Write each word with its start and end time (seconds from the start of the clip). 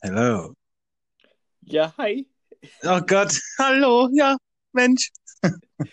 Hello. 0.00 0.54
Ja, 1.62 1.92
hi. 1.98 2.24
Oh 2.84 3.00
Gott, 3.00 3.36
hallo, 3.58 4.08
ja, 4.12 4.36
Mensch. 4.72 5.10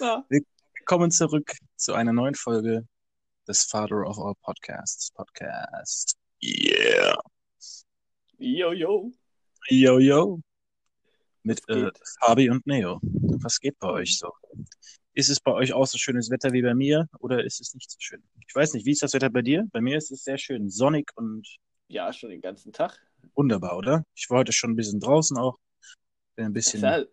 Ja. 0.00 0.26
Willkommen 0.28 1.12
zurück 1.12 1.52
zu 1.76 1.94
einer 1.94 2.12
neuen 2.12 2.34
Folge 2.34 2.86
des 3.46 3.62
Father 3.62 4.04
of 4.04 4.18
All 4.18 4.34
Podcasts. 4.42 5.12
Podcast. 5.12 6.16
Yeah. 6.42 7.16
Yo, 8.38 8.72
yo. 8.72 9.12
Yo, 9.68 9.98
yo. 10.00 10.40
Mit 11.44 11.62
äh? 11.68 11.90
Fabi 12.20 12.50
und 12.50 12.66
Neo. 12.66 12.98
Was 13.40 13.60
geht 13.60 13.78
bei 13.78 13.88
euch 13.88 14.18
so? 14.18 14.32
Ist 15.14 15.30
es 15.30 15.38
bei 15.38 15.52
euch 15.52 15.72
auch 15.72 15.86
so 15.86 15.96
schönes 15.96 16.28
Wetter 16.28 16.52
wie 16.52 16.62
bei 16.62 16.74
mir 16.74 17.08
oder 17.20 17.44
ist 17.44 17.60
es 17.60 17.72
nicht 17.72 17.90
so 17.90 17.98
schön? 18.00 18.22
Ich 18.46 18.54
weiß 18.54 18.74
nicht, 18.74 18.84
wie 18.84 18.92
ist 18.92 19.02
das 19.02 19.14
Wetter 19.14 19.30
bei 19.30 19.42
dir? 19.42 19.64
Bei 19.72 19.80
mir 19.80 19.96
ist 19.96 20.10
es 20.10 20.24
sehr 20.24 20.38
schön 20.38 20.68
sonnig 20.68 21.10
und 21.14 21.46
Ja, 21.88 22.12
schon 22.12 22.30
den 22.30 22.40
ganzen 22.40 22.72
Tag. 22.72 22.98
wunderbar, 23.34 23.76
oder? 23.76 24.04
Ich 24.14 24.28
war 24.30 24.38
heute 24.38 24.52
schon 24.52 24.70
ein 24.70 24.76
bisschen 24.76 25.00
draußen 25.00 25.36
auch. 25.36 25.58
Bin 26.34 26.46
ein 26.46 26.52
bisschen. 26.52 26.82
Ja, 26.82 27.04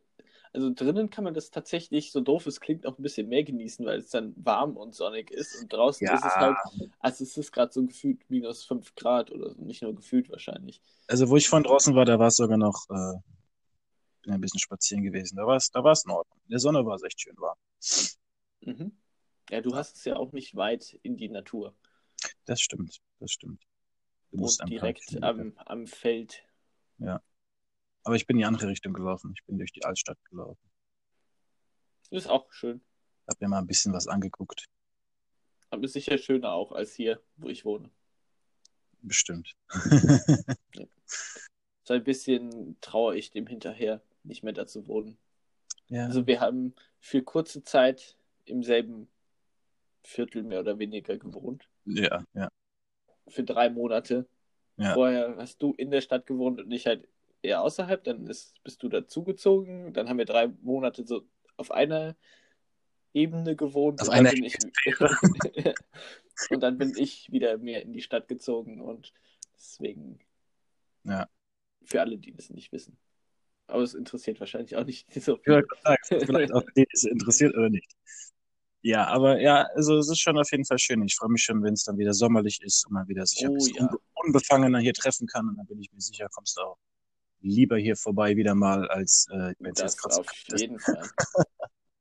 also 0.53 0.71
drinnen 0.73 1.09
kann 1.09 1.23
man 1.23 1.33
das 1.33 1.49
tatsächlich, 1.49 2.11
so 2.11 2.21
doof 2.21 2.45
es 2.45 2.59
klingt, 2.59 2.85
auch 2.85 2.97
ein 2.97 3.03
bisschen 3.03 3.27
mehr 3.27 3.43
genießen, 3.43 3.85
weil 3.85 3.99
es 3.99 4.09
dann 4.09 4.33
warm 4.37 4.77
und 4.77 4.93
sonnig 4.93 5.31
ist. 5.31 5.61
Und 5.61 5.73
draußen 5.73 6.05
Ja. 6.05 6.13
ist 6.13 6.25
es 6.25 6.35
halt, 6.35 6.55
also 6.99 7.23
es 7.23 7.37
ist 7.37 7.51
gerade 7.51 7.71
so 7.73 7.85
gefühlt 7.85 8.29
minus 8.29 8.63
5 8.63 8.93
Grad 8.95 9.31
oder 9.31 9.51
so. 9.51 9.61
Nicht 9.61 9.81
nur 9.81 9.95
gefühlt 9.95 10.29
wahrscheinlich. 10.29 10.79
Also, 11.07 11.29
wo 11.29 11.37
ich 11.37 11.49
vorhin 11.49 11.63
draußen 11.63 11.95
war, 11.95 12.05
da 12.05 12.19
war 12.19 12.27
es 12.27 12.35
sogar 12.35 12.57
noch, 12.57 12.85
äh, 12.89 13.17
bin 14.21 14.33
ein 14.33 14.41
bisschen 14.41 14.59
spazieren 14.59 15.03
gewesen. 15.03 15.35
Da 15.35 15.45
war 15.45 15.57
es, 15.57 15.69
da 15.69 15.83
war 15.83 15.91
es 15.93 16.05
in 16.05 16.11
Ordnung. 16.11 16.39
In 16.45 16.51
der 16.51 16.59
Sonne 16.59 16.85
war 16.85 16.95
es 16.95 17.03
echt 17.03 17.19
schön 17.19 17.35
warm. 17.37 17.57
Mhm. 18.61 18.91
Ja, 19.49 19.61
du 19.61 19.75
hast 19.75 19.97
es 19.97 20.05
ja 20.05 20.15
auch 20.15 20.31
nicht 20.31 20.55
weit 20.55 20.97
in 21.01 21.17
die 21.17 21.29
Natur. 21.29 21.75
Das 22.45 22.61
stimmt, 22.61 22.99
das 23.19 23.31
stimmt. 23.31 23.61
Und 24.33 24.69
direkt 24.69 25.21
am, 25.23 25.53
am 25.57 25.87
Feld. 25.87 26.43
Aber 28.05 28.15
ich 28.15 28.25
bin 28.27 28.35
in 28.35 28.39
die 28.39 28.45
andere 28.45 28.67
Richtung 28.67 28.93
gelaufen. 28.93 29.33
Ich 29.37 29.45
bin 29.45 29.57
durch 29.57 29.71
die 29.71 29.85
Altstadt 29.85 30.17
gelaufen. 30.25 30.69
Ist 32.09 32.27
auch 32.27 32.51
schön. 32.51 32.81
Hab 33.27 33.39
mir 33.39 33.47
mal 33.47 33.59
ein 33.59 33.67
bisschen 33.67 33.93
was 33.93 34.07
angeguckt. 34.07 34.65
Aber 35.69 35.83
ist 35.83 35.93
sicher 35.93 36.17
schöner 36.17 36.51
auch 36.51 36.71
als 36.73 36.93
hier, 36.93 37.21
wo 37.37 37.49
ich 37.49 37.65
wohne. 37.65 37.89
Bestimmt. 39.01 39.55
So 41.85 41.93
ein 41.93 42.03
bisschen 42.03 42.77
trauere 42.79 43.15
ich 43.15 43.31
dem 43.31 43.45
hinterher, 43.45 44.01
nicht 44.23 44.43
mehr 44.43 44.53
da 44.53 44.65
zu 44.65 44.87
wohnen. 44.87 45.17
ja. 45.89 46.05
Also 46.05 46.25
wir 46.27 46.39
haben 46.39 46.73
für 46.99 47.21
kurze 47.21 47.61
Zeit 47.63 48.15
im 48.45 48.63
selben 48.63 49.09
Viertel 50.01 50.43
mehr 50.43 50.61
oder 50.61 50.79
weniger 50.79 51.17
gewohnt. 51.17 51.67
ja, 51.85 52.23
ja. 52.33 52.49
Für 53.27 53.43
drei 53.43 53.69
Monate. 53.69 54.27
Ja. 54.77 54.93
Vorher 54.93 55.35
hast 55.37 55.61
du 55.61 55.73
in 55.73 55.91
der 55.91 56.01
Stadt 56.01 56.25
gewohnt 56.25 56.59
und 56.59 56.71
ich 56.71 56.87
halt 56.87 57.07
eher 57.41 57.61
außerhalb. 57.61 58.03
Dann 58.03 58.27
ist, 58.27 58.61
bist 58.63 58.81
du 58.83 58.89
dazugezogen. 58.89 59.93
Dann 59.93 60.09
haben 60.09 60.17
wir 60.17 60.25
drei 60.25 60.47
Monate 60.61 61.05
so 61.05 61.23
auf 61.57 61.71
einer 61.71 62.15
Ebene 63.13 63.55
gewohnt. 63.55 64.01
Auf 64.01 64.07
und 64.07 64.15
dann 64.15 64.25
einer 64.25 64.31
bin 64.31 64.43
ich, 64.43 64.57
Und 66.49 66.61
dann 66.61 66.77
bin 66.77 66.93
ich 66.97 67.31
wieder 67.31 67.57
mehr 67.57 67.83
in 67.83 67.93
die 67.93 68.01
Stadt 68.01 68.27
gezogen 68.27 68.81
und 68.81 69.13
deswegen 69.55 70.19
Ja. 71.03 71.29
für 71.83 72.01
alle, 72.01 72.17
die 72.17 72.33
das 72.33 72.49
nicht 72.49 72.71
wissen. 72.71 72.97
Aber 73.67 73.83
es 73.83 73.93
interessiert 73.93 74.39
wahrscheinlich 74.39 74.75
auch 74.75 74.83
nicht 74.83 75.11
so 75.13 75.37
viel. 75.37 75.63
sagen, 75.83 76.25
vielleicht 76.25 76.53
auch 76.53 76.63
den 76.75 76.85
es 76.91 77.03
interessiert 77.03 77.53
oder 77.55 77.69
nicht. 77.69 77.95
Ja, 78.85 79.07
aber 79.07 79.39
ja, 79.39 79.65
also 79.75 79.97
es 79.97 80.09
ist 80.09 80.19
schon 80.19 80.37
auf 80.37 80.51
jeden 80.51 80.65
Fall 80.65 80.77
schön. 80.77 81.01
Ich 81.05 81.15
freue 81.15 81.29
mich 81.29 81.41
schon, 81.43 81.63
wenn 81.63 81.73
es 81.73 81.85
dann 81.85 81.97
wieder 81.97 82.13
sommerlich 82.13 82.61
ist 82.61 82.85
und 82.85 82.91
man 82.93 83.07
wieder 83.07 83.25
sich 83.25 83.43
ein 83.45 83.51
Oh 83.57 83.65
ja. 83.65 83.81
unbe 83.83 83.97
unbefangener 84.13 84.79
hier 84.79 84.93
treffen 84.93 85.25
kann. 85.25 85.47
Und 85.47 85.55
dann 85.57 85.65
bin 85.67 85.79
ich 85.79 85.91
mir 85.93 86.01
sicher, 86.01 86.27
kommst 86.29 86.57
du 86.57 86.61
auch 86.61 86.77
lieber 87.39 87.77
hier 87.77 87.95
vorbei 87.95 88.35
wieder 88.35 88.55
mal, 88.55 88.89
als 88.89 89.27
äh, 89.31 89.53
wenn 89.59 89.71
es 89.71 89.79
Das 89.79 89.93
jetzt 89.93 90.01
gerade 90.01 90.15
so 90.15 90.21
auf 90.21 90.31
ist. 90.47 90.59
jeden 90.59 90.79
Fall. 90.79 91.09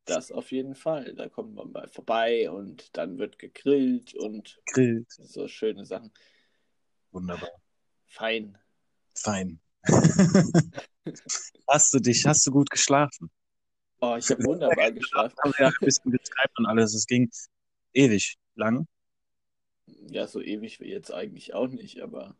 Das 0.06 0.32
auf 0.32 0.50
jeden 0.50 0.74
Fall. 0.74 1.14
Da 1.14 1.28
kommt 1.28 1.54
man 1.54 1.70
mal 1.70 1.88
vorbei 1.88 2.50
und 2.50 2.96
dann 2.96 3.18
wird 3.18 3.38
gegrillt 3.38 4.14
und 4.14 4.60
Grillt. 4.66 5.06
so 5.12 5.46
schöne 5.46 5.84
Sachen. 5.86 6.12
Wunderbar. 7.12 7.50
Fein. 8.08 8.58
Fein. 9.14 9.60
hast 11.68 11.94
du 11.94 12.00
dich, 12.00 12.26
hast 12.26 12.44
du 12.46 12.50
gut 12.50 12.70
geschlafen? 12.70 13.30
Oh, 14.04 14.16
ich 14.18 14.28
habe 14.30 14.42
wunderbar 14.44 14.90
geschlafen. 14.92 15.36
Ja 15.58 15.68
ein 15.68 15.74
bisschen 15.80 16.10
geskypt 16.10 16.58
und 16.58 16.66
alles. 16.66 16.92
Es 16.92 17.06
ging 17.06 17.30
ewig 17.94 18.36
lang 18.56 18.86
Ja, 19.86 20.26
so 20.26 20.40
ewig 20.40 20.80
wie 20.80 20.88
jetzt 20.90 21.12
eigentlich 21.12 21.54
auch 21.54 21.68
nicht, 21.68 22.00
aber 22.02 22.34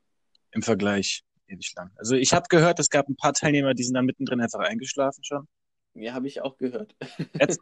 im 0.51 0.63
Vergleich. 0.63 1.23
Ewig 1.47 1.73
lang. 1.77 1.91
Also 1.97 2.15
ich 2.17 2.33
habe 2.33 2.47
gehört, 2.49 2.79
es 2.81 2.89
gab 2.91 3.09
ein 3.09 3.17
paar 3.17 3.33
Teilnehmer, 3.33 3.75
die 3.75 3.85
sind 3.85 3.95
dann 3.95 4.07
mittendrin 4.07 4.41
einfach 4.41 4.61
eingeschlafen 4.61 5.23
schon. 5.25 5.47
ja, 5.95 6.15
habe 6.15 6.27
ich 6.27 6.41
auch 6.41 6.57
gehört. 6.57 6.95
Das 7.39 7.59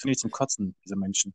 finde 0.00 0.12
ich 0.12 0.18
zum 0.18 0.30
Kotzen, 0.30 0.74
diese 0.84 0.96
Menschen. 0.96 1.34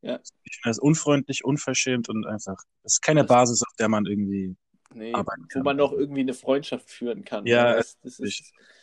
Ja. 0.00 0.18
Ich 0.44 0.56
finde 0.56 0.70
das 0.70 0.78
unfreundlich, 0.80 1.44
unverschämt 1.44 2.08
und 2.08 2.26
einfach, 2.26 2.56
das 2.82 2.94
ist 2.94 3.02
keine 3.02 3.20
Das- 3.20 3.28
Basis, 3.28 3.62
auf 3.62 3.74
der 3.78 3.88
man 3.88 4.06
irgendwie 4.06 4.56
Nee, 4.94 5.12
arbeiten 5.14 5.44
wo 5.44 5.48
kann. 5.48 5.62
man 5.62 5.76
noch 5.76 5.92
irgendwie 5.92 6.20
eine 6.20 6.34
Freundschaft 6.34 6.90
führen 6.90 7.24
kann. 7.24 7.46
Ja, 7.46 7.74
das, 7.76 7.98
das 8.00 8.18
ich 8.20 8.40
ist 8.40 8.52
hab 8.52 8.81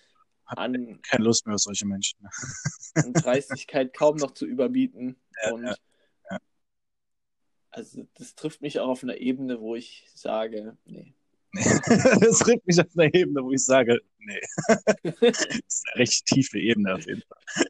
an, 0.57 1.01
keine 1.01 1.23
Lust 1.23 1.45
mehr 1.45 1.55
auf 1.55 1.61
solche 1.61 1.85
Menschen. 1.85 2.19
an 2.95 3.13
Dreistigkeit 3.13 3.93
kaum 3.93 4.17
noch 4.17 4.31
zu 4.31 4.45
überbieten. 4.45 5.15
Ja, 5.43 5.53
und 5.53 5.63
ja, 5.63 5.75
ja. 6.31 6.37
also 7.71 8.07
das 8.15 8.35
trifft 8.35 8.61
mich 8.61 8.79
auch 8.79 8.89
auf 8.89 9.03
einer 9.03 9.17
Ebene, 9.17 9.59
wo 9.59 9.75
ich 9.75 10.09
sage, 10.13 10.77
nee. 10.85 11.13
das 11.53 12.39
trifft 12.39 12.67
mich 12.67 12.79
auf 12.79 12.87
einer 12.95 13.13
Ebene, 13.13 13.43
wo 13.43 13.51
ich 13.51 13.63
sage, 13.63 13.99
nee. 14.19 14.41
das 15.03 15.45
ist 15.45 15.85
eine 15.87 15.99
recht 16.01 16.25
tiefe 16.25 16.59
Ebene 16.59 16.95
auf 16.95 17.05
jeden 17.05 17.23
Fall. 17.23 17.65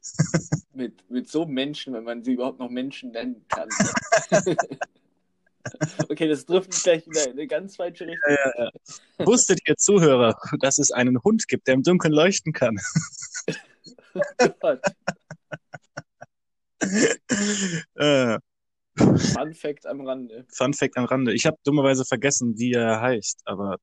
mit, 0.74 1.10
mit 1.10 1.28
so 1.28 1.46
Menschen, 1.46 1.94
wenn 1.94 2.04
man 2.04 2.22
sie 2.22 2.32
überhaupt 2.32 2.58
noch 2.58 2.70
Menschen 2.70 3.12
nennen 3.12 3.44
kann. 3.48 3.68
okay, 6.08 6.28
das 6.28 6.46
trifft 6.46 6.72
mich 6.72 6.82
gleich 6.82 7.06
wieder 7.06 7.26
in 7.26 7.32
eine 7.32 7.46
ganz 7.46 7.76
falsche 7.76 8.06
Richtung. 8.06 8.30
Ja, 8.30 8.64
ja. 8.64 9.26
Wusstet 9.26 9.60
ihr 9.68 9.76
Zuhörer, 9.76 10.36
dass 10.60 10.78
es 10.78 10.90
einen 10.90 11.22
Hund 11.22 11.48
gibt, 11.48 11.66
der 11.66 11.74
im 11.74 11.82
Dunkeln 11.82 12.12
leuchten 12.14 12.52
kann? 12.52 12.78
Gott. 14.60 14.80
äh, 17.96 18.38
Fun 18.96 19.54
Fact 19.54 19.86
am 19.86 20.00
Rande. 20.00 20.46
Fun 20.52 20.74
Fact 20.74 20.96
am 20.96 21.04
Rande. 21.04 21.32
Ich 21.32 21.46
habe 21.46 21.56
dummerweise 21.64 22.04
vergessen, 22.04 22.58
wie 22.58 22.72
er 22.72 23.00
heißt, 23.00 23.42
aber 23.44 23.76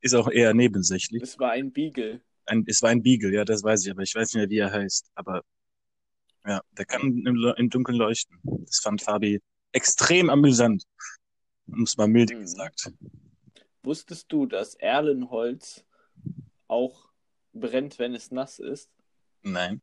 ist 0.00 0.14
auch 0.14 0.28
eher 0.30 0.52
nebensächlich. 0.54 1.22
Es 1.22 1.38
war 1.38 1.52
ein 1.52 1.72
Beagle. 1.72 2.20
Ein, 2.46 2.64
es 2.66 2.82
war 2.82 2.90
ein 2.90 3.02
Beagle, 3.02 3.32
ja, 3.32 3.44
das 3.44 3.62
weiß 3.62 3.86
ich, 3.86 3.90
aber 3.90 4.02
ich 4.02 4.14
weiß 4.14 4.34
nicht 4.34 4.40
mehr, 4.40 4.50
wie 4.50 4.58
er 4.58 4.72
heißt. 4.72 5.10
Aber 5.14 5.42
ja, 6.46 6.60
der 6.72 6.84
kann 6.84 7.00
im, 7.24 7.54
im 7.56 7.70
Dunkeln 7.70 7.96
leuchten. 7.96 8.38
Das 8.66 8.80
fand 8.80 9.00
Fabi 9.00 9.40
extrem 9.74 10.30
amüsant. 10.30 10.84
Um 11.66 11.82
es 11.82 11.96
mal 11.96 12.08
milde 12.08 12.34
Mhm. 12.36 12.40
gesagt. 12.42 12.92
Wusstest 13.82 14.30
du, 14.32 14.46
dass 14.46 14.74
Erlenholz 14.76 15.84
auch 16.68 17.08
brennt, 17.52 17.98
wenn 17.98 18.14
es 18.14 18.30
nass 18.30 18.58
ist? 18.58 18.90
Nein. 19.42 19.82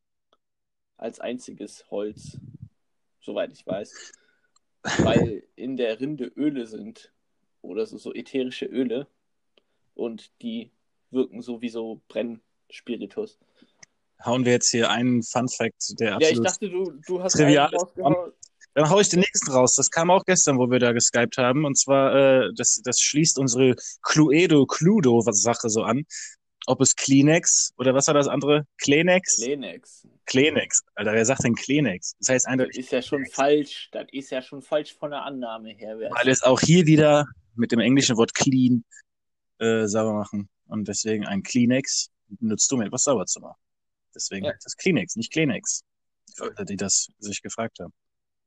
Als 0.97 1.19
einziges 1.19 1.89
Holz, 1.91 2.37
soweit 3.19 3.51
ich 3.51 3.65
weiß. 3.65 4.11
Weil 4.99 5.43
in 5.55 5.77
der 5.77 5.99
Rinde 5.99 6.25
Öle 6.35 6.65
sind. 6.65 7.11
Oder 7.61 7.85
so, 7.85 7.97
so 7.97 8.13
ätherische 8.13 8.65
Öle. 8.65 9.07
Und 9.93 10.31
die 10.41 10.71
wirken 11.11 11.41
so 11.43 11.61
wie 11.61 11.69
so 11.69 12.01
Brennspiritus. 12.07 13.37
Hauen 14.25 14.45
wir 14.45 14.53
jetzt 14.53 14.69
hier 14.69 14.89
einen 14.89 15.21
Fun 15.23 15.47
Fact, 15.47 15.99
der 15.99 16.11
Ja, 16.11 16.17
ich 16.19 16.27
absolut. 16.39 16.45
dachte, 16.47 16.69
du, 16.69 16.91
du 17.05 17.21
hast 17.23 17.33
Trivial 17.33 17.73
rausgehauen. 17.75 18.33
Dann 18.73 18.89
hau 18.89 18.99
ich 18.99 19.09
den 19.09 19.19
nächsten 19.19 19.51
raus. 19.51 19.75
Das 19.75 19.89
kam 19.89 20.09
auch 20.09 20.23
gestern, 20.25 20.57
wo 20.57 20.69
wir 20.71 20.79
da 20.79 20.91
geskypt 20.93 21.37
haben. 21.37 21.65
Und 21.65 21.77
zwar, 21.77 22.15
äh, 22.15 22.49
das, 22.55 22.81
das 22.83 22.99
schließt 22.99 23.37
unsere 23.37 23.75
Cluedo-Cluedo-Sache 24.03 25.69
so 25.69 25.83
an. 25.83 26.03
Ob 26.67 26.79
es 26.79 26.95
Kleenex 26.95 27.73
oder 27.77 27.93
was 27.95 28.07
war 28.07 28.13
das 28.13 28.27
andere? 28.27 28.67
Kleenex? 28.77 29.37
Kleenex. 29.37 30.07
Kleenex. 30.25 30.81
Alter, 30.93 31.13
wer 31.13 31.25
sagt 31.25 31.43
denn 31.43 31.55
Kleenex? 31.55 32.15
Das 32.19 32.29
heißt 32.29 32.45
Das 32.45 32.51
eindeutig, 32.51 32.77
ist 32.77 32.91
ja 32.91 33.01
schon 33.01 33.25
falsch. 33.25 33.89
Das 33.91 34.05
ist 34.11 34.29
ja 34.29 34.41
schon 34.43 34.61
falsch 34.61 34.95
von 34.95 35.09
der 35.09 35.23
Annahme 35.23 35.71
her. 35.71 35.97
Weil 35.97 36.29
es 36.29 36.43
auch 36.43 36.59
hier 36.59 36.85
wieder 36.85 37.25
mit 37.55 37.71
dem 37.71 37.79
englischen 37.79 38.15
Wort 38.15 38.35
clean 38.35 38.85
äh, 39.57 39.87
sauber 39.87 40.13
machen. 40.13 40.49
Und 40.67 40.87
deswegen 40.87 41.25
ein 41.25 41.41
Kleenex 41.41 42.09
nutzt 42.39 42.71
du, 42.71 42.75
um 42.75 42.81
etwas 42.83 43.03
sauber 43.03 43.25
zu 43.25 43.39
machen. 43.39 43.59
Deswegen 44.13 44.45
Ja. 44.45 44.53
das 44.63 44.77
Kleenex, 44.77 45.15
nicht 45.15 45.31
Kleenex. 45.33 45.81
Für 46.35 46.55
alle, 46.55 46.65
die 46.65 46.77
das 46.77 47.07
sich 47.17 47.41
gefragt 47.41 47.79
haben. 47.79 47.91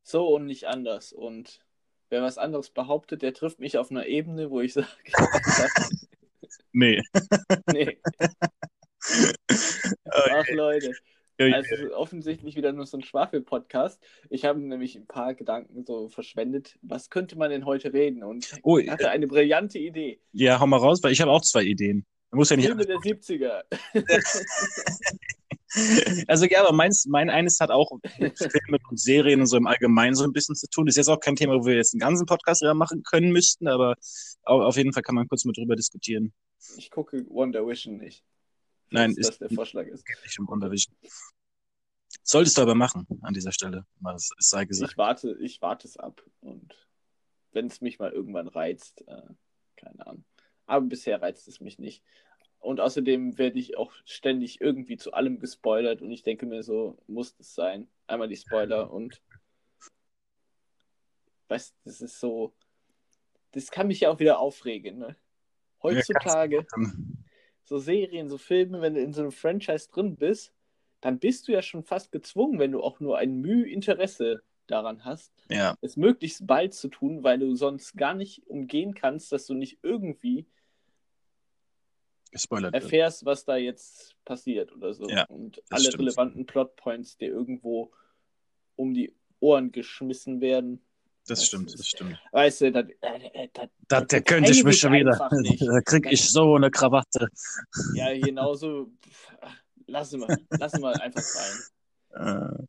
So 0.05 0.29
und 0.29 0.45
nicht 0.47 0.67
anders. 0.67 1.13
Und 1.13 1.61
wer 2.11 2.23
was 2.23 2.39
anderes 2.39 2.71
behauptet, 2.71 3.23
der 3.23 3.33
trifft 3.35 3.59
mich 3.59 3.79
auf 3.79 3.91
einer 3.91 4.07
Ebene, 4.07 4.51
wo 4.51 4.61
ich 4.61 4.73
sage, 4.75 4.87
Nee. 6.73 7.01
nee. 7.73 7.99
Ach 10.11 10.49
Leute. 10.51 10.93
Also 11.39 11.93
offensichtlich 11.97 12.55
wieder 12.55 12.73
nur 12.73 12.87
so 12.87 12.97
ein 12.97 13.03
Schwafel-Podcast. 13.03 14.01
Ich 14.31 14.45
habe 14.45 14.61
nämlich 14.61 14.95
ein 14.95 15.07
paar 15.07 15.35
Gedanken 15.35 15.85
so 15.85 16.09
verschwendet. 16.09 16.79
Was 16.83 17.11
könnte 17.11 17.37
man 17.37 17.51
denn 17.51 17.65
heute 17.65 17.93
reden? 17.93 18.23
Und 18.23 18.53
Oh, 18.63 18.79
ich 18.79 18.89
hatte 18.89 19.11
eine 19.11 19.27
brillante 19.27 19.79
Idee. 19.81 20.21
ja, 20.33 20.61
hau 20.61 20.67
mal 20.67 20.77
raus, 20.77 21.03
weil 21.03 21.11
ich 21.13 21.21
habe 21.21 21.33
auch 21.33 21.43
zwei 21.43 21.63
Ideen. 21.65 22.07
Man 22.31 22.39
muss 22.39 22.51
ja 22.51 22.57
nicht 22.57 22.67
Filme 22.67 22.87
der 22.87 22.97
70er. 22.99 23.63
Also 26.29 26.47
ja, 26.47 26.61
aber 26.61 26.73
meins, 26.73 27.07
mein 27.07 27.31
eines 27.31 27.59
hat 27.61 27.71
auch 27.71 27.91
mit 28.19 28.39
Filmen 28.39 28.81
und 28.89 28.99
Serien 29.01 29.41
und 29.41 29.47
so 29.47 29.57
im 29.57 29.67
Allgemeinen 29.67 30.15
so 30.15 30.25
ein 30.25 30.33
bisschen 30.33 30.55
zu 30.55 30.69
tun. 30.69 30.87
Ist 30.87 30.97
jetzt 30.97 31.09
auch 31.09 31.21
kein 31.21 31.37
Thema, 31.37 31.55
wo 31.55 31.67
wir 31.67 31.75
jetzt 31.77 31.95
einen 31.95 32.01
ganzen 32.01 32.27
Podcast 32.27 32.63
drüber 32.63 32.75
machen 32.75 33.03
können 33.03 33.31
müssten, 33.33 33.67
aber 33.69 33.97
au- 34.45 34.63
auf 34.63 34.77
jeden 34.77 34.93
Fall 34.93 35.03
kann 35.03 35.15
man 35.15 35.29
kurz 35.29 35.45
mit 35.45 35.57
drüber 35.57 35.77
diskutieren. 35.77 36.33
Ich 36.77 36.91
gucke 36.91 37.27
Wonder 37.29 37.67
Vision 37.67 37.97
nicht. 37.99 38.25
Nein, 38.91 39.11
ist 39.17 39.29
das 39.29 39.39
der 39.39 39.51
Vorschlag 39.51 39.87
ist. 39.87 40.05
nicht 40.25 40.39
um 40.39 40.49
Unterricht. 40.49 40.91
Solltest 42.23 42.57
du 42.57 42.63
aber 42.63 42.75
machen 42.75 43.07
an 43.23 43.35
dieser 43.35 43.53
Stelle. 43.53 43.85
Mal, 44.01 44.15
es 44.15 44.31
es 44.39 44.49
sei 44.49 44.65
gesagt. 44.65 44.93
Ich 44.93 44.97
warte, 44.99 45.37
ich 45.41 45.61
warte 45.61 45.87
es 45.89 45.97
ab. 45.97 46.23
Und 46.41 46.75
wenn 47.53 47.67
es 47.67 47.81
mich 47.81 47.99
mal 47.99 48.13
irgendwann 48.13 48.49
reizt, 48.49 49.03
äh, 49.09 49.23
keine 49.77 50.07
Ahnung. 50.07 50.25
Aber 50.67 50.87
bisher 50.87 51.21
reizt 51.21 51.49
es 51.49 51.61
mich 51.61 51.79
nicht. 51.79 52.03
Und 52.65 52.81
außerdem 52.81 53.37
werde 53.37 53.59
ich 53.59 53.77
auch 53.77 53.93
ständig 54.07 54.61
irgendwie 54.61 54.97
zu 54.97 55.13
allem 55.13 55.39
gespoilert 55.39 56.01
und 56.01 56.11
ich 56.11 56.23
denke 56.23 56.47
mir 56.47 56.63
so, 56.63 56.97
muss 57.07 57.37
das 57.37 57.55
sein. 57.55 57.89
Einmal 58.07 58.29
die 58.29 58.37
Spoiler 58.37 58.91
und 58.93 59.21
weißt, 61.49 61.75
das 61.85 62.01
ist 62.01 62.19
so, 62.19 62.55
das 63.53 63.71
kann 63.71 63.87
mich 63.87 64.01
ja 64.01 64.11
auch 64.11 64.19
wieder 64.19 64.39
aufregen, 64.39 64.99
ne? 64.99 65.15
Heutzutage, 65.83 66.67
so 67.65 67.79
Serien, 67.79 68.31
so 68.31 68.39
Filme, 68.39 68.81
wenn 68.81 68.95
du 68.95 69.03
in 69.03 69.13
so 69.13 69.21
einem 69.21 69.33
Franchise 69.33 69.91
drin 69.91 70.17
bist, 70.17 70.55
dann 71.03 71.19
bist 71.19 71.47
du 71.47 71.53
ja 71.53 71.61
schon 71.61 71.83
fast 71.83 72.13
gezwungen, 72.13 72.59
wenn 72.59 72.73
du 72.73 72.83
auch 72.83 72.99
nur 72.99 73.19
ein 73.19 73.43
Mühe 73.43 73.69
Interesse 73.69 74.43
daran 74.67 75.05
hast, 75.05 75.35
Ja, 75.51 75.77
es 75.83 75.99
möglichst 75.99 76.47
bald 76.47 76.73
zu 76.73 76.89
tun, 76.89 77.23
weil 77.23 77.39
du 77.39 77.55
sonst 77.55 77.99
gar 77.99 78.15
nicht 78.15 78.47
umgehen 78.47 78.95
kannst, 78.95 79.31
dass 79.33 79.45
du 79.45 79.53
nicht 79.53 79.81
irgendwie 79.83 80.47
gespoilert 82.35 82.73
wird. 82.75 82.83
erfährst, 82.85 83.25
was 83.25 83.45
da 83.47 83.57
jetzt 83.57 84.15
passiert 84.27 84.71
oder 84.73 84.93
so. 84.93 85.09
Ja, 85.09 85.25
und 85.27 85.63
alle 85.71 85.85
stimmt. 85.85 86.01
relevanten 86.01 86.45
Plotpoints 86.47 87.17
dir 87.17 87.29
irgendwo 87.29 87.93
um 88.77 88.93
die 88.93 89.15
Ohren 89.41 89.73
geschmissen 89.73 90.41
werden. 90.41 90.81
Das 91.27 91.39
das 91.39 91.47
stimmt, 91.47 91.71
ist- 91.71 91.79
das 91.79 91.89
stimmt. 91.89 92.19
Weißt 92.33 92.61
du, 92.61 92.67
äh, 92.67 92.85
äh, 93.01 93.49
das, 93.53 93.69
Da, 93.89 94.01
das 94.01 94.09
der 94.09 94.23
könnte 94.23 94.51
ich 94.53 94.63
mich 94.63 94.79
schon 94.79 94.93
wieder. 94.93 95.17
Da 95.73 95.81
krieg 95.81 96.07
ich 96.13 96.31
so 96.31 96.55
eine 96.57 96.71
Krawatte. 96.71 97.29
Ja, 97.95 98.13
genauso. 98.19 98.91
Lassen 99.87 100.21
wir, 100.21 100.39
lassen 100.59 100.83
wir 100.83 101.01
einfach 101.01 101.23
sein. 101.23 101.53
Äh, 102.17 102.65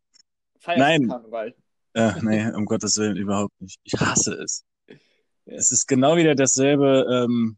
Feierst 0.59 0.79
Nein. 0.79 1.07
Karneval. 1.07 1.53
äh, 1.93 2.13
nee, 2.23 2.51
um 2.55 2.65
Gottes 2.65 2.97
Willen, 2.97 3.15
überhaupt 3.15 3.53
nicht. 3.61 3.79
Ich 3.83 3.93
hasse 3.99 4.33
es. 4.41 4.65
Ja. 4.87 4.95
Es 5.55 5.71
ist 5.71 5.85
genau 5.87 6.15
wieder 6.17 6.33
dasselbe 6.33 7.05
ähm, 7.07 7.55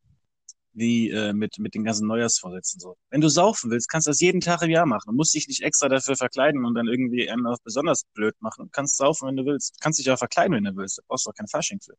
wie 0.78 1.10
äh, 1.10 1.34
mit, 1.34 1.58
mit 1.60 1.74
den 1.74 1.84
ganzen 1.84 2.08
Neujahrsvorsätzen. 2.08 2.80
So. 2.80 2.96
Wenn 3.10 3.22
du 3.22 3.30
saufen 3.30 3.72
willst, 3.72 3.90
kannst 3.90 4.08
du 4.08 4.12
das 4.12 4.20
jeden 4.22 4.42
Tag 4.42 4.62
im 4.62 4.70
Jahr 4.70 4.86
machen. 4.86 5.06
Du 5.08 5.14
musst 5.16 5.34
dich 5.34 5.48
nicht 5.48 5.64
extra 5.64 5.90
dafür 5.90 6.16
verkleiden 6.16 6.64
und 6.66 6.76
dann 6.76 6.88
irgendwie 6.88 7.30
einen 7.30 7.48
auf 7.48 7.62
besonders 7.64 8.04
blöd 8.14 8.36
machen. 8.40 8.66
Du 8.66 8.70
kannst 8.72 8.98
saufen, 8.98 9.28
wenn 9.28 9.36
du 9.36 9.46
willst. 9.46 9.76
Du 9.76 9.80
kannst 9.82 10.00
dich 10.00 10.10
auch 10.12 10.18
verkleiden, 10.20 10.56
wenn 10.56 10.64
du 10.64 10.76
willst. 10.76 11.00
Da 11.00 11.04
brauchst 11.08 11.26
du 11.26 11.32
auch 11.32 11.36
kein 11.36 11.48
Fasching 11.48 11.80
für. 11.82 11.96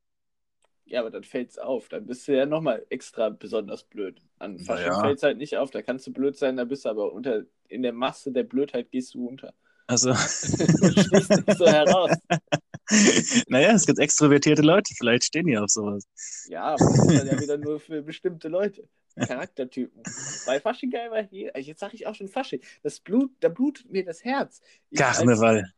Ja, 0.86 1.00
aber 1.00 1.10
dann 1.10 1.24
fällt's 1.24 1.58
auf. 1.58 1.88
Dann 1.88 2.06
bist 2.06 2.26
du 2.28 2.36
ja 2.36 2.46
nochmal 2.46 2.86
extra 2.88 3.28
besonders 3.30 3.84
blöd. 3.84 4.22
An 4.38 4.58
Fasching 4.58 4.86
Naja. 4.86 5.00
fällt's 5.02 5.22
halt 5.22 5.38
nicht 5.38 5.56
auf. 5.58 5.70
Da 5.70 5.82
kannst 5.82 6.06
du 6.06 6.12
blöd 6.12 6.36
sein, 6.36 6.56
da 6.56 6.64
bist 6.64 6.84
du 6.84 6.88
aber 6.88 7.12
unter, 7.12 7.42
in 7.68 7.82
der 7.82 7.92
Masse 7.92 8.32
der 8.32 8.44
Blödheit 8.44 8.90
gehst 8.90 9.14
du 9.14 9.26
unter. 9.26 9.52
Also, 9.86 10.10
Du 10.12 10.16
stehst 10.16 11.30
nicht 11.30 11.58
so 11.58 11.66
heraus. 11.66 12.10
naja, 13.48 13.72
es 13.72 13.86
gibt 13.86 13.98
extrovertierte 13.98 14.62
Leute, 14.62 14.94
vielleicht 14.96 15.24
stehen 15.24 15.46
die 15.46 15.58
auf 15.58 15.68
sowas. 15.70 16.04
Ja, 16.48 16.62
aber 16.74 16.84
das 16.84 16.98
ist 16.98 17.18
dann 17.18 17.26
ja 17.26 17.40
wieder 17.40 17.58
nur 17.58 17.80
für 17.80 18.02
bestimmte 18.02 18.48
Leute. 18.48 18.88
Charaktertypen. 19.16 20.02
Bei 20.46 20.60
Fasching 20.60 20.90
geil 20.90 21.10
war 21.10 21.22
hier, 21.24 21.52
jetzt 21.58 21.80
sage 21.80 21.96
ich 21.96 22.06
auch 22.06 22.14
schon 22.14 22.28
Fasching. 22.28 22.60
Das 22.82 23.00
Blut, 23.00 23.32
da 23.40 23.48
blutet 23.48 23.90
mir 23.90 24.04
das 24.04 24.24
Herz. 24.24 24.60
Ich 24.90 25.04
als- 25.04 25.18
Karneval. 25.18 25.72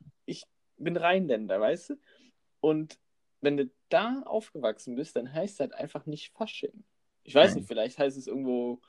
bin 0.77 0.97
Rheinländer, 0.97 1.61
weißt 1.61 1.91
du? 1.91 1.95
Und 2.61 2.99
wenn 3.41 3.57
du 3.57 3.71
da 3.89 4.23
aufgewachsen 4.25 4.95
bist, 4.95 5.17
dann 5.17 5.33
heißt 5.33 5.55
es 5.55 5.61
halt 5.61 5.75
einfach 5.75 6.07
nicht 6.07 6.33
Fasching. 6.35 6.85
Ich 7.23 7.35
weiß 7.35 7.51
Ja. 7.51 7.57
nicht, 7.57 7.67
vielleicht 7.69 7.99
heißt 7.99 8.17
es 8.17 8.27
irgendwo, 8.27 8.81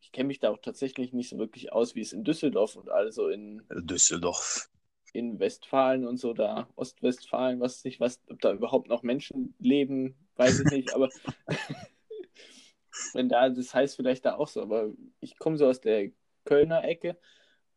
ich 0.00 0.12
kenne 0.12 0.26
mich 0.28 0.40
da 0.40 0.50
auch 0.50 0.58
tatsächlich 0.58 1.12
nicht 1.12 1.28
so 1.30 1.38
wirklich 1.38 1.72
aus, 1.72 1.94
wie 1.94 2.00
es 2.00 2.12
in 2.12 2.24
Düsseldorf 2.24 2.76
und 2.76 2.88
also 2.90 3.28
in, 3.28 3.62
Düsseldorf. 3.70 4.68
In 5.12 5.38
Westfalen 5.38 6.06
und 6.06 6.16
so 6.16 6.32
da, 6.32 6.68
Ostwestfalen, 6.74 7.60
was 7.60 7.84
nicht, 7.84 8.00
was, 8.00 8.20
ob 8.28 8.40
da 8.40 8.52
überhaupt 8.52 8.88
noch 8.88 9.02
Menschen 9.02 9.54
leben, 9.58 10.16
weiß 10.36 10.60
ich 10.60 10.70
nicht, 10.70 10.94
aber 10.94 11.10
wenn 13.12 13.28
da, 13.28 13.48
das 13.48 13.74
heißt 13.74 13.96
vielleicht 13.96 14.24
da 14.24 14.36
auch 14.36 14.48
so, 14.48 14.62
aber 14.62 14.90
ich 15.20 15.38
komme 15.38 15.58
so 15.58 15.68
aus 15.68 15.80
der 15.80 16.10
Kölner 16.44 16.84
Ecke 16.84 17.18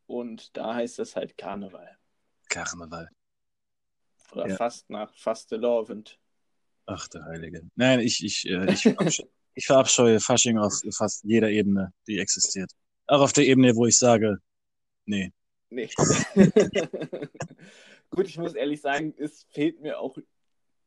und 0.07 0.55
da 0.55 0.75
heißt 0.75 0.99
das 0.99 1.15
halt 1.15 1.37
Karneval. 1.37 1.97
Karneval. 2.49 3.09
Oder 4.31 4.47
Ja. 4.47 4.55
fast 4.55 4.89
nach 4.89 5.13
Fastelovend. 5.15 6.19
Ach, 6.85 7.07
der 7.07 7.25
Heilige. 7.25 7.61
Nein, 7.75 7.99
ich, 7.99 8.23
ich, 8.23 8.47
äh, 8.47 8.71
ich, 8.71 8.83
verabscheue, 8.83 9.29
ich 9.55 9.65
verabscheue 9.65 10.19
Fasching 10.19 10.57
auf 10.57 10.81
fast 10.91 11.23
jeder 11.23 11.49
Ebene, 11.49 11.93
die 12.07 12.19
existiert. 12.19 12.71
Auch 13.07 13.21
auf 13.21 13.33
der 13.33 13.45
Ebene, 13.45 13.75
wo 13.75 13.85
ich 13.85 13.97
sage, 13.97 14.37
nee. 15.05 15.31
Nee. 15.69 15.89
Gut, 18.09 18.27
ich 18.27 18.37
muss 18.37 18.53
ehrlich 18.53 18.81
sagen, 18.81 19.13
es 19.17 19.43
fehlt 19.49 19.81
mir 19.81 19.99
auch 19.99 20.17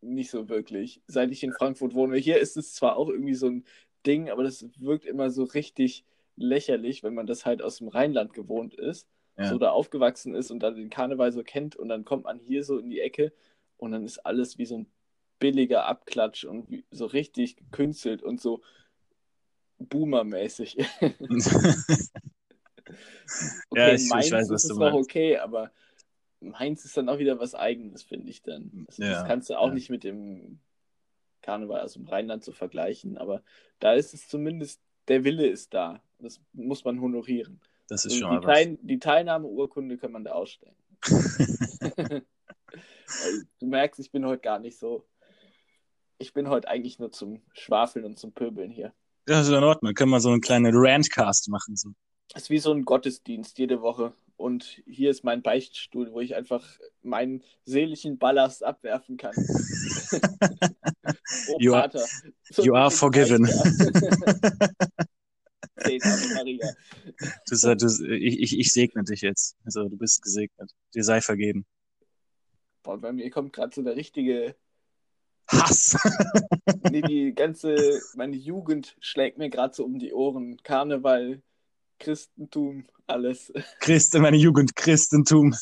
nicht 0.01 0.31
so 0.31 0.49
wirklich. 0.49 1.03
Seit 1.07 1.31
ich 1.31 1.43
in 1.43 1.53
Frankfurt 1.53 1.95
wohne, 1.95 2.17
hier 2.17 2.39
ist 2.39 2.57
es 2.57 2.75
zwar 2.75 2.97
auch 2.97 3.09
irgendwie 3.09 3.35
so 3.35 3.49
ein 3.49 3.65
Ding, 4.07 4.31
aber 4.31 4.45
das 4.45 4.65
wirkt 4.79 5.05
immer 5.05 5.31
so 5.31 5.45
richtig 5.45 6.05
lächerlich, 6.37 7.03
wenn 7.03 7.15
man 7.15 7.27
das 7.27 7.45
halt 7.45 7.61
aus 7.63 7.79
dem 7.79 7.89
Rheinland 7.89 8.33
gewohnt 8.33 8.75
ist, 8.75 9.09
Ja. 9.37 9.47
so 9.47 9.59
da 9.59 9.71
aufgewachsen 9.71 10.35
ist 10.35 10.51
und 10.53 10.61
dann 10.61 10.77
den 10.77 10.91
Karneval 10.91 11.33
so 11.33 11.43
kennt 11.43 11.75
und 11.75 11.89
dann 11.89 12.05
kommt 12.05 12.25
man 12.25 12.39
hier 12.39 12.63
so 12.63 12.79
in 12.79 12.91
die 12.91 13.01
Ecke 13.01 13.33
und 13.77 13.91
dann 13.91 14.05
ist 14.05 14.19
alles 14.19 14.57
wie 14.59 14.67
so 14.67 14.79
ein 14.79 14.87
billiger 15.41 15.87
Abklatsch 15.87 16.45
und 16.45 16.85
so 16.93 17.07
richtig 17.07 17.57
gekünstelt 17.57 18.23
und 18.23 18.41
so 18.41 18.63
boomermäßig. 19.79 20.77
Okay, 23.71 23.81
Ja, 23.89 23.95
ich- 23.95 24.03
ich 24.05 24.09
Mainz 24.11 24.31
weiß, 24.33 24.51
was 24.51 24.65
ist 24.65 24.71
du 24.71 24.79
noch 24.79 24.93
okay, 24.95 25.37
aber 25.39 25.71
Mainz 26.41 26.85
ist 26.85 26.97
dann 26.97 27.09
auch 27.09 27.19
wieder 27.19 27.39
was 27.41 27.55
Eigenes, 27.55 28.03
finde 28.03 28.31
ich 28.31 28.43
dann. 28.43 28.85
Das, 28.87 28.99
Ja, 28.99 29.11
das 29.11 29.25
kannst 29.27 29.51
du 29.51 29.59
auch 29.59 29.69
ja. 29.69 29.75
nicht 29.75 29.91
mit 29.91 30.05
dem 30.05 30.61
Karneval 31.43 31.81
aus 31.81 31.95
dem 31.95 32.07
Rheinland 32.07 32.45
so 32.45 32.53
vergleichen, 32.53 33.19
aber 33.19 33.43
da 33.81 33.93
ist 33.95 34.15
es 34.15 34.29
zumindest, 34.29 34.81
der 35.09 35.25
Wille 35.25 35.47
ist 35.47 35.73
da. 35.75 36.03
Das 36.19 36.41
muss 36.53 36.85
man 36.85 37.01
honorieren. 37.01 37.61
Das 37.89 38.05
ist 38.05 38.15
Und 38.15 38.19
schon 38.19 38.41
die. 38.41 38.47
Teil, 38.47 38.79
die 38.83 38.99
Teilnahmeurkunde 38.99 39.97
kann 39.99 40.13
man 40.13 40.25
da 40.25 40.33
ausstellen. 40.33 40.77
Weil 41.03 42.23
du 43.61 43.67
merkst, 43.67 43.99
ich 44.01 44.11
bin 44.11 44.27
heute 44.27 44.43
gar 44.43 44.59
nicht 44.59 44.79
so. 44.79 45.07
Ich 46.19 46.33
bin 46.33 46.49
heute 46.49 46.69
eigentlich 46.69 46.99
nur 46.99 47.13
zum 47.13 47.43
Schwafeln 47.53 48.05
und 48.05 48.19
zum 48.19 48.33
Pöbeln 48.33 48.71
hier. 48.71 48.93
Ja, 49.29 49.41
ist 49.41 49.49
in 49.49 49.55
Ordnung. 49.63 49.95
Können 49.95 50.11
wir 50.11 50.21
so 50.21 50.31
einen 50.31 50.41
kleinen 50.41 50.73
Rantcast 50.75 51.49
machen. 51.49 51.77
So. 51.77 51.91
Es 52.35 52.43
ist 52.45 52.51
wie 52.51 52.59
so 52.59 52.73
ein 52.73 52.85
Gottesdienst 52.85 53.59
jede 53.59 53.81
Woche. 53.81 54.13
Und 54.37 54.83
hier 54.87 55.11
ist 55.11 55.25
mein 55.25 55.43
Beichtstuhl, 55.43 56.13
wo 56.13 56.21
ich 56.21 56.37
einfach 56.37 56.65
meinen 57.03 57.43
seelischen 57.65 58.19
Ballast 58.19 58.63
abwerfen 58.63 59.17
kann. 59.17 59.35
oh, 61.49 61.57
You 61.59 61.75
are- 61.75 61.91
Vater. 61.91 62.05
you 62.63 62.75
are 62.75 62.91
forgiven. 62.91 63.43
Maria. 66.35 66.71
Du, 67.47 67.75
du, 67.75 68.13
ich, 68.15 68.41
ich, 68.41 68.59
ich 68.59 68.73
segne 68.73 69.05
dich 69.05 69.21
jetzt. 69.23 69.57
Also, 69.65 69.89
du 69.89 69.97
bist 69.97 70.23
gesegnet. 70.23 70.73
Dir 70.95 71.05
sei 71.05 71.21
vergeben. 71.21 71.67
Boah, 72.83 72.99
bei 72.99 73.13
mir 73.13 73.31
kommt 73.31 73.53
gerade 73.53 73.75
so 73.75 73.83
der 73.83 73.97
richtige. 73.97 74.57
Hass! 75.49 75.97
Nee, 76.91 77.03
die 77.03 77.35
ganze. 77.35 78.01
Meine 78.15 78.37
Jugend 78.37 78.97
schlägt 79.01 79.39
mir 79.39 79.51
gerade 79.51 79.75
so 79.75 79.85
um 79.85 79.99
die 79.99 80.13
Ohren. 80.13 80.63
Karneval, 80.63 81.43
Christentum, 81.99 82.85
alles. 83.07 83.53
Christ 83.81 84.15
in 84.15 84.23
meine 84.23 84.37
Jugend, 84.37 84.77
Christentum. 84.77 85.55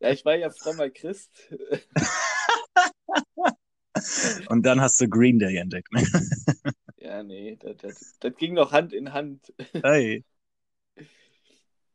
Ja, 0.00 0.10
ich 0.10 0.24
war 0.24 0.36
ja 0.36 0.50
frommer 0.50 0.90
Christ. 0.90 1.30
Und 4.48 4.64
dann 4.64 4.80
hast 4.80 5.00
du 5.00 5.08
Green 5.08 5.38
Day 5.38 5.56
entdeckt. 5.56 5.92
Ne? 5.92 6.02
Ja, 6.98 7.22
nee, 7.24 7.58
das, 7.60 7.76
das, 7.78 8.16
das 8.20 8.36
ging 8.36 8.54
noch 8.54 8.70
Hand 8.70 8.92
in 8.92 9.12
Hand. 9.12 9.52
Hey. 9.82 10.24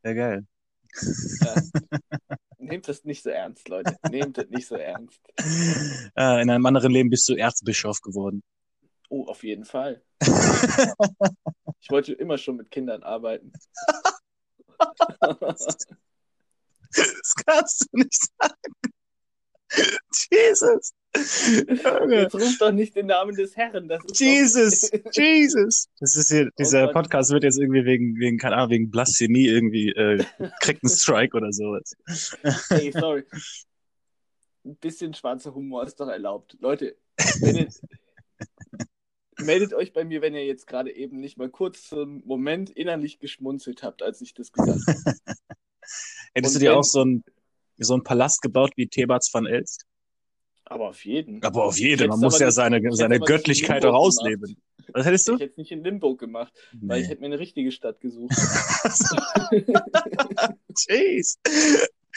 Ja, 0.04 0.14
geil. 0.14 0.46
Ja. 1.40 1.56
Nehmt 2.58 2.90
das 2.90 3.06
nicht 3.06 3.24
so 3.24 3.30
ernst, 3.30 3.70
Leute. 3.70 3.96
Nehmt 4.12 4.38
das 4.38 4.50
nicht 4.50 4.68
so 4.68 4.76
ernst. 4.76 5.22
Äh, 5.38 6.42
in 6.42 6.50
einem 6.50 6.66
anderen 6.66 6.92
Leben 6.92 7.10
bist 7.10 7.30
du 7.30 7.36
Erzbischof 7.36 8.02
geworden. 8.02 8.44
Oh, 9.10 9.26
auf 9.26 9.44
jeden 9.44 9.66
Fall. 9.66 10.02
Ich 11.80 11.92
wollte 11.92 12.14
immer 12.14 12.38
schon 12.38 12.58
mit 12.58 12.70
Kindern 12.70 13.04
arbeiten. 13.04 13.54
Das 15.18 15.86
kannst 17.46 17.82
du 17.82 17.98
nicht 17.98 18.28
sagen. 18.38 18.54
Jesus. 20.32 20.94
Jetzt 21.16 22.36
ruf 22.36 22.58
doch 22.60 22.72
nicht 22.72 22.96
den 22.96 23.08
Namen 23.08 23.36
des 23.36 23.56
Herrn. 23.56 23.88
Das 23.88 24.04
ist 24.06 24.20
Jesus, 24.20 24.92
Jesus. 25.14 25.88
Das 26.00 26.16
ist 26.16 26.30
hier, 26.30 26.50
dieser 26.58 26.86
Gott. 26.86 26.94
Podcast 26.94 27.32
wird 27.32 27.44
jetzt 27.44 27.60
irgendwie 27.60 27.86
wegen, 27.86 28.20
wegen, 28.20 28.38
keine 28.38 28.58
Ahnung, 28.58 28.72
wegen 28.72 28.92
Blasphemie 28.92 29.48
irgendwie, 29.48 29.90
äh, 29.90 30.24
kriegt 30.60 30.84
einen 30.84 30.94
Strike 30.94 31.36
oder 31.36 31.52
sowas. 31.52 31.96
Doch, 32.44 32.70
hey, 32.70 32.92
sorry. 32.92 33.24
Ein 34.66 34.76
bisschen 34.76 35.14
schwarzer 35.14 35.56
Humor 35.56 35.86
ist 35.86 36.00
doch 36.00 36.10
erlaubt. 36.10 36.58
Leute, 36.60 36.98
wenn 37.40 37.56
ihr, 37.56 37.68
meldet 39.40 39.74
euch 39.74 39.94
bei 39.94 40.04
mir, 40.06 40.22
wenn 40.22 40.36
ihr 40.36 40.46
jetzt 40.46 40.68
gerade 40.68 40.94
eben 40.96 41.20
nicht 41.20 41.38
mal 41.38 41.50
kurz 41.50 41.90
so 41.90 42.02
einen 42.02 42.24
Moment 42.26 42.70
innerlich 42.70 43.20
geschmunzelt 43.20 43.84
habt, 43.84 44.02
als 44.04 44.22
ich 44.22 44.34
das 44.34 44.52
gesagt 44.52 44.80
habe. 44.88 44.96
Hättest 46.34 46.56
Und 46.56 46.56
du 46.56 46.60
dir 46.66 46.72
wenn- 46.72 46.78
auch 46.78 46.84
so 46.84 47.02
einen, 47.02 47.24
so 47.78 47.94
einen 47.94 48.04
Palast 48.04 48.42
gebaut 48.42 48.72
wie 48.76 48.88
Thebats 48.88 49.34
van 49.34 49.46
Elst? 49.46 49.86
Aber 50.66 50.90
auf 50.90 51.06
jeden. 51.06 51.42
Aber 51.44 51.64
auf 51.64 51.78
Ich 51.78 51.84
jeden. 51.84 52.10
Man 52.10 52.20
muss 52.20 52.40
ja 52.40 52.48
nicht- 52.48 52.56
seine, 52.56 52.80
ich 52.80 52.96
seine 52.96 53.20
Göttlichkeit 53.20 53.86
auch 53.86 53.94
ausleben. 53.94 54.58
Was 54.94 55.06
hättest 55.06 55.28
Ich 55.30 55.36
du? 55.36 55.40
hätte 55.42 55.52
es 55.52 55.58
nicht 55.58 55.72
in 55.72 55.84
Limbo 55.84 56.16
gemacht, 56.16 56.54
weil 56.74 57.02
ich 57.02 57.06
Nee. 57.08 57.12
hätte 57.12 57.22
mir 57.22 57.28
eine 57.28 57.40
richtige 57.40 57.72
Stadt 57.72 58.00
gesucht. 58.02 58.32
Jeez. 60.90 61.38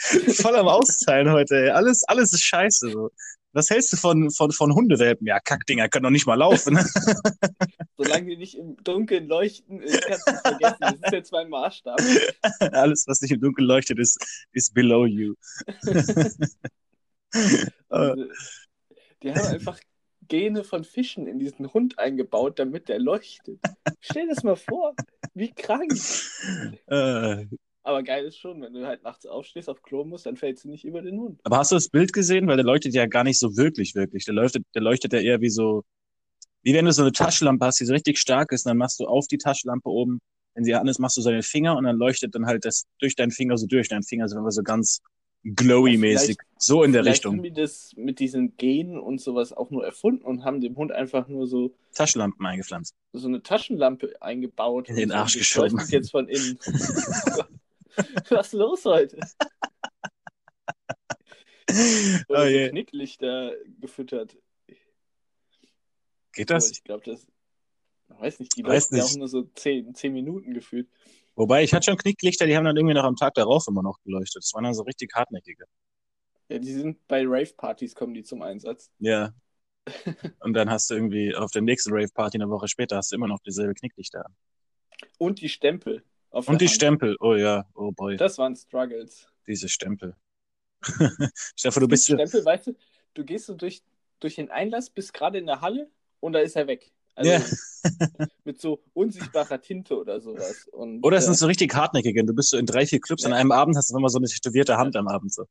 Voll 0.01 0.55
am 0.55 0.67
Auszahlen 0.67 1.31
heute, 1.31 1.55
ey. 1.55 1.69
Alles, 1.69 2.03
alles 2.03 2.33
ist 2.33 2.43
scheiße. 2.43 2.89
So. 2.91 3.11
Was 3.53 3.69
hältst 3.69 3.91
du 3.93 3.97
von, 3.97 4.31
von, 4.31 4.51
von 4.51 4.73
Hundewelpen? 4.73 5.27
Ja, 5.27 5.39
Kackdinger 5.39 5.89
können 5.89 6.03
doch 6.03 6.09
nicht 6.09 6.25
mal 6.25 6.35
laufen. 6.35 6.77
Solange 7.97 8.27
die 8.27 8.37
nicht 8.37 8.55
im 8.55 8.77
Dunkeln 8.83 9.27
leuchten, 9.27 9.81
kannst 9.81 10.27
du 10.27 10.31
es 10.31 10.41
vergessen. 10.41 10.77
Das 10.79 10.93
ist 10.93 11.11
jetzt 11.11 11.31
mein 11.31 11.49
Maßstab. 11.49 11.99
Alles, 12.71 13.05
was 13.07 13.21
nicht 13.21 13.31
im 13.31 13.41
Dunkeln 13.41 13.67
leuchtet, 13.67 13.99
ist, 13.99 14.17
ist 14.53 14.73
below 14.73 15.05
you. 15.05 15.35
Äh, 17.33 17.65
Also, 17.87 18.25
die 19.23 19.31
haben 19.33 19.47
einfach 19.47 19.79
Gene 20.27 20.65
von 20.65 20.83
Fischen 20.83 21.27
in 21.27 21.39
diesen 21.39 21.73
Hund 21.73 21.97
eingebaut, 21.97 22.59
damit 22.59 22.89
der 22.89 22.99
leuchtet. 22.99 23.61
Stell 24.01 24.27
dir 24.27 24.33
das 24.35 24.43
mal 24.43 24.57
vor. 24.57 24.93
Wie 25.33 25.53
krank. 25.53 25.93
äh, 26.87 27.45
Aber 27.83 28.03
geil 28.03 28.25
ist 28.25 28.37
schon, 28.37 28.61
wenn 28.61 28.73
du 28.73 28.85
halt 28.85 29.03
nachts 29.03 29.25
aufstehst, 29.25 29.67
auf 29.69 29.81
Klo 29.81 30.03
musst, 30.03 30.25
dann 30.27 30.37
fällst 30.37 30.63
du 30.65 30.69
nicht 30.69 30.83
über 30.85 31.01
den 31.01 31.19
Hund. 31.19 31.39
aber 31.43 31.57
hast 31.57 31.71
du 31.71 31.75
das 31.75 31.89
Bild 31.89 32.13
gesehen? 32.13 32.47
Weil 32.47 32.57
der 32.57 32.65
leuchtet 32.65 32.93
ja 32.93 33.07
gar 33.07 33.23
nicht 33.23 33.39
so 33.39 33.57
wirklich, 33.57 33.95
wirklich. 33.95 34.25
Der 34.25 34.35
leuchtet, 34.35 34.63
der 34.75 34.83
leuchtet 34.83 35.13
ja 35.13 35.19
eher 35.19 35.41
wie 35.41 35.49
so, 35.49 35.83
wie 36.61 36.73
wenn 36.75 36.85
du 36.85 36.91
so 36.93 37.01
eine 37.01 37.11
Taschenlampe 37.11 37.65
hast, 37.65 37.79
die 37.79 37.85
so 37.85 37.93
richtig 37.93 38.19
stark 38.19 38.51
ist, 38.51 38.65
und 38.65 38.69
dann 38.69 38.77
machst 38.77 38.99
du 38.99 39.05
auf 39.05 39.25
die 39.27 39.37
Taschenlampe 39.39 39.89
oben, 39.89 40.19
wenn 40.53 40.63
sie 40.63 40.75
an 40.75 40.87
ist, 40.87 40.99
machst 40.99 41.17
du 41.17 41.21
seine 41.21 41.41
Finger 41.43 41.75
und 41.75 41.85
dann 41.85 41.97
leuchtet 41.97 42.35
dann 42.35 42.45
halt 42.45 42.65
das 42.65 42.85
durch 42.99 43.15
deinen 43.15 43.31
Finger 43.31 43.57
so 43.57 43.65
durch. 43.65 43.87
Dein 43.89 44.03
Finger 44.03 44.27
sind 44.27 44.37
immer 44.37 44.51
so 44.51 44.61
ganz 44.61 45.01
glowy-mäßig. 45.43 46.37
So 46.57 46.83
in 46.83 46.91
der 46.91 47.01
Vielleicht 47.01 47.19
Richtung. 47.25 47.37
haben 47.37 47.43
die 47.43 47.53
das 47.53 47.93
mit 47.95 48.19
diesen 48.19 48.57
Genen 48.57 48.99
und 48.99 49.19
sowas 49.19 49.53
auch 49.53 49.71
nur 49.71 49.83
erfunden 49.83 50.23
und 50.23 50.43
haben 50.43 50.61
dem 50.61 50.75
Hund 50.75 50.91
einfach 50.91 51.27
nur 51.27 51.47
so, 51.47 51.73
Taschenlampen 51.95 52.45
eingepflanzt. 52.45 52.93
so 53.13 53.27
eine 53.27 53.41
Taschenlampe 53.41 54.13
eingebaut. 54.21 54.89
In 54.89 54.97
den 54.97 55.09
so, 55.09 55.15
Arsch 55.15 55.33
die 55.33 55.39
geschoben. 55.39 55.81
jetzt 55.89 56.11
von 56.11 56.27
innen. 56.27 56.59
Was 58.29 58.47
ist 58.47 58.53
los 58.53 58.85
heute? 58.85 59.19
Oh 61.69 62.33
Oder 62.33 62.49
je. 62.49 62.65
so 62.65 62.71
Knicklichter 62.71 63.53
gefüttert. 63.79 64.37
Geht 66.33 66.49
das? 66.49 66.71
Ich 66.71 66.83
glaube, 66.83 67.03
das. 67.05 67.27
Ich 68.09 68.19
weiß 68.19 68.39
nicht, 68.39 68.57
die 68.57 68.63
Weiß 68.63 68.91
nicht. 68.91 69.03
auch 69.03 69.15
nur 69.15 69.27
so 69.27 69.43
10, 69.43 69.95
10 69.95 70.13
Minuten 70.13 70.53
gefühlt. 70.53 70.89
Wobei, 71.35 71.63
ich 71.63 71.73
hatte 71.73 71.85
schon 71.85 71.97
Knicklichter, 71.97 72.45
die 72.45 72.55
haben 72.57 72.65
dann 72.65 72.75
irgendwie 72.75 72.93
noch 72.93 73.05
am 73.05 73.15
Tag 73.15 73.33
darauf 73.35 73.65
immer 73.67 73.81
noch 73.81 73.97
geleuchtet. 74.03 74.43
Das 74.43 74.53
waren 74.53 74.65
dann 74.65 74.73
so 74.73 74.83
richtig 74.83 75.13
hartnäckige. 75.13 75.65
Ja, 76.49 76.59
die 76.59 76.73
sind 76.73 77.07
bei 77.07 77.23
Rave-Partys 77.25 77.95
kommen 77.95 78.13
die 78.13 78.23
zum 78.23 78.41
Einsatz. 78.41 78.91
Ja. 78.99 79.33
Und 80.41 80.53
dann 80.53 80.69
hast 80.69 80.89
du 80.89 80.95
irgendwie 80.95 81.33
auf 81.33 81.51
der 81.51 81.61
nächsten 81.61 81.93
Rave-Party 81.93 82.37
eine 82.37 82.49
Woche 82.49 82.67
später 82.67 82.97
hast 82.97 83.11
du 83.11 83.15
immer 83.15 83.27
noch 83.27 83.39
dieselbe 83.39 83.73
Knicklichter. 83.73 84.25
an. 84.25 84.35
Und 85.17 85.39
die 85.41 85.49
Stempel. 85.49 86.03
Und 86.31 86.61
die 86.61 86.65
Hand. 86.67 86.75
Stempel. 86.75 87.17
Oh 87.19 87.35
ja, 87.35 87.65
oh 87.75 87.91
boy, 87.91 88.17
Das 88.17 88.37
waren 88.37 88.55
Struggles. 88.55 89.27
diese 89.47 89.67
Stempel. 89.69 90.15
Stefan, 91.55 91.81
du 91.81 91.87
bist 91.87 92.05
so, 92.05 92.15
Stempel, 92.15 92.43
weißt 92.43 92.67
du, 92.67 92.75
du 93.13 93.23
gehst 93.23 93.45
so 93.45 93.53
durch, 93.53 93.83
durch 94.19 94.35
den 94.35 94.49
Einlass, 94.49 94.89
bist 94.89 95.13
gerade 95.13 95.37
in 95.37 95.45
der 95.45 95.61
Halle 95.61 95.89
und 96.19 96.33
da 96.33 96.39
ist 96.39 96.55
er 96.55 96.67
weg. 96.67 96.91
Also 97.15 97.31
Ja. 97.31 97.41
mit 98.45 98.59
so 98.61 98.81
unsichtbarer 98.93 99.61
Tinte 99.61 99.97
oder 99.97 100.21
sowas. 100.21 100.67
Und, 100.71 101.03
Oder 101.05 101.17
es 101.17 101.23
äh, 101.23 101.27
sind 101.27 101.37
so 101.37 101.47
richtig 101.47 101.73
hartnäckige. 101.75 102.23
Du 102.23 102.33
bist 102.33 102.49
so 102.51 102.57
in 102.57 102.65
drei, 102.65 102.85
vier 102.85 102.99
Clubs 103.01 103.25
an 103.25 103.31
Ja. 103.31 103.37
einem 103.37 103.51
Abend, 103.51 103.75
hast 103.77 103.91
du 103.91 103.97
immer 103.97 104.09
so 104.09 104.17
eine 104.17 104.27
tätowierte 104.27 104.77
Hand 104.77 104.95
am 104.95 105.07
Abend. 105.07 105.33
So. 105.33 105.45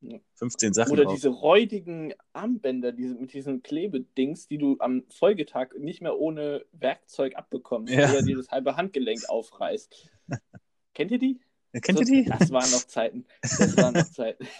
Ja. 0.00 0.18
15 0.36 0.74
Sachen 0.74 0.92
Oder 0.92 1.04
drauf. 1.04 1.14
diese 1.14 1.28
räudigen 1.30 2.14
Armbänder 2.32 2.92
diese, 2.92 3.14
mit 3.14 3.32
diesen 3.32 3.62
Klebedings, 3.64 4.46
die 4.46 4.58
du 4.58 4.76
am 4.78 5.02
Folgetag 5.10 5.70
nicht 5.76 6.02
mehr 6.02 6.16
ohne 6.18 6.64
Werkzeug 6.72 7.34
abbekommst, 7.36 7.92
Ja. 7.92 8.08
oder 8.10 8.22
dir 8.22 8.36
das 8.36 8.48
halbe 8.50 8.76
Handgelenk 8.76 9.28
aufreißt. 9.28 10.10
Kennt 10.94 11.10
ihr 11.10 11.18
die? 11.18 11.40
Kennt 11.82 11.98
ihr 12.00 12.06
die? 12.06 12.24
Das 12.24 12.50
waren 12.50 12.70
noch 12.70 12.84
Zeiten. 12.86 13.26
Das 13.42 13.76
waren 13.76 13.94
noch 13.94 14.10
Zeiten. 14.10 14.46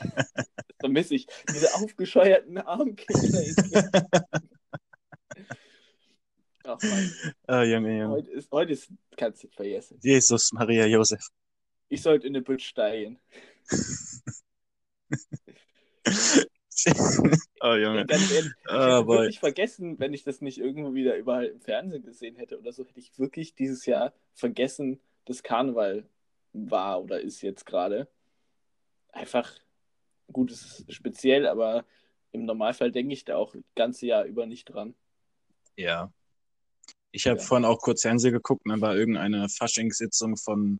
Das 0.80 0.86
vermisse 0.86 1.14
ich. 1.16 1.26
Diese 1.52 1.74
aufgescheuerten 1.74 2.58
Armkinder. 2.58 3.90
Ach 6.64 6.78
man, 6.82 7.12
Ah, 7.46 7.62
Junge, 7.64 7.98
Junge. 7.98 8.08
heute 8.10 8.30
ist, 8.30 8.50
heute 8.52 8.72
ist, 8.74 8.88
kannst 9.16 9.42
du 9.42 9.48
vergessen. 9.48 9.98
Jesus, 10.02 10.52
Maria, 10.52 10.86
Josef. 10.86 11.20
Ich 11.88 12.02
sollte 12.02 12.26
in 12.28 12.36
eine 12.36 12.44
Bütt 12.44 12.62
steigen. 12.62 13.18
oh, 17.60 17.66
Ja, 17.66 17.76
Junge. 17.76 18.06
ganz 18.06 18.30
ehrlich, 18.32 18.52
ich 18.64 18.70
hätte 18.72 19.04
boy. 19.04 19.16
wirklich 19.18 19.40
vergessen, 19.40 19.98
wenn 19.98 20.14
ich 20.14 20.24
das 20.24 20.40
nicht 20.40 20.58
irgendwo 20.58 20.94
wieder 20.94 21.16
überall 21.16 21.46
im 21.46 21.60
Fernsehen 21.60 22.04
gesehen 22.04 22.36
hätte 22.36 22.58
oder 22.58 22.72
so, 22.72 22.84
hätte 22.86 22.98
ich 23.00 23.18
wirklich 23.18 23.54
dieses 23.54 23.86
Jahr 23.86 24.12
vergessen, 24.34 25.00
dass 25.24 25.42
Karneval 25.42 26.08
war 26.52 27.02
oder 27.02 27.20
ist 27.20 27.42
jetzt 27.42 27.66
gerade. 27.66 28.08
Einfach, 29.10 29.52
gut, 30.32 30.50
es 30.50 30.80
ist 30.80 30.92
speziell, 30.94 31.46
aber 31.46 31.84
im 32.32 32.44
Normalfall 32.44 32.92
denke 32.92 33.12
ich 33.14 33.24
da 33.24 33.36
auch 33.36 33.52
das 33.54 33.62
ganze 33.74 34.06
Jahr 34.06 34.24
über 34.24 34.46
nicht 34.46 34.66
dran. 34.66 34.94
Ja. 35.76 36.12
Ich 37.10 37.26
habe 37.26 37.38
Ja. 37.38 37.44
vorhin 37.44 37.64
auch 37.64 37.78
kurz 37.80 38.02
Fernsehen 38.02 38.32
geguckt 38.32 38.62
und 38.64 38.70
dann 38.70 38.80
war 38.80 38.94
irgendeine 38.94 39.48
Faschingssitzung 39.48 40.36
von, 40.36 40.78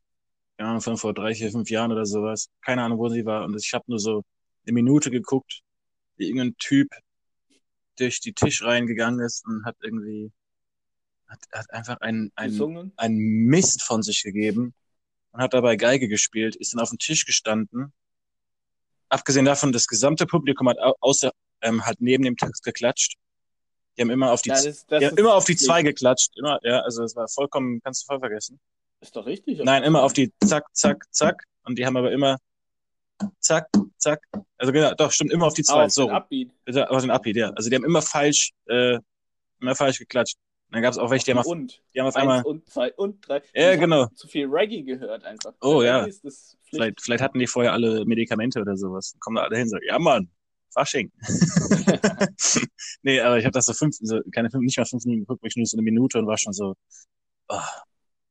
ja, 0.59 0.81
von 0.81 0.97
vor 0.97 1.15
drei, 1.15 1.35
vier, 1.35 1.51
fünf 1.51 1.71
Jahren 1.71 1.93
oder 1.93 2.07
sowas. 2.07 2.49
Keine 2.63 2.83
Ahnung, 2.83 2.99
wo 2.99 3.09
sie 3.09 3.25
war. 3.25 3.45
Und 3.45 3.57
ich 3.57 3.73
habe 3.73 3.85
nur 3.87 3.99
so 3.99 4.23
eine 4.67 4.75
Minute 4.75 5.11
geguckt, 5.11 5.61
wie 6.17 6.27
irgendein 6.27 6.57
Typ 6.59 6.89
durch 7.97 8.21
die 8.21 8.33
Tischreihen 8.33 8.87
gegangen 8.87 9.21
ist 9.21 9.45
und 9.47 9.65
hat 9.65 9.77
irgendwie, 9.83 10.31
hat, 11.27 11.41
hat 11.53 11.71
einfach 11.71 12.01
einen, 12.01 12.33
einen, 12.35 12.53
einen 12.97 13.19
Mist 13.47 13.83
von 13.83 14.03
sich 14.03 14.23
gegeben 14.23 14.75
und 15.33 15.41
hat 15.43 15.55
dabei 15.55 15.77
Geige 15.77 16.09
gespielt, 16.09 16.57
ist 16.57 16.73
dann 16.75 16.81
auf 16.81 16.91
dem 16.91 16.99
Tisch 16.99 17.25
gestanden. 17.25 17.93
Abgesehen 19.09 19.45
davon, 19.47 19.73
das 19.73 19.87
gesamte 19.87 20.27
Publikum 20.27 20.69
hat 20.69 20.79
au- 20.79 20.97
außer, 21.01 21.33
ähm, 21.63 21.85
halt 21.85 22.01
neben 22.01 22.25
dem 22.25 22.37
Text 22.37 22.63
geklatscht. 22.63 23.17
Die 23.97 24.03
haben 24.03 24.11
immer 24.11 24.31
auf 24.33 24.43
die 24.43 24.51
Ja, 24.51 24.63
das, 24.63 24.87
das 24.87 25.01
die 25.01 25.07
haben 25.07 25.17
immer 25.17 25.35
auf 25.35 25.45
die 25.45 25.57
zwei 25.57 25.83
geklatscht. 25.83 26.37
Immer, 26.37 26.61
ja, 26.63 26.81
also 26.81 27.03
es 27.03 27.17
war 27.17 27.27
vollkommen, 27.29 27.81
kannst 27.83 28.03
du 28.03 28.07
voll 28.07 28.21
vergessen. 28.21 28.61
Ist 29.01 29.15
doch 29.15 29.27
richtig. 29.27 29.61
Nein, 29.63 29.85
immer 29.85 30.03
auf 30.03 30.13
die 30.13 30.33
zack, 30.45 30.65
zack, 30.73 31.05
zack. 31.11 31.45
Und 31.65 31.79
die 31.79 31.87
haben 31.87 31.97
aber 31.97 32.13
immer 32.13 32.39
zack, 33.41 33.69
zack. 33.97 34.21
Also 34.57 34.73
genau, 34.73 34.95
doch, 34.95 35.13
stimmt, 35.13 35.33
immer 35.33 35.47
auf 35.47 35.55
die 35.55 35.63
zwei. 35.63 35.85
Auf 35.85 35.93
so, 35.93 36.07
den 36.07 36.15
Upbeat. 36.15 36.51
Ja, 36.69 36.87
auf 36.89 37.03
den 37.03 37.11
Upbeat, 37.11 37.37
ja. 37.37 37.51
Also 37.51 37.71
die 37.71 37.77
haben 37.77 37.85
immer 37.85 38.03
falsch, 38.03 38.53
äh, 38.67 38.99
immer 39.61 39.75
falsch 39.75 39.99
geklatscht. 39.99 40.37
Und 40.69 40.75
dann 40.75 40.83
gab 40.83 40.93
es 40.93 40.99
auch 40.99 41.11
welche, 41.11 41.25
die 41.25 41.31
haben 41.31 41.39
auf, 41.39 41.47
und. 41.47 41.83
die 41.95 42.01
haben 42.01 42.09
auf 42.09 42.17
einmal, 42.17 42.43
und 42.43 42.69
zwei 42.69 42.93
und 42.95 43.27
drei. 43.27 43.41
Ja, 43.55 43.73
Ich 43.73 43.81
genau. 43.81 44.07
Zu 44.15 44.29
viel 44.29 44.47
Reggae 44.47 44.83
gehört 44.83 45.25
einfach. 45.25 45.55
Oh, 45.63 45.83
ja. 45.83 46.07
Vielleicht, 46.65 47.01
vielleicht 47.01 47.23
hatten 47.23 47.39
die 47.39 47.47
vorher 47.47 47.73
alle 47.73 48.05
Medikamente 48.05 48.61
oder 48.61 48.77
sowas. 48.77 49.17
Kommen 49.21 49.37
da 49.37 49.45
alle 49.45 49.57
hin 49.57 49.65
und 49.65 49.71
sagen, 49.71 49.85
ja 49.87 49.99
Mann, 49.99 50.29
Fasching. 50.75 51.11
nee, 53.03 53.21
aber 53.21 53.39
ich 53.39 53.45
habe 53.45 53.53
das 53.53 53.65
so 53.65 53.73
fünf, 53.73 53.97
so, 53.99 54.21
keine 54.31 54.51
fünf, 54.51 54.63
nicht 54.63 54.77
mal 54.77 54.85
fünf 54.85 55.05
Minuten 55.07 55.23
geguckt, 55.23 55.43
wirklich 55.43 55.57
nur 55.57 55.67
so 55.67 55.77
eine 55.77 55.83
Minute 55.83 56.19
und 56.19 56.27
war 56.27 56.37
schon 56.37 56.53
so, 56.53 56.75
oh. 57.49 57.61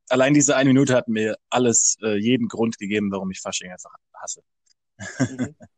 Allein 0.08 0.34
diese 0.34 0.56
eine 0.56 0.70
Minute 0.70 0.94
hat 0.94 1.08
mir 1.08 1.36
alles, 1.50 1.96
äh, 2.02 2.16
jeden 2.16 2.48
Grund 2.48 2.78
gegeben, 2.78 3.10
warum 3.10 3.30
ich 3.30 3.40
Fasching 3.40 3.70
einfach 3.70 3.92
hasse. 4.14 4.42
Mhm. 5.18 5.54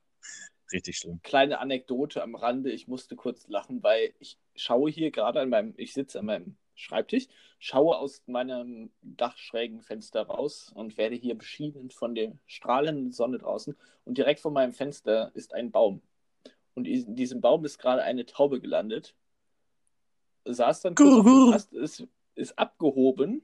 Richtig 0.72 0.98
schlimm. 0.98 1.20
Kleine 1.22 1.58
Anekdote 1.58 2.22
am 2.22 2.34
Rande. 2.34 2.70
Ich 2.70 2.86
musste 2.86 3.16
kurz 3.16 3.48
lachen, 3.48 3.82
weil 3.82 4.12
ich 4.20 4.38
schaue 4.54 4.90
hier 4.90 5.10
gerade 5.10 5.40
an 5.40 5.48
meinem, 5.48 5.74
ich 5.76 5.92
sitze 5.92 6.20
an 6.20 6.26
meinem 6.26 6.56
Schreibtisch, 6.76 7.26
schaue 7.58 7.98
aus 7.98 8.22
meinem 8.26 8.90
dachschrägen 9.02 9.82
Fenster 9.82 10.22
raus 10.22 10.70
und 10.74 10.96
werde 10.96 11.16
hier 11.16 11.36
beschienen 11.36 11.90
von 11.90 12.14
der 12.14 12.32
strahlenden 12.46 13.12
Sonne 13.12 13.38
draußen. 13.38 13.76
Und 14.04 14.16
direkt 14.16 14.40
vor 14.40 14.52
meinem 14.52 14.72
Fenster 14.72 15.30
ist 15.34 15.52
ein 15.54 15.70
Baum. 15.70 16.02
Und 16.74 16.86
in 16.86 17.16
diesem 17.16 17.40
Baum 17.40 17.64
ist 17.64 17.78
gerade 17.78 18.02
eine 18.02 18.24
Taube 18.24 18.60
gelandet. 18.60 19.14
Saß 20.44 20.80
dann 20.82 20.94
kurz 20.94 21.64
ist, 21.72 22.06
ist 22.34 22.58
abgehoben. 22.58 23.42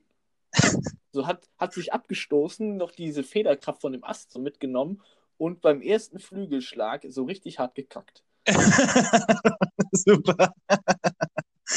So 1.13 1.27
hat, 1.27 1.49
hat 1.57 1.73
sich 1.73 1.95
abgestoßen, 1.95 2.77
noch 2.77 2.93
diese 2.93 3.23
Federkraft 3.23 3.81
von 3.81 3.93
dem 3.93 4.05
Ast 4.05 4.33
so 4.33 4.39
mitgenommen 4.39 5.01
und 5.39 5.63
beim 5.63 5.81
ersten 5.81 6.19
Flügelschlag 6.19 7.07
so 7.09 7.25
richtig 7.25 7.59
hart 7.59 7.75
gekackt. 7.75 8.23
Super. 9.93 10.53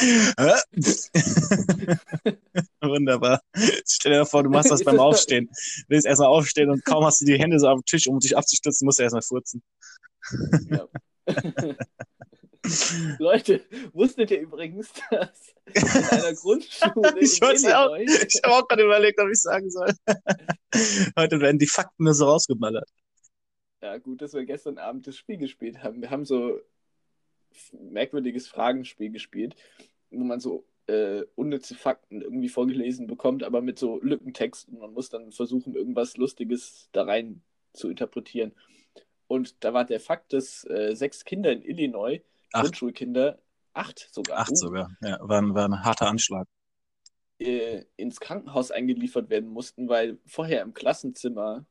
Wunderbar. 2.81 3.41
Stell 3.86 4.12
dir 4.12 4.25
vor, 4.25 4.43
du 4.43 4.50
machst 4.50 4.71
das 4.71 4.83
beim 4.83 5.00
Aufstehen. 5.00 5.48
Du 5.48 5.86
willst 5.88 6.05
erstmal 6.05 6.27
aufstehen 6.27 6.69
und 6.69 6.83
kaum 6.86 7.05
hast 7.05 7.21
du 7.21 7.25
die 7.25 7.39
Hände 7.39 7.57
so 7.59 7.69
auf 7.69 7.79
dem 7.79 7.86
Tisch, 7.86 8.07
um 8.07 8.19
dich 8.19 8.38
abzustützen, 8.38 8.86
musst 8.86 9.00
du 9.00 9.03
erstmal 9.03 9.21
furzen. 9.21 9.63
Ja. 10.69 10.86
Leute, 13.19 13.61
wusstet 13.93 14.31
ihr 14.31 14.41
übrigens, 14.41 14.91
dass 15.11 15.55
in 15.73 15.83
einer 15.85 16.33
Grundschule 16.33 17.19
ich 17.19 17.41
in 17.41 17.71
auch, 17.71 17.95
ich 17.97 18.41
habe 18.43 18.55
auch 18.55 18.67
gerade 18.67 18.83
überlegt, 18.83 19.19
ob 19.19 19.29
ich 19.29 19.39
sagen 19.39 19.69
soll. 19.69 19.91
Heute 21.17 21.39
werden 21.39 21.59
die 21.59 21.67
Fakten 21.67 22.03
nur 22.03 22.13
so 22.13 22.25
rausgeballert. 22.25 22.89
ja 23.81 23.97
gut, 23.97 24.21
dass 24.21 24.33
wir 24.33 24.45
gestern 24.45 24.77
Abend 24.77 25.07
das 25.07 25.17
Spiel 25.17 25.38
gespielt 25.38 25.83
haben. 25.83 26.01
Wir 26.01 26.09
haben 26.09 26.25
so 26.25 26.59
merkwürdiges 27.71 28.47
Fragenspiel 28.47 29.11
gespielt, 29.11 29.55
wo 30.11 30.23
man 30.23 30.39
so 30.39 30.65
äh, 30.88 31.25
unnütze 31.35 31.75
Fakten 31.75 32.21
irgendwie 32.21 32.49
vorgelesen 32.49 33.07
bekommt, 33.07 33.43
aber 33.43 33.61
mit 33.61 33.77
so 33.77 33.99
Lückentext 34.01 34.69
und 34.69 34.79
man 34.79 34.93
muss 34.93 35.09
dann 35.09 35.31
versuchen, 35.31 35.75
irgendwas 35.75 36.17
Lustiges 36.17 36.89
da 36.91 37.03
rein 37.03 37.41
zu 37.73 37.89
interpretieren. 37.89 38.53
Und 39.27 39.63
da 39.63 39.73
war 39.73 39.85
der 39.85 39.99
Fakt, 39.99 40.33
dass 40.33 40.65
äh, 40.65 40.95
sechs 40.95 41.23
Kinder 41.23 41.51
in 41.51 41.61
Illinois, 41.61 42.21
Acht. 42.51 42.63
Grundschulkinder, 42.63 43.39
acht 43.73 44.09
sogar, 44.11 44.39
Acht 44.39 44.51
uh, 44.51 44.55
sogar. 44.55 44.91
Ja, 45.01 45.17
war, 45.21 45.41
ein- 45.41 45.53
war 45.53 45.65
ein 45.65 45.83
harter 45.83 46.07
Anschlag. 46.07 46.47
äh, 47.39 47.85
ins 47.95 48.19
Krankenhaus 48.19 48.71
eingeliefert 48.71 49.29
werden 49.29 49.49
mussten, 49.49 49.87
weil 49.87 50.17
vorher 50.25 50.61
im 50.61 50.73
Klassenzimmer 50.73 51.65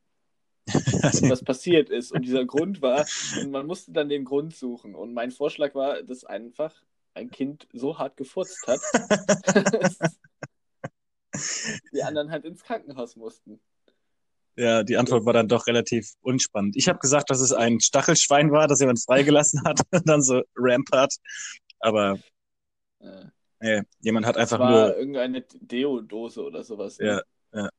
was 0.66 1.42
passiert 1.42 1.90
ist. 1.90 2.12
Und 2.12 2.23
dieser 2.23 2.44
Grund 2.44 2.82
war, 2.82 3.06
und 3.40 3.50
man 3.50 3.66
musste 3.66 3.92
dann 3.92 4.08
den 4.08 4.25
Grund 4.25 4.54
suchen. 4.54 4.94
Und 4.94 5.14
mein 5.14 5.30
Vorschlag 5.30 5.75
war, 5.75 6.02
dass 6.02 6.25
einfach 6.25 6.75
ein 7.14 7.30
Kind 7.30 7.66
so 7.73 7.99
hart 7.99 8.16
gefurzt 8.16 8.66
hat, 8.66 8.80
dass 9.73 9.99
die 11.92 12.02
anderen 12.02 12.30
halt 12.30 12.44
ins 12.44 12.62
Krankenhaus 12.62 13.16
mussten. 13.16 13.61
Ja, 14.61 14.83
die 14.83 14.97
Antwort 14.97 15.25
war 15.25 15.33
dann 15.33 15.47
doch 15.47 15.69
relativ 15.69 16.15
unspannend. 16.21 16.75
Ich 16.77 16.88
habe 16.88 16.99
gesagt, 16.99 17.31
dass 17.31 17.38
es 17.38 17.53
ein 17.53 17.79
Stachelschwein 17.79 18.50
war, 18.50 18.67
das 18.67 18.81
jemand 18.81 19.00
freigelassen 19.00 19.62
hat 19.65 19.81
und 19.93 20.09
dann 20.09 20.21
so 20.21 20.43
Rampart. 20.57 21.15
Aber 21.79 22.19
Äh, 23.00 23.27
nee, 23.61 23.83
jemand 24.00 24.27
hat 24.27 24.37
einfach 24.37 24.59
war 24.59 24.71
nur 24.88 24.97
irgendeine 24.97 25.43
Deo-Dose 25.43 26.43
oder 26.43 26.65
sowas. 26.65 26.99
ne? 26.99 27.23
Ja, 27.53 27.61
ja. 27.62 27.71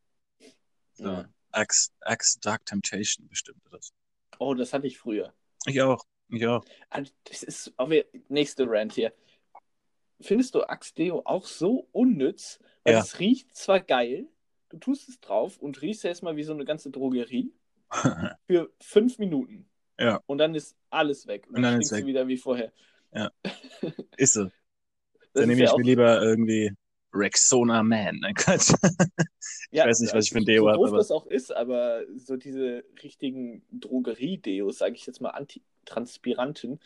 so 0.93 1.03
Ja. 1.03 1.29
Axe, 1.51 1.89
Axe 2.00 2.39
Dark 2.39 2.65
Temptation 2.65 3.27
bestimmt. 3.27 3.59
Oder 3.67 3.79
so. 3.81 3.91
Oh, 4.38 4.53
das 4.53 4.71
hatte 4.71 4.88
ich 4.88 4.98
früher. 4.98 5.33
Ich 5.65 5.81
auch. 5.81 6.05
Ich 6.29 6.48
auch. 6.48 6.63
Ah, 6.91 7.01
Das 7.25 7.43
ist 7.43 7.74
aber 7.75 8.05
nächste 8.29 8.65
Rant 8.69 8.93
hier. 8.93 9.12
Findest 10.21 10.55
du 10.55 10.62
Axe 10.63 10.93
Deo 10.93 11.24
auch 11.25 11.45
so 11.45 11.89
unnütz? 11.91 12.59
Weil 12.86 12.93
Ja. 12.93 13.00
es 13.01 13.19
riecht 13.19 13.53
zwar 13.55 13.81
geil, 13.81 14.27
du 14.69 14.77
tust 14.77 15.09
es 15.09 15.19
drauf 15.19 15.57
und 15.57 15.81
riechst 15.81 16.05
erstmal 16.05 16.35
wie 16.35 16.43
so 16.43 16.53
eine 16.53 16.65
ganze 16.65 16.89
Drogerie 16.91 17.53
für 18.47 18.71
fünf 18.79 19.17
Minuten. 19.19 19.67
Ja. 19.99 20.21
Und 20.27 20.38
dann 20.38 20.55
ist 20.55 20.77
alles 20.89 21.27
weg. 21.27 21.45
Und, 21.49 21.57
Und 21.57 21.63
dann 21.63 21.73
dann 21.73 21.81
ist 21.81 21.91
weg. 21.91 22.05
wieder 22.05 22.27
wie 22.27 22.38
vorher. 22.38 22.71
Ist 24.17 24.33
so. 24.33 24.49
Dann 25.33 25.47
nehme 25.47 25.61
ja 25.63 25.71
ich 25.71 25.77
mir 25.77 25.83
lieber 25.83 26.21
irgendwie 26.21 26.71
Rexona 27.13 27.81
Man. 27.83 28.19
Nein, 28.19 28.33
Quatsch. 28.35 28.71
ja, 29.71 29.85
weiß 29.88 29.99
nicht, 30.01 30.13
was 30.13 30.25
ich 30.25 30.31
für 30.31 30.38
ein 30.38 30.41
so 30.41 30.45
Deo 30.45 30.67
hab, 30.67 30.75
doof 30.75 30.88
aber- 30.89 30.97
das 30.97 31.11
auch 31.11 31.25
ist, 31.25 31.51
aber 31.51 32.03
so 32.17 32.38
diese 32.38 32.83
richtigen 33.03 33.63
Drogerie-Deos, 33.71 34.77
sage 34.77 34.95
ich 34.95 35.05
jetzt 35.07 35.21
mal 35.21 35.31
antitranspiranten, 35.31 36.79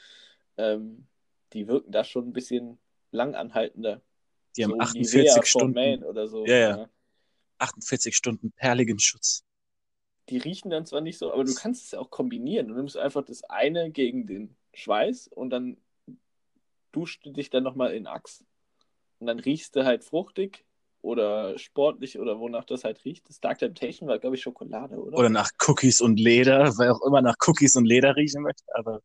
ähm, 0.58 1.08
die 1.54 1.68
wirken 1.68 1.92
da 1.92 2.04
schon 2.04 2.30
ein 2.30 2.34
bisschen 2.34 2.78
langanhaltender. 3.12 4.02
Die 4.56 4.63
haben 4.63 4.72
so 4.72 4.80
48 4.80 5.13
Nivea 5.18 5.46
Stunden, 5.46 5.74
Men 5.74 6.04
oder 6.04 6.28
so. 6.28 6.46
Ja, 6.46 6.56
ja. 6.58 6.90
48 7.63 8.15
Stunden 8.15 8.51
perligen 8.51 9.00
Schutz. 9.00 9.43
Die 10.30 10.38
riechen 10.38 10.69
dann 10.69 10.86
zwar 10.86 11.02
nicht 11.02 11.17
so, 11.17 11.34
aber 11.34 11.43
du 11.43 11.54
kannst 11.54 11.86
es 11.86 11.91
ja 11.91 11.99
auch 11.99 12.10
kombinieren. 12.10 12.67
Du 12.69 12.76
nimmst 12.76 12.97
einfach 12.97 13.23
das 13.23 13.43
eine 13.45 13.91
gegen 13.91 14.26
den 14.26 14.56
Schweiß 14.73 15.28
und 15.28 15.49
dann 15.49 15.78
duschst 16.91 17.26
du 17.26 17.32
dich 17.32 17.49
dann 17.49 17.63
nochmal 17.63 17.93
in 17.93 18.08
Axe. 18.08 18.45
Und 19.19 19.28
dann 19.28 19.39
riechst 19.39 19.76
du 19.76 19.84
halt 19.84 20.04
fruchtig 20.04 20.65
oder 21.02 21.58
sportlich 21.58 22.19
oder 22.19 22.39
wonach 22.39 22.63
das 22.63 22.84
halt 22.84 23.04
riecht. 23.04 23.28
Das 23.28 23.41
Dark 23.41 23.60
Temptation 23.60 24.08
war, 24.08 24.19
glaube 24.19 24.36
ich, 24.38 24.41
Schokolade, 24.41 24.95
oder? 24.95 25.17
Oder 25.17 25.30
nach 25.30 25.49
Cookies 25.67 25.99
und 25.99 26.19
Leder, 26.19 26.73
wer 26.78 26.93
auch 26.93 27.02
immer 27.06 27.21
nach 27.21 27.36
Cookies 27.45 27.76
und 27.76 27.86
Leder 27.86 28.15
riechen 28.15 28.43
möchte. 28.43 28.63
Aber 28.73 29.02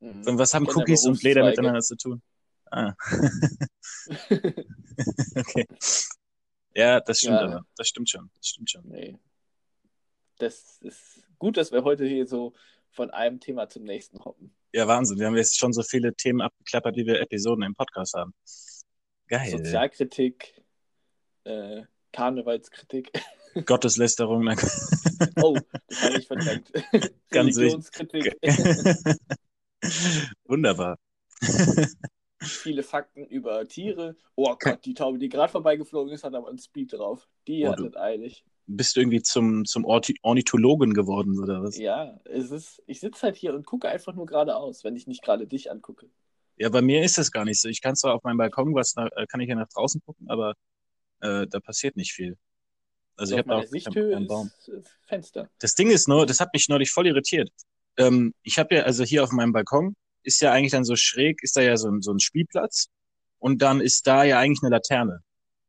Mhm. 0.00 0.26
und 0.26 0.38
was 0.38 0.54
haben 0.54 0.66
Cookies 0.66 1.06
und 1.06 1.22
Leder 1.22 1.44
miteinander 1.44 1.80
zu 1.80 1.96
tun? 1.96 2.22
Ah. 2.70 2.94
okay. 5.36 5.66
Ja, 6.74 7.00
das 7.00 7.18
stimmt 7.18 7.34
Ja. 7.40 7.44
aber. 7.46 7.66
Das 7.76 7.88
stimmt 7.88 8.10
schon. 8.10 8.30
Das 8.36 8.46
stimmt 8.46 8.70
schon. 8.70 8.88
Nee. 8.88 9.18
Das 10.38 10.78
ist 10.80 11.22
gut, 11.38 11.56
dass 11.56 11.72
wir 11.72 11.84
heute 11.84 12.06
hier 12.06 12.26
so 12.26 12.54
von 12.90 13.10
einem 13.10 13.40
Thema 13.40 13.68
zum 13.68 13.84
nächsten 13.84 14.24
hoppen. 14.24 14.54
Ja, 14.72 14.86
Wahnsinn. 14.86 15.18
Wir 15.18 15.26
haben 15.26 15.36
jetzt 15.36 15.58
schon 15.58 15.72
so 15.72 15.82
viele 15.82 16.14
Themen 16.14 16.40
abgeklappert, 16.40 16.96
wie 16.96 17.06
wir 17.06 17.20
Episoden 17.20 17.62
im 17.64 17.74
Podcast 17.74 18.14
haben. 18.14 18.34
Geil. 19.28 19.50
Sozialkritik, 19.50 20.62
äh, 21.44 21.82
Karnevalskritik. 22.12 23.10
Gotteslästerung. 23.66 24.48
Oh, 25.42 25.56
das 25.88 26.02
habe 26.02 26.18
ich 26.18 26.26
verdrängt. 26.28 26.70
Ganz. 27.30 27.56
Religionskritik. 27.58 28.36
Wunderbar. 30.44 30.98
Viele 32.42 32.82
Fakten 32.82 33.26
über 33.26 33.68
Tiere. 33.68 34.16
Oh 34.34 34.56
Gott, 34.58 34.84
die 34.84 34.94
Taube, 34.94 35.18
die 35.18 35.28
gerade 35.28 35.52
vorbeigeflogen 35.52 36.12
ist, 36.12 36.24
hat 36.24 36.34
aber 36.34 36.48
einen 36.48 36.58
Speed 36.58 36.94
drauf. 36.94 37.28
Die 37.46 37.66
Oh, 37.66 37.72
hat 37.72 37.80
es 37.80 37.96
eilig. 37.96 38.44
Bist 38.66 38.96
du 38.96 39.00
irgendwie 39.00 39.20
zum, 39.20 39.64
zum 39.64 39.84
Ornithologen 39.84 40.94
geworden, 40.94 41.38
oder 41.38 41.62
was? 41.62 41.76
Ja, 41.76 42.18
es 42.24 42.50
ist, 42.50 42.82
ich 42.86 43.00
sitze 43.00 43.22
halt 43.22 43.36
hier 43.36 43.52
und 43.54 43.66
gucke 43.66 43.88
einfach 43.88 44.14
nur 44.14 44.26
geradeaus, 44.26 44.84
wenn 44.84 44.96
ich 44.96 45.06
nicht 45.06 45.22
gerade 45.22 45.46
dich 45.46 45.70
angucke. 45.70 46.08
Ja, 46.56 46.68
bei 46.68 46.80
mir 46.80 47.02
ist 47.02 47.18
es 47.18 47.30
gar 47.30 47.44
nicht 47.44 47.60
so. 47.60 47.68
Ich 47.68 47.82
kann 47.82 47.96
zwar 47.96 48.14
auf 48.14 48.22
meinem 48.22 48.38
Balkon 48.38 48.74
was, 48.74 48.94
nach, 48.94 49.08
äh, 49.16 49.26
kann 49.26 49.40
ich 49.40 49.48
ja 49.48 49.54
nach 49.54 49.68
draußen 49.68 50.00
gucken, 50.04 50.30
aber 50.30 50.54
äh, 51.20 51.46
da 51.46 51.60
passiert 51.60 51.96
nicht 51.96 52.12
viel. 52.12 52.38
Also 53.16 53.30
So 53.30 53.36
ich 53.36 53.46
habe 53.46 53.56
auch 53.56 53.66
Sichthöhe 53.66 54.20
Baum. 54.22 54.50
Fenster. 55.06 55.50
Das 55.58 55.74
Ding 55.74 55.90
ist 55.90 56.08
nur, 56.08 56.24
das 56.24 56.40
hat 56.40 56.52
mich 56.54 56.68
neulich 56.68 56.90
voll 56.90 57.06
irritiert. 57.06 57.50
Ähm, 57.96 58.34
ich 58.42 58.58
habe 58.58 58.76
ja, 58.76 58.82
also 58.84 59.04
hier 59.04 59.24
auf 59.24 59.32
meinem 59.32 59.52
Balkon 59.52 59.96
ist 60.22 60.40
ja 60.40 60.52
eigentlich 60.52 60.72
dann 60.72 60.84
so 60.84 60.96
schräg, 60.96 61.42
ist 61.42 61.56
da 61.56 61.60
ja 61.60 61.76
so 61.76 61.88
ein, 61.88 62.02
so 62.02 62.12
ein 62.12 62.20
Spielplatz 62.20 62.88
und 63.38 63.62
dann 63.62 63.80
ist 63.80 64.06
da 64.06 64.24
ja 64.24 64.38
eigentlich 64.38 64.62
eine 64.62 64.70
Laterne. 64.70 65.20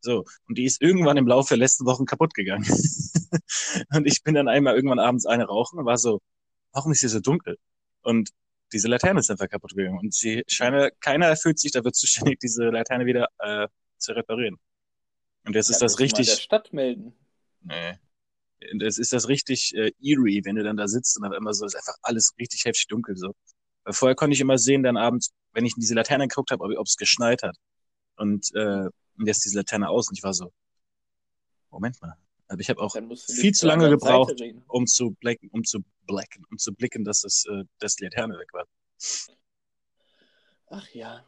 So, 0.02 0.26
und 0.48 0.58
die 0.58 0.66
ist 0.66 0.82
irgendwann 0.82 1.18
im 1.18 1.28
Laufe 1.28 1.50
der 1.50 1.58
letzten 1.58 1.86
Wochen 1.86 2.06
kaputt 2.06 2.34
gegangen. 2.34 2.66
und 3.94 4.08
ich 4.08 4.24
bin 4.24 4.34
dann 4.34 4.48
einmal 4.48 4.76
irgendwann 4.76 5.00
abends 5.00 5.26
eine 5.26 5.46
rauchen 5.46 5.80
und 5.80 5.86
war 5.86 5.98
so, 5.98 6.22
warum 6.74 6.92
ist 6.92 7.02
hier 7.02 7.10
so 7.10 7.20
dunkel? 7.20 7.58
Und 8.02 8.32
diese 8.74 8.88
Laterne 8.88 9.20
ist 9.20 9.30
einfach 9.30 9.50
kaputt 9.50 9.76
gegangen. 9.76 10.00
Und 10.00 10.14
sie 10.14 10.44
scheint, 10.48 11.00
keiner 11.02 11.36
fühlt 11.36 11.60
sich 11.60 11.72
dafür 11.72 11.94
zuständig, 11.94 12.40
diese 12.40 12.70
Laterne 12.70 13.06
wieder 13.06 13.28
äh, 13.40 13.68
zu 13.98 14.14
reparieren. 14.14 14.58
Und 15.46 15.56
jetzt 15.56 15.70
ist 15.70 15.82
Ja, 15.82 15.86
das 15.86 16.00
musst 16.00 16.00
du 16.00 16.16
mal 16.16 16.20
richtig. 16.20 16.36
der 16.36 16.42
Stadt 16.42 16.74
melden. 16.74 17.14
Nee. 17.62 17.98
Das 18.80 18.98
ist 18.98 19.12
das 19.12 19.28
richtig 19.28 19.76
äh, 19.76 19.92
eerie, 20.00 20.42
wenn 20.46 20.56
du 20.56 20.64
dann 20.64 20.78
da 20.78 20.88
sitzt 20.88 21.18
und 21.18 21.26
auf 21.26 21.34
einmal 21.34 21.54
so 21.54 21.66
ist 21.66 21.76
einfach 21.76 21.96
alles 22.02 22.34
richtig 22.40 22.66
heftig 22.66 22.88
dunkel 22.88 23.16
so. 23.18 23.34
Weil 23.84 23.94
vorher 23.94 24.16
konnte 24.16 24.34
ich 24.34 24.42
immer 24.42 24.58
sehen, 24.58 24.84
dann 24.84 24.98
abends, 24.98 25.32
wenn 25.54 25.66
ich 25.66 25.76
in 25.76 25.82
diese 25.82 25.96
Laterne 25.96 26.28
geguckt 26.28 26.52
habe, 26.52 26.64
ob 26.64 26.86
es 26.86 26.98
geschneit 26.98 27.44
hat. 27.44 27.56
Und 28.16 28.54
äh, 28.56 28.90
und 29.18 29.28
jetzt 29.28 29.46
diese 29.46 29.58
Laterne 29.58 29.90
aus 29.90 30.10
und 30.10 30.18
ich 30.18 30.24
war 30.24 30.34
so, 30.34 30.52
Moment 31.70 32.02
mal. 32.02 32.16
Aber 32.48 32.60
ich 32.60 32.70
habe 32.70 32.82
auch 32.82 32.94
viel 32.94 33.54
zu 33.54 33.66
lange 33.66 33.90
gebraucht, 33.90 34.34
um 34.68 34.86
zu 34.86 35.12
blacken, 35.12 35.50
um 35.52 35.64
zu 35.64 35.86
blacken, 36.06 36.44
um 36.50 36.58
zu 36.58 36.74
blicken, 36.74 37.06
dass 37.06 37.22
das, 37.22 37.46
äh, 37.46 37.64
dass 37.80 37.96
die 37.96 38.04
Laterne 38.04 38.38
weg 38.38 38.52
war. 38.52 38.66
Ach 40.68 40.90
ja. 40.90 41.26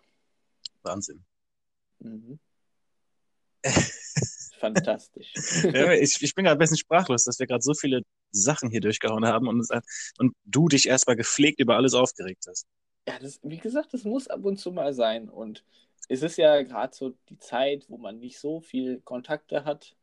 Wahnsinn. 0.81 1.23
Mhm. 1.99 2.39
Fantastisch. 4.59 5.31
ja, 5.63 5.93
ich, 5.93 6.21
ich 6.21 6.35
bin 6.35 6.43
gerade 6.43 6.57
ein 6.57 6.59
bisschen 6.59 6.77
sprachlos, 6.77 7.23
dass 7.23 7.39
wir 7.39 7.47
gerade 7.47 7.61
so 7.61 7.73
viele 7.73 8.01
Sachen 8.33 8.69
hier 8.69 8.81
durchgehauen 8.81 9.25
haben 9.25 9.47
und, 9.47 9.59
es- 9.61 9.69
und 10.17 10.35
du 10.43 10.67
dich 10.67 10.87
erstmal 10.87 11.15
gepflegt 11.15 11.59
über 11.59 11.75
alles 11.77 11.93
aufgeregt 11.93 12.45
hast. 12.47 12.65
Ja, 13.07 13.19
das, 13.19 13.39
wie 13.43 13.57
gesagt, 13.57 13.93
das 13.93 14.03
muss 14.03 14.27
ab 14.27 14.43
und 14.45 14.57
zu 14.57 14.71
mal 14.71 14.93
sein. 14.93 15.29
Und 15.29 15.63
es 16.09 16.21
ist 16.21 16.37
ja 16.37 16.61
gerade 16.63 16.93
so 16.95 17.13
die 17.29 17.37
Zeit, 17.37 17.85
wo 17.89 17.97
man 17.97 18.19
nicht 18.19 18.39
so 18.39 18.59
viel 18.61 18.99
Kontakte 19.01 19.65
hat. 19.65 19.95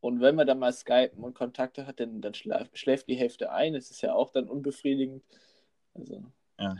Und 0.00 0.20
wenn 0.20 0.34
man 0.34 0.46
dann 0.46 0.58
mal 0.58 0.72
Skypen 0.72 1.22
und 1.22 1.34
Kontakte 1.34 1.86
hat, 1.86 2.00
dann, 2.00 2.20
dann 2.20 2.34
schläft, 2.34 2.76
schläft 2.78 3.08
die 3.08 3.14
Hälfte 3.16 3.52
ein. 3.52 3.74
Das 3.74 3.90
ist 3.90 4.00
ja 4.02 4.14
auch 4.14 4.30
dann 4.32 4.48
unbefriedigend. 4.48 5.22
Also, 5.94 6.24
Ja. 6.58 6.76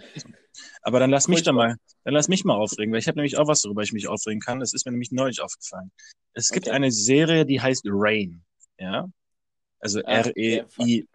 Aber 0.82 0.98
dann 1.00 1.10
lass 1.10 1.28
mich 1.28 1.42
doch 1.42 1.52
mal, 1.52 1.76
dann 2.04 2.14
lass 2.14 2.28
mich 2.28 2.44
mal 2.44 2.54
aufregen, 2.56 2.92
weil 2.92 2.98
ich 3.00 3.08
habe 3.08 3.16
nämlich 3.18 3.38
auch 3.38 3.46
was, 3.46 3.64
worüber 3.64 3.82
ich 3.82 3.92
mich 3.92 4.08
aufregen 4.08 4.40
kann. 4.40 4.60
Das 4.60 4.74
ist 4.74 4.84
mir 4.86 4.92
nämlich 4.92 5.12
neulich 5.12 5.40
aufgefallen. 5.40 5.90
Es 6.34 6.50
gibt 6.50 6.66
Okay. 6.66 6.74
eine 6.76 6.90
Serie, 6.90 7.46
die 7.46 7.60
heißt 7.60 7.84
Rain. 7.86 8.42
Ja. 8.78 9.08
Also 9.82 10.00
R-E-I, 10.00 11.08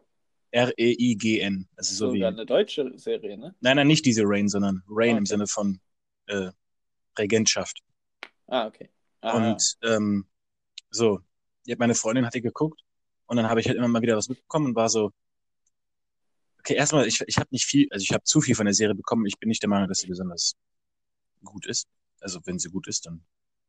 R-E-I-G-N. 0.51 1.67
Also 1.77 1.95
so 1.95 2.06
Sogar 2.08 2.13
wie. 2.13 2.25
eine 2.25 2.45
deutsche 2.45 2.91
Serie, 2.97 3.38
ne? 3.38 3.56
Nein, 3.62 3.77
nein, 3.77 3.88
nicht 3.88 4.06
diese 4.06 4.23
Rain, 4.25 4.49
sondern 4.49 4.84
Rain 4.89 5.12
im 5.12 5.23
Okay. 5.23 5.25
Sinne 5.25 5.47
von 5.47 5.80
äh, 6.27 6.51
Regentschaft. 7.17 7.80
Ah, 8.47 8.67
okay. 8.67 8.89
Ah, 9.21 9.51
Und 9.51 9.77
ähm, 9.84 10.25
so, 10.89 11.21
meine 11.77 11.95
Freundin 11.95 12.25
hat 12.25 12.34
die 12.34 12.41
geguckt 12.41 12.82
und 13.27 13.38
dann 13.38 13.49
habe 13.49 13.62
ich 13.62 13.67
halt 13.67 13.77
immer 13.77 13.88
mal 13.88 14.01
wieder 14.01 14.17
was 14.17 14.27
mitbekommen 14.27 14.67
und 14.67 14.75
war 14.75 14.89
so, 14.89 15.12
okay, 16.60 16.75
erstmal, 16.75 17.08
ich, 17.08 17.21
ich 17.25 17.38
habe 17.38 17.47
nicht 17.51 17.65
viel, 17.65 17.88
also 17.91 18.03
ich 18.03 18.12
habe 18.12 18.23
zu 18.23 18.41
viel 18.41 18.56
von 18.56 18.65
der 18.65 18.73
Serie 18.73 18.95
bekommen. 18.95 19.25
Ich 19.25 19.39
bin 19.39 19.47
nicht 19.47 19.62
der 19.62 19.69
Meinung, 19.69 19.88
dass 19.88 19.99
sie 19.99 20.08
besonders 20.08 20.56
gut 21.43 21.65
ist. 21.65 21.88
Also 22.19 22.41
wenn 22.45 22.60
sie 22.60 22.69
gut 22.69 22.88
ist, 22.88 23.06
dann 23.06 23.23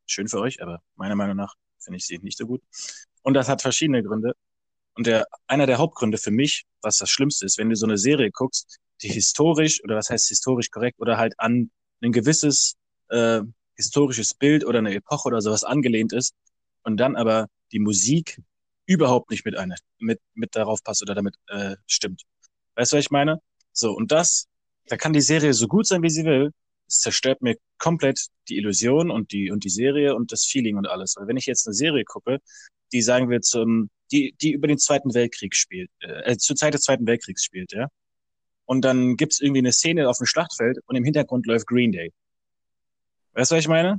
schön 0.07 0.27
für 0.27 0.41
euch, 0.41 0.61
aber 0.61 0.83
meiner 0.97 1.15
Meinung 1.15 1.37
nach 1.37 1.55
finde 1.79 1.99
ich 1.99 2.07
sie 2.07 2.19
nicht 2.19 2.37
so 2.37 2.47
gut. 2.47 2.63
Und 3.23 3.35
das 3.35 3.49
hat 3.49 3.63
verschiedene 3.63 4.03
Gründe. 4.03 4.35
Und 4.99 5.07
der, 5.07 5.29
einer 5.47 5.67
der 5.67 5.79
Hauptgründe 5.79 6.19
für 6.19 6.33
mich, 6.33 6.65
was 6.83 6.97
das 6.97 7.09
Schlimmste 7.09 7.47
ist, 7.47 7.57
wenn 7.57 7.71
du 7.71 7.77
so 7.77 7.87
eine 7.87 7.99
Serie 7.99 8.33
guckst, 8.33 8.79
die 9.01 9.09
historisch, 9.09 9.81
oder 9.85 9.95
was 9.95 10.11
heißt 10.11 10.27
historisch 10.27 10.73
korrekt, 10.73 10.99
oder 10.99 11.17
halt 11.19 11.35
an 11.39 11.71
ein 12.03 12.11
gewisses 12.11 12.75
äh, 13.09 13.43
historisches 13.77 14.35
Bild 14.35 14.65
oder 14.65 14.81
eine 14.81 14.93
Epoche 14.93 15.29
oder 15.29 15.41
sowas 15.41 15.63
angelehnt 15.63 16.13
ist 16.13 16.35
und 16.83 16.97
dann 16.97 17.15
aber 17.15 17.47
die 17.71 17.79
Musik 17.79 18.43
überhaupt 18.87 19.31
nicht 19.31 19.45
mit 19.45 19.57
einer, 19.57 19.77
mit, 20.01 20.19
mit 20.35 20.57
darauf 20.57 20.83
passt 20.83 21.03
oder 21.03 21.15
damit 21.15 21.37
äh, 21.47 21.77
stimmt. 21.87 22.25
Weißt 22.75 22.91
du, 22.91 22.97
was 22.97 23.05
ich 23.05 23.13
meine? 23.13 23.41
So, 23.71 23.93
und 23.93 24.11
das, 24.11 24.49
da 24.87 24.97
kann 24.97 25.13
die 25.13 25.21
Serie 25.21 25.55
so 25.55 25.69
gut 25.69 25.87
sein, 25.87 26.03
wie 26.03 26.11
sie 26.11 26.25
will. 26.25 26.51
Es 26.89 26.99
zerstört 26.99 27.41
mir 27.41 27.57
komplett 27.79 28.27
die 28.49 28.57
Illusion 28.57 29.13
und 29.13 29.31
die, 29.31 29.53
und 29.53 29.63
die 29.63 29.71
Serie 29.71 30.17
und 30.17 30.33
das 30.33 30.45
Feeling 30.45 30.77
und 30.77 30.89
alles. 30.89 31.15
Weil 31.17 31.29
wenn 31.29 31.37
ich 31.37 31.47
jetzt 31.47 31.69
eine 31.69 31.75
Serie 31.75 32.05
gucke, 32.05 32.41
die 32.91 33.01
sagen 33.01 33.31
wir 33.31 33.43
zum, 33.43 33.91
die, 34.13 34.35
die 34.41 34.53
über 34.53 34.67
den 34.67 34.79
Zweiten 34.79 35.15
Weltkrieg 35.15 35.55
spielt, 35.55 35.91
äh, 36.01 36.37
zur 36.37 36.57
Zeit 36.57 36.75
des 36.75 36.83
Zweiten 36.83 37.07
Weltkriegs 37.07 37.45
spielt, 37.45 37.73
ja. 37.73 37.89
Und 38.65 38.83
dann 38.85 39.17
gibt's 39.17 39.41
irgendwie 39.41 39.61
eine 39.61 39.73
Szene 39.73 40.09
auf 40.09 40.19
dem 40.19 40.27
Schlachtfeld 40.27 40.79
und 40.87 40.97
im 40.97 41.05
Hintergrund 41.05 41.47
läuft 41.47 41.67
Green 41.67 41.93
Day. 41.93 42.13
Weißt 43.33 43.51
du, 43.51 43.57
was 43.57 43.63
ich 43.63 43.69
meine? 43.69 43.99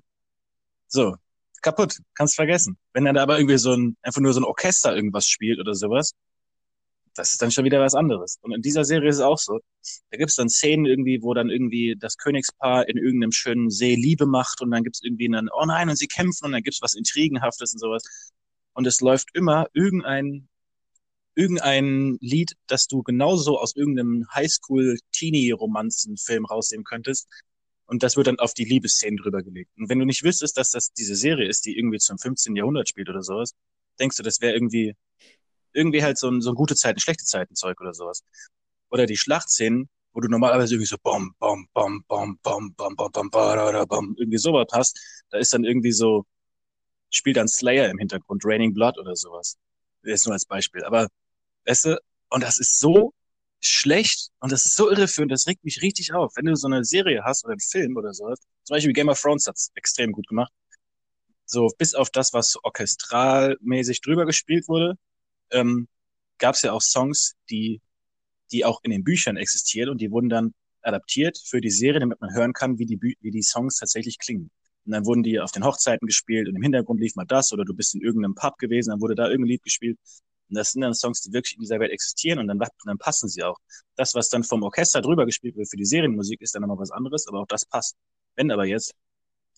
So, 0.88 1.16
kaputt, 1.62 1.98
kannst 2.14 2.36
vergessen. 2.36 2.78
Wenn 2.94 3.06
dann 3.06 3.16
da 3.16 3.24
aber 3.24 3.38
irgendwie 3.38 3.58
so 3.58 3.74
ein, 3.74 3.98
einfach 4.02 4.22
nur 4.22 4.34
so 4.34 4.42
ein 4.42 4.44
Orchester 4.44 4.96
irgendwas 4.96 5.28
spielt 5.28 5.60
oder 5.60 5.74
sowas, 5.74 6.14
das 7.16 7.32
ist 7.34 7.42
dann 7.42 7.52
schon 7.52 7.66
wieder 7.66 7.82
was 7.82 7.96
anderes. 7.96 8.38
Und 8.42 8.54
in 8.54 8.62
dieser 8.62 8.86
Serie 8.86 9.10
ist 9.10 9.18
es 9.18 9.22
auch 9.22 9.38
so. 9.38 9.60
Da 10.12 10.18
gibt's 10.18 10.36
dann 10.36 10.50
Szenen 10.50 10.86
irgendwie, 10.86 11.22
wo 11.22 11.34
dann 11.34 11.50
irgendwie 11.50 11.96
das 11.98 12.18
Königspaar 12.18 12.88
in 12.88 12.98
irgendeinem 12.98 13.32
schönen 13.32 13.70
See 13.70 13.96
Liebe 13.96 14.26
macht 14.26 14.62
und 14.62 14.72
dann 14.72 14.84
gibt's 14.84 15.02
irgendwie 15.04 15.30
dann, 15.30 15.50
oh 15.52 15.66
nein, 15.66 15.90
und 15.90 15.98
sie 15.98 16.08
kämpfen 16.08 16.46
und 16.46 16.52
dann 16.54 16.64
gibt's 16.64 16.82
was 16.82 16.96
Intrigenhaftes 16.96 17.74
und 17.74 17.80
sowas. 17.80 18.32
Und 18.74 18.88
es 18.88 19.02
läuft 19.02 19.30
immer 19.34 19.68
irgendein, 19.74 20.48
irgendein 21.36 22.18
Lied, 22.22 22.56
das 22.68 22.88
du 22.88 23.04
genauso 23.04 23.60
aus 23.60 23.76
irgendeinem 23.76 24.26
Highschool-Teenie-Romanzen-Film 24.34 26.46
rausnehmen 26.46 26.86
könntest. 26.86 27.28
Und 27.86 28.04
das 28.04 28.16
wird 28.18 28.28
dann 28.28 28.40
auf 28.40 28.54
die 28.54 28.66
Liebesszenen 28.66 29.18
drüber 29.18 29.42
gelegt. 29.42 29.72
Und 29.78 29.90
wenn 29.90 30.00
du 30.00 30.06
nicht 30.06 30.24
wüsstest, 30.24 30.58
dass 30.58 30.72
das 30.72 30.94
diese 30.94 31.16
Serie 31.16 31.48
ist, 31.48 31.66
die 31.66 31.78
irgendwie 31.78 31.98
zum 31.98 32.20
15. 32.20 32.56
Jahrhundert 32.56 32.88
spielt 32.88 33.10
oder 33.10 33.24
sowas, 33.24 33.56
denkst 34.00 34.18
du, 34.18 34.24
das 34.24 34.42
wäre 34.42 34.54
irgendwie, 34.54 34.96
irgendwie 35.74 36.04
halt 36.04 36.18
so 36.18 36.30
ein, 36.30 36.42
so 36.42 36.52
ein 36.52 36.56
gute 36.56 36.76
Zeiten, 36.76 37.00
schlechte 37.00 37.26
Zeiten 37.26 37.56
Zeug 37.56 37.80
oder 37.82 37.94
sowas. 37.94 38.24
Oder 38.92 39.06
die 39.06 39.18
Schlachtszenen, 39.18 39.90
wo 40.14 40.22
du 40.22 40.28
normalerweise 40.28 40.76
irgendwie 40.76 40.88
so 40.88 40.98
bom, 41.02 41.34
bom, 41.40 41.68
bom, 41.74 42.04
bom, 42.08 42.40
bom, 42.44 42.74
bom, 42.76 42.96
bom, 42.96 43.12
bom, 43.12 43.30
bom, 43.88 44.16
irgendwie 44.18 44.38
sowas 44.38 44.68
hast, 44.72 45.00
da 45.30 45.38
ist 45.38 45.54
dann 45.54 45.64
irgendwie 45.64 45.92
so, 45.92 46.26
spielt 47.10 47.38
dann 47.38 47.48
Slayer 47.48 47.90
im 47.90 47.98
Hintergrund, 47.98 48.44
Raining 48.46 48.74
Blood 48.74 48.98
oder 48.98 49.16
sowas. 49.16 49.58
Das 50.04 50.14
ist 50.14 50.26
nur 50.26 50.34
als 50.34 50.46
Beispiel. 50.46 50.84
Aber, 50.84 51.08
weißt 51.66 51.86
du, 51.86 52.02
und 52.30 52.44
das 52.44 52.60
ist 52.60 52.80
so 52.80 53.14
schlecht 53.62 54.30
und 54.40 54.52
das 54.52 54.66
ist 54.66 54.76
so 54.76 54.90
irreführend, 54.90 55.32
das 55.32 55.48
regt 55.48 55.64
mich 55.64 55.82
richtig 55.82 56.14
auf. 56.14 56.34
Wenn 56.36 56.46
du 56.46 56.56
so 56.56 56.68
eine 56.68 56.86
Serie 56.86 57.24
hast 57.24 57.44
oder 57.44 57.54
einen 57.54 57.60
Film 57.60 57.98
oder 57.98 58.14
sowas, 58.14 58.40
zum 58.64 58.76
Beispiel 58.76 58.94
Game 58.94 59.10
of 59.10 59.20
Thrones 59.20 59.48
hat's 59.48 59.72
extrem 59.76 60.12
gut 60.12 60.28
gemacht. 60.28 60.52
So, 61.46 61.70
bis 61.78 61.96
auf 61.96 62.10
das, 62.12 62.32
was 62.34 62.58
orchestralmäßig 62.64 64.02
drüber 64.02 64.26
gespielt 64.26 64.68
wurde, 64.68 64.96
ähm, 65.52 65.88
gab's 66.38 66.62
ja 66.62 66.72
auch 66.74 66.82
Songs, 66.82 67.34
die, 67.50 67.82
die 68.52 68.66
auch 68.66 68.80
in 68.84 68.92
den 68.92 69.04
Büchern 69.04 69.36
existieren 69.36 69.90
und 69.90 70.00
die 70.00 70.12
wurden 70.12 70.30
dann 70.30 70.54
adaptiert 70.82 71.38
für 71.44 71.60
die 71.60 71.72
Serie, 71.72 72.00
damit 72.00 72.22
man 72.22 72.34
hören 72.34 72.54
kann, 72.54 72.78
wie 72.78 72.86
die, 72.86 73.00
wie 73.02 73.32
die 73.32 73.42
Songs 73.42 73.78
tatsächlich 73.78 74.20
klingen. 74.20 74.52
Und 74.86 74.94
dann 74.94 75.06
wurden 75.06 75.24
die 75.24 75.40
auf 75.40 75.52
den 75.52 75.64
Hochzeiten 75.64 76.08
gespielt 76.08 76.48
und 76.48 76.56
im 76.56 76.62
Hintergrund 76.62 77.00
lief 77.00 77.16
mal 77.16 77.26
das 77.26 77.52
oder 77.54 77.66
du 77.66 77.74
bist 77.74 77.96
in 77.96 78.02
irgendeinem 78.02 78.36
Pub 78.36 78.58
gewesen, 78.58 78.90
dann 78.90 79.02
wurde 79.02 79.16
da 79.16 79.28
irgendein 79.28 79.50
Lied 79.50 79.64
gespielt. 79.64 79.98
Und 80.50 80.58
das 80.58 80.72
sind 80.72 80.82
dann 80.82 80.94
Songs, 80.94 81.22
die 81.22 81.32
wirklich 81.32 81.56
in 81.56 81.62
dieser 81.62 81.80
Welt 81.80 81.92
existieren 81.92 82.40
und 82.40 82.48
dann, 82.48 82.60
dann 82.86 82.98
passen 82.98 83.30
sie 83.30 83.44
auch. 83.44 83.58
Das, 83.96 84.16
was 84.16 84.30
dann 84.30 84.44
vom 84.44 84.64
Orchester 84.64 85.02
drüber 85.02 85.26
gespielt 85.26 85.56
wird 85.56 85.70
für 85.70 85.78
die 85.78 85.86
Serienmusik, 85.86 86.42
ist 86.42 86.56
dann 86.56 86.62
nochmal 86.62 86.80
was 86.80 86.92
anderes, 86.92 87.28
aber 87.28 87.42
auch 87.42 87.48
das 87.48 87.66
passt. 87.66 87.96
Wenn 88.36 88.50
aber 88.52 88.66
jetzt, 88.66 88.96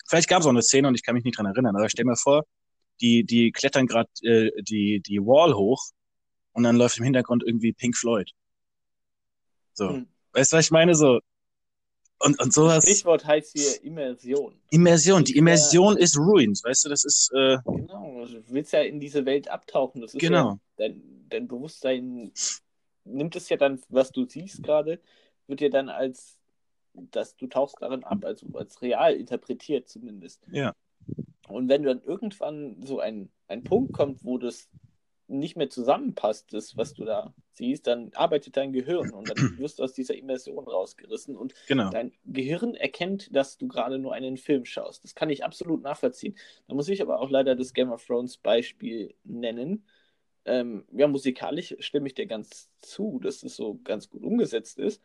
vielleicht 0.08 0.28
gab 0.28 0.42
es 0.42 0.46
auch 0.46 0.50
eine 0.50 0.64
Szene 0.64 0.88
und 0.90 0.96
ich 0.96 1.04
kann 1.04 1.16
mich 1.16 1.24
nicht 1.24 1.38
dran 1.38 1.46
erinnern, 1.46 1.76
aber 1.76 1.88
stell 1.90 2.06
mir 2.06 2.18
vor, 2.18 2.44
die, 3.00 3.24
die 3.24 3.52
klettern 3.52 3.88
gerade 3.88 4.10
äh, 4.22 4.52
die, 4.64 5.02
die 5.02 5.20
Wall 5.20 5.54
hoch 5.54 5.82
und 6.54 6.64
dann 6.64 6.76
läuft 6.76 6.98
im 6.98 7.06
Hintergrund 7.06 7.44
irgendwie 7.46 7.74
Pink 7.74 7.96
Floyd. 7.96 8.32
So. 9.74 9.90
Hm. 9.90 10.08
Weißt 10.34 10.52
du, 10.52 10.58
was 10.58 10.66
ich 10.66 10.72
meine? 10.72 10.96
So. 10.96 11.20
Und, 12.24 12.40
und 12.42 12.54
sowas. 12.54 12.84
Stichwort 12.84 13.26
heißt 13.26 13.58
hier 13.58 13.84
Immersion. 13.84 14.54
Immersion. 14.70 15.24
Die 15.24 15.36
Immersion 15.38 15.98
ist 15.98 16.18
ruined. 16.18 16.60
Weißt 16.64 16.86
du, 16.86 16.90
das 16.90 17.04
ist, 17.04 17.32
äh, 17.34 17.58
Genau, 17.66 18.26
du 18.26 18.44
willst 18.50 18.74
ja 18.74 18.82
in 18.82 19.00
diese 19.00 19.26
Welt 19.26 19.48
abtauchen. 19.48 20.02
Das 20.02 20.14
ist 20.14 20.20
Genau. 20.20 20.50
ja 20.52 20.60
dein, 20.78 21.02
dein 21.30 21.48
Bewusstsein 21.48 22.32
nimmt 23.04 23.36
es 23.36 23.50
ja 23.50 23.58
dann, 23.58 23.82
was 23.90 24.12
du 24.12 24.26
siehst 24.26 24.62
gerade, 24.64 25.00
wird 25.48 25.60
dir 25.60 25.70
dann 25.70 25.90
als, 25.90 26.38
dass 26.94 27.36
du 27.36 27.48
tauchst 27.48 27.78
darin 27.80 28.04
ab, 28.04 28.24
also 28.24 28.46
als 28.54 28.82
real 28.82 29.16
interpretiert 29.16 29.90
zumindest. 29.90 30.46
ja. 30.52 30.74
Und 31.48 31.68
wenn 31.68 31.84
dann 31.84 32.02
irgendwann 32.04 32.82
so 32.86 33.00
ein, 33.00 33.30
ein 33.48 33.64
Punkt 33.64 33.92
kommt, 33.94 34.24
wo 34.24 34.38
das 34.38 34.70
nicht 35.40 35.56
mehr 35.56 35.70
zusammenpasst, 35.70 36.54
das, 36.54 36.78
was 36.78 36.94
du 36.94 37.06
da 37.06 37.34
siehst, 37.54 37.88
dann 37.88 38.12
arbeitet 38.14 38.58
dein 38.58 38.74
Gehirn 38.74 39.12
und 39.12 39.28
dann 39.28 39.38
wirst 39.60 39.80
du 39.80 39.84
aus 39.84 39.94
dieser 39.94 40.16
Immersion 40.16 40.68
rausgerissen 40.68 41.36
und 41.38 41.54
Genau. 41.68 41.90
dein 41.92 42.12
Gehirn 42.26 42.76
erkennt, 42.76 43.36
dass 43.36 43.58
du 43.58 43.68
gerade 43.68 44.00
nur 44.00 44.14
einen 44.14 44.38
Film 44.38 44.66
schaust. 44.66 45.04
Das 45.04 45.16
kann 45.16 45.30
ich 45.30 45.44
absolut 45.44 45.82
nachvollziehen. 45.84 46.36
Da 46.68 46.74
muss 46.76 46.90
ich 46.90 47.02
aber 47.02 47.20
auch 47.20 47.30
leider 47.30 47.56
das 47.56 47.74
Game 47.74 47.92
of 47.92 48.06
Thrones 48.06 48.38
Beispiel 48.38 49.14
nennen. 49.24 49.86
Ähm, 50.46 50.86
ja, 50.92 51.08
musikalisch 51.08 51.76
stimme 51.80 52.08
ich 52.08 52.16
dir 52.16 52.26
ganz 52.26 52.72
zu, 52.82 53.20
dass 53.22 53.44
es 53.44 53.56
so 53.56 53.80
ganz 53.84 54.10
gut 54.10 54.24
umgesetzt 54.24 54.80
ist. 54.80 55.02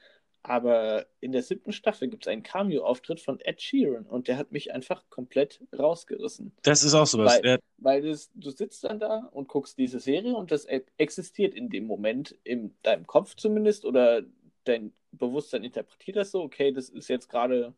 Aber 0.49 1.07
in 1.19 1.33
der 1.33 1.43
siebten 1.43 1.73
Staffel 1.73 2.07
gibt 2.07 2.25
es 2.25 2.29
einen 2.33 2.45
Cameo-Auftritt 2.45 3.19
von 3.21 3.41
Ed 3.41 3.61
Sheeran 3.61 4.07
und 4.07 4.29
der 4.29 4.37
hat 4.39 4.53
mich 4.53 4.73
einfach 4.73 5.03
komplett 5.11 5.61
rausgerissen. 5.77 6.53
Das 6.63 6.85
ist 6.85 6.95
auch 6.95 7.07
sowas. 7.09 7.41
Weil- 7.43 7.51
Ja, 7.51 7.59
Weil 7.79 8.03
das, 8.03 8.31
du 8.33 8.51
sitzt 8.51 8.85
dann 8.85 9.01
da 9.01 9.29
und 9.33 9.49
guckst 9.49 9.77
diese 9.77 9.99
Serie 9.99 10.37
und 10.37 10.53
das 10.53 10.65
e- 10.65 10.85
existiert 10.99 11.53
in 11.53 11.69
dem 11.69 11.85
Moment 11.85 12.39
in 12.45 12.77
deinem 12.85 13.09
Kopf 13.09 13.35
zumindest 13.35 13.85
oder 13.85 14.23
dein 14.63 14.93
Bewusstsein 15.11 15.65
interpretiert 15.65 16.17
das 16.17 16.31
so, 16.31 16.43
okay, 16.43 16.71
das 16.71 16.91
ist 16.91 17.09
jetzt 17.09 17.29
gerade, 17.29 17.75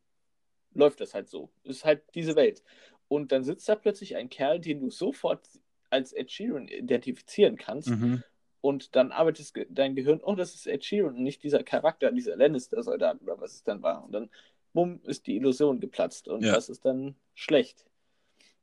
läuft 0.75 1.01
das 1.01 1.15
halt 1.15 1.29
so. 1.31 1.49
Ist 1.65 1.87
halt 1.87 2.03
diese 2.15 2.37
Welt. 2.37 2.63
Und 3.09 3.33
dann 3.33 3.45
sitzt 3.45 3.67
da 3.67 3.77
plötzlich 3.77 4.17
ein 4.17 4.29
Kerl, 4.29 4.61
den 4.61 4.81
du 4.81 4.91
sofort 4.91 5.41
als 5.89 6.13
Ed 6.13 6.31
Sheeran 6.31 6.69
identifizieren 6.69 7.57
kannst 7.57 7.89
mhm. 7.89 8.23
Und 8.61 8.97
dann 8.97 9.13
arbeitet 9.13 9.53
dein 9.71 9.95
Gehirn, 9.97 10.21
oh, 10.23 10.35
das 10.35 10.55
ist 10.55 10.67
Ed 10.67 10.85
Sheeran 10.85 11.17
und 11.17 11.23
nicht 11.23 11.43
dieser 11.43 11.63
Charakter, 11.63 12.13
dieser 12.13 12.37
Lannister-Soldat 12.37 13.23
oder 13.23 13.41
was 13.41 13.55
es 13.55 13.63
dann 13.65 13.83
war. 13.83 14.05
Und 14.05 14.13
dann, 14.13 14.31
bumm, 14.73 15.01
ist 15.05 15.27
die 15.27 15.37
Illusion 15.37 15.81
geplatzt 15.81 16.29
und 16.29 16.43
Ja. 16.45 16.55
das 16.55 16.69
ist 16.69 16.85
dann 16.85 17.15
schlecht. 17.35 17.87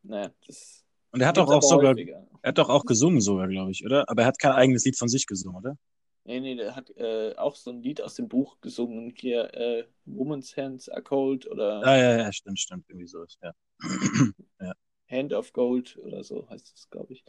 Naja, 0.04 0.32
das 0.48 0.84
Und 1.12 1.22
er 1.22 1.28
hat 1.28 1.38
doch 1.38 1.48
auch 1.48 1.54
aber 1.54 1.68
sogar, 1.68 1.92
häufiger. 1.94 2.28
er 2.42 2.50
hat 2.50 2.58
doch 2.58 2.70
auch 2.70 2.86
gesungen 2.86 3.22
sogar, 3.22 3.48
glaube 3.48 3.72
ich, 3.72 3.86
oder? 3.86 4.10
Aber 4.10 4.24
er 4.24 4.28
hat 4.28 4.40
kein 4.40 4.52
eigenes 4.52 4.86
Lied 4.86 4.98
von 4.98 5.08
sich 5.08 5.26
gesungen, 5.28 5.58
oder? 5.58 5.78
Nee, 6.24 6.40
nee, 6.40 6.56
der 6.56 6.76
hat 6.76 6.90
äh, 6.98 7.36
auch 7.38 7.56
so 7.56 7.70
ein 7.72 7.84
Lied 7.84 8.02
aus 8.02 8.16
dem 8.16 8.28
Buch 8.28 8.60
gesungen, 8.60 9.14
hier 9.16 9.54
äh, 9.54 9.86
Woman's 10.06 10.58
Hands 10.58 10.90
Are 10.90 11.04
Cold 11.04 11.48
oder 11.48 11.82
Ah, 11.86 11.96
ja, 11.98 12.18
ja, 12.18 12.32
stimmt, 12.34 12.60
stimmt, 12.60 12.86
irgendwie 12.90 13.08
so 13.08 13.24
ist, 13.24 13.40
ja. 14.60 14.74
Hand 15.10 15.34
of 15.34 15.52
Gold 15.54 15.98
oder 15.98 16.24
so 16.24 16.48
heißt 16.50 16.74
es, 16.76 16.90
glaube 16.90 17.14
ich. 17.14 17.24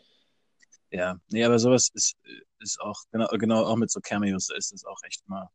Ja, 0.97 1.21
nee, 1.29 1.45
aber 1.45 1.59
sowas 1.59 1.91
ist, 1.93 2.17
ist 2.59 2.81
auch, 2.81 3.03
genau, 3.13 3.27
genau, 3.33 3.65
auch 3.65 3.77
mit 3.77 3.91
so 3.91 4.01
Cameos, 4.01 4.47
da 4.47 4.57
ist 4.57 4.73
es 4.73 4.85
auch 4.87 4.99
echt 5.05 5.29
mal 5.29 5.51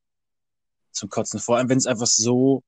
zum 0.91 1.09
Kotzen. 1.09 1.39
Vor 1.39 1.57
allem, 1.57 1.69
wenn 1.69 1.79
es 1.79 1.87
einfach 1.87 2.07
so 2.07 2.63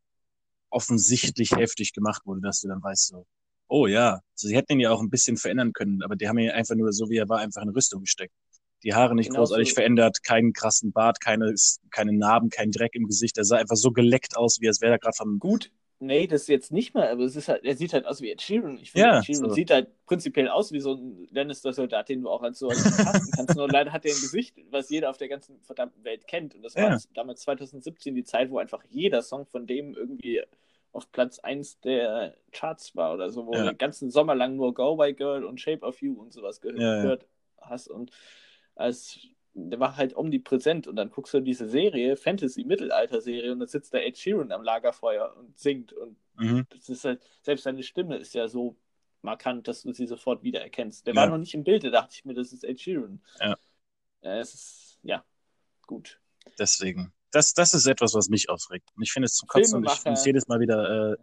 offensichtlich 0.71 1.51
heftig 1.51 1.93
gemacht 1.93 2.23
wurde, 2.25 2.41
dass 2.41 2.61
du 2.61 2.67
dann 2.69 2.81
weißt 2.83 3.09
so, 3.09 3.27
oh 3.67 3.87
ja, 3.87 4.21
so, 4.35 4.47
sie 4.47 4.55
hätten 4.55 4.73
ihn 4.73 4.79
ja 4.81 4.91
auch 4.91 5.01
ein 5.01 5.11
bisschen 5.11 5.37
verändern 5.37 5.73
können, 5.73 6.03
aber 6.03 6.15
die 6.15 6.27
haben 6.27 6.39
ihn 6.39 6.49
einfach 6.51 6.75
nur 6.75 6.91
so, 6.93 7.09
wie 7.09 7.17
er 7.17 7.29
war, 7.29 7.39
einfach 7.39 7.61
in 7.61 7.69
Rüstung 7.69 8.01
gesteckt. 8.01 8.33
Die 8.83 8.95
Haare 8.95 9.15
nicht 9.15 9.29
Genau 9.29 9.39
großartig 9.39 9.69
so. 9.69 9.75
verändert, 9.75 10.23
keinen 10.23 10.53
krassen 10.53 10.91
Bart, 10.93 11.21
keine, 11.21 11.53
keine 11.91 12.13
Narben, 12.13 12.49
kein 12.49 12.71
Dreck 12.71 12.95
im 12.95 13.05
Gesicht. 13.07 13.37
Er 13.37 13.45
sah 13.45 13.57
einfach 13.57 13.77
so 13.77 13.91
geleckt 13.91 14.35
aus, 14.35 14.61
wie 14.61 14.67
als 14.67 14.81
wäre 14.81 14.93
er 14.93 14.99
gerade 14.99 15.15
vom, 15.15 15.39
Gut, 15.39 15.71
Nee, 16.05 16.27
das 16.27 16.47
jetzt 16.47 16.71
nicht 16.71 16.93
mal, 16.93 17.07
aber 17.07 17.23
es 17.23 17.35
ist 17.35 17.47
halt, 17.47 17.63
er 17.63 17.75
sieht 17.75 17.93
halt 17.93 18.05
aus 18.05 18.21
wie 18.21 18.29
Ed 18.31 18.41
Sheeran. 18.41 18.77
Ich 18.77 18.91
finde, 18.91 19.07
Ja, 19.07 19.17
Ed 19.19 19.25
Sheeran 19.25 19.49
so. 19.49 19.55
sieht 19.55 19.71
halt 19.71 19.87
prinzipiell 20.05 20.49
aus 20.49 20.71
wie 20.73 20.79
so 20.81 20.95
ein 20.95 21.27
Lannister-Soldat, 21.31 22.09
den 22.09 22.21
du 22.21 22.29
auch 22.29 22.41
als 22.41 22.59
so 22.59 22.67
casten 22.69 23.31
kannst. 23.31 23.55
Nur 23.55 23.69
leider 23.69 23.91
hat 23.93 24.05
er 24.05 24.13
ein 24.13 24.19
Gesicht, 24.21 24.55
was 24.69 24.89
jeder 24.89 25.09
auf 25.09 25.17
der 25.17 25.29
ganzen 25.29 25.61
verdammten 25.61 26.03
Welt 26.03 26.27
kennt. 26.27 26.55
Und 26.55 26.61
das 26.63 26.75
war 26.75 26.83
Ja. 26.83 26.91
jetzt 26.93 27.09
damals 27.13 27.41
2017 27.41 28.15
die 28.15 28.23
Zeit, 28.23 28.49
wo 28.51 28.57
einfach 28.57 28.83
jeder 28.89 29.21
Song 29.21 29.45
von 29.45 29.65
dem 29.65 29.93
irgendwie 29.95 30.41
auf 30.91 31.11
Platz 31.11 31.39
1 31.39 31.79
der 31.79 32.35
Charts 32.51 32.95
war 32.95 33.13
oder 33.13 33.29
so, 33.31 33.45
wo 33.47 33.53
Ja. 33.53 33.63
du 33.63 33.69
den 33.69 33.77
ganzen 33.77 34.11
Sommer 34.11 34.35
lang 34.35 34.55
nur 34.55 34.73
Go 34.73 34.95
By 34.97 35.13
Girl 35.13 35.45
und 35.45 35.61
Shape 35.61 35.85
of 35.85 36.01
You 36.01 36.19
und 36.19 36.33
sowas 36.33 36.59
ge 36.61 36.73
Ja, 36.75 36.81
ja. 36.97 37.01
gehört 37.01 37.25
hast. 37.61 37.87
Und 37.89 38.11
als 38.75 39.19
der 39.55 39.79
war 39.79 39.97
halt 39.97 40.15
omnipräsent 40.15 40.87
und 40.87 40.95
dann 40.95 41.09
guckst 41.11 41.33
du 41.33 41.39
diese 41.39 41.67
Serie, 41.69 42.15
Fantasy-Mittelalter-Serie 42.17 43.51
und 43.51 43.59
dann 43.59 43.67
sitzt 43.67 43.93
da 43.93 43.99
Ed 43.99 44.17
Sheeran 44.17 44.51
am 44.51 44.63
Lagerfeuer 44.63 45.35
und 45.37 45.57
singt 45.57 45.93
und 45.93 46.17
Mhm. 46.35 46.65
das 46.71 46.89
ist 46.89 47.05
halt, 47.05 47.21
selbst 47.43 47.61
seine 47.63 47.83
Stimme 47.83 48.17
ist 48.17 48.33
ja 48.33 48.47
so 48.47 48.75
markant, 49.21 49.67
dass 49.67 49.83
du 49.83 49.93
sie 49.93 50.07
sofort 50.07 50.41
wiedererkennst. 50.41 51.05
Der 51.05 51.13
Ja. 51.13 51.21
war 51.21 51.27
noch 51.29 51.37
nicht 51.37 51.53
im 51.53 51.63
Bild, 51.63 51.83
da 51.83 51.91
dachte 51.91 52.15
ich 52.15 52.25
mir, 52.25 52.33
das 52.33 52.51
ist 52.51 52.63
Ed 52.63 52.81
Sheeran. 52.81 53.21
Ja. 53.39 53.55
Es 54.21 54.53
ist, 54.55 54.99
ja, 55.03 55.23
gut. 55.85 56.19
Deswegen. 56.57 57.13
Das, 57.31 57.53
das 57.53 57.75
ist 57.75 57.85
etwas, 57.85 58.15
was 58.15 58.29
mich 58.29 58.49
aufregt. 58.49 58.89
Und 58.95 59.03
ich 59.03 59.11
finde 59.11 59.25
es 59.27 59.35
zum 59.35 59.47
Kotzen 59.47 59.77
und 59.77 59.85
ich 59.85 59.99
finde 59.99 60.19
es 60.19 60.25
jedes 60.25 60.47
Mal 60.47 60.59
wieder 60.59 61.11
äh, 61.13 61.17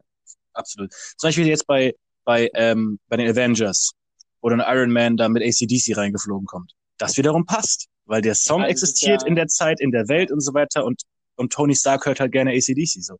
absolut. 0.52 0.92
Zum 0.92 1.26
Beispiel 1.28 1.46
jetzt 1.48 1.66
bei, 1.66 1.94
bei, 2.24 2.48
ähm, 2.54 3.00
bei 3.08 3.16
den 3.16 3.28
Avengers, 3.28 3.92
wo 4.40 4.48
dann 4.48 4.60
Iron 4.60 4.92
Man 4.92 5.16
da 5.16 5.28
mit 5.28 5.42
ACDC 5.42 5.96
reingeflogen 5.96 6.46
kommt. 6.46 6.74
Das 6.98 7.16
wiederum 7.16 7.46
passt, 7.46 7.88
weil 8.10 8.22
der 8.22 8.34
Song 8.34 8.62
Also 8.62 8.70
existiert 8.72 9.22
ja- 9.22 9.28
in 9.28 9.36
der 9.36 9.46
Zeit, 9.46 9.80
in 9.80 9.92
der 9.92 10.08
Welt 10.08 10.32
und 10.32 10.40
so 10.40 10.52
weiter 10.52 10.84
und, 10.84 11.02
und 11.36 11.52
Tony 11.52 11.76
Stark 11.76 12.06
hört 12.06 12.18
halt 12.18 12.32
gerne 12.32 12.50
ACDC 12.50 13.02
so. 13.02 13.18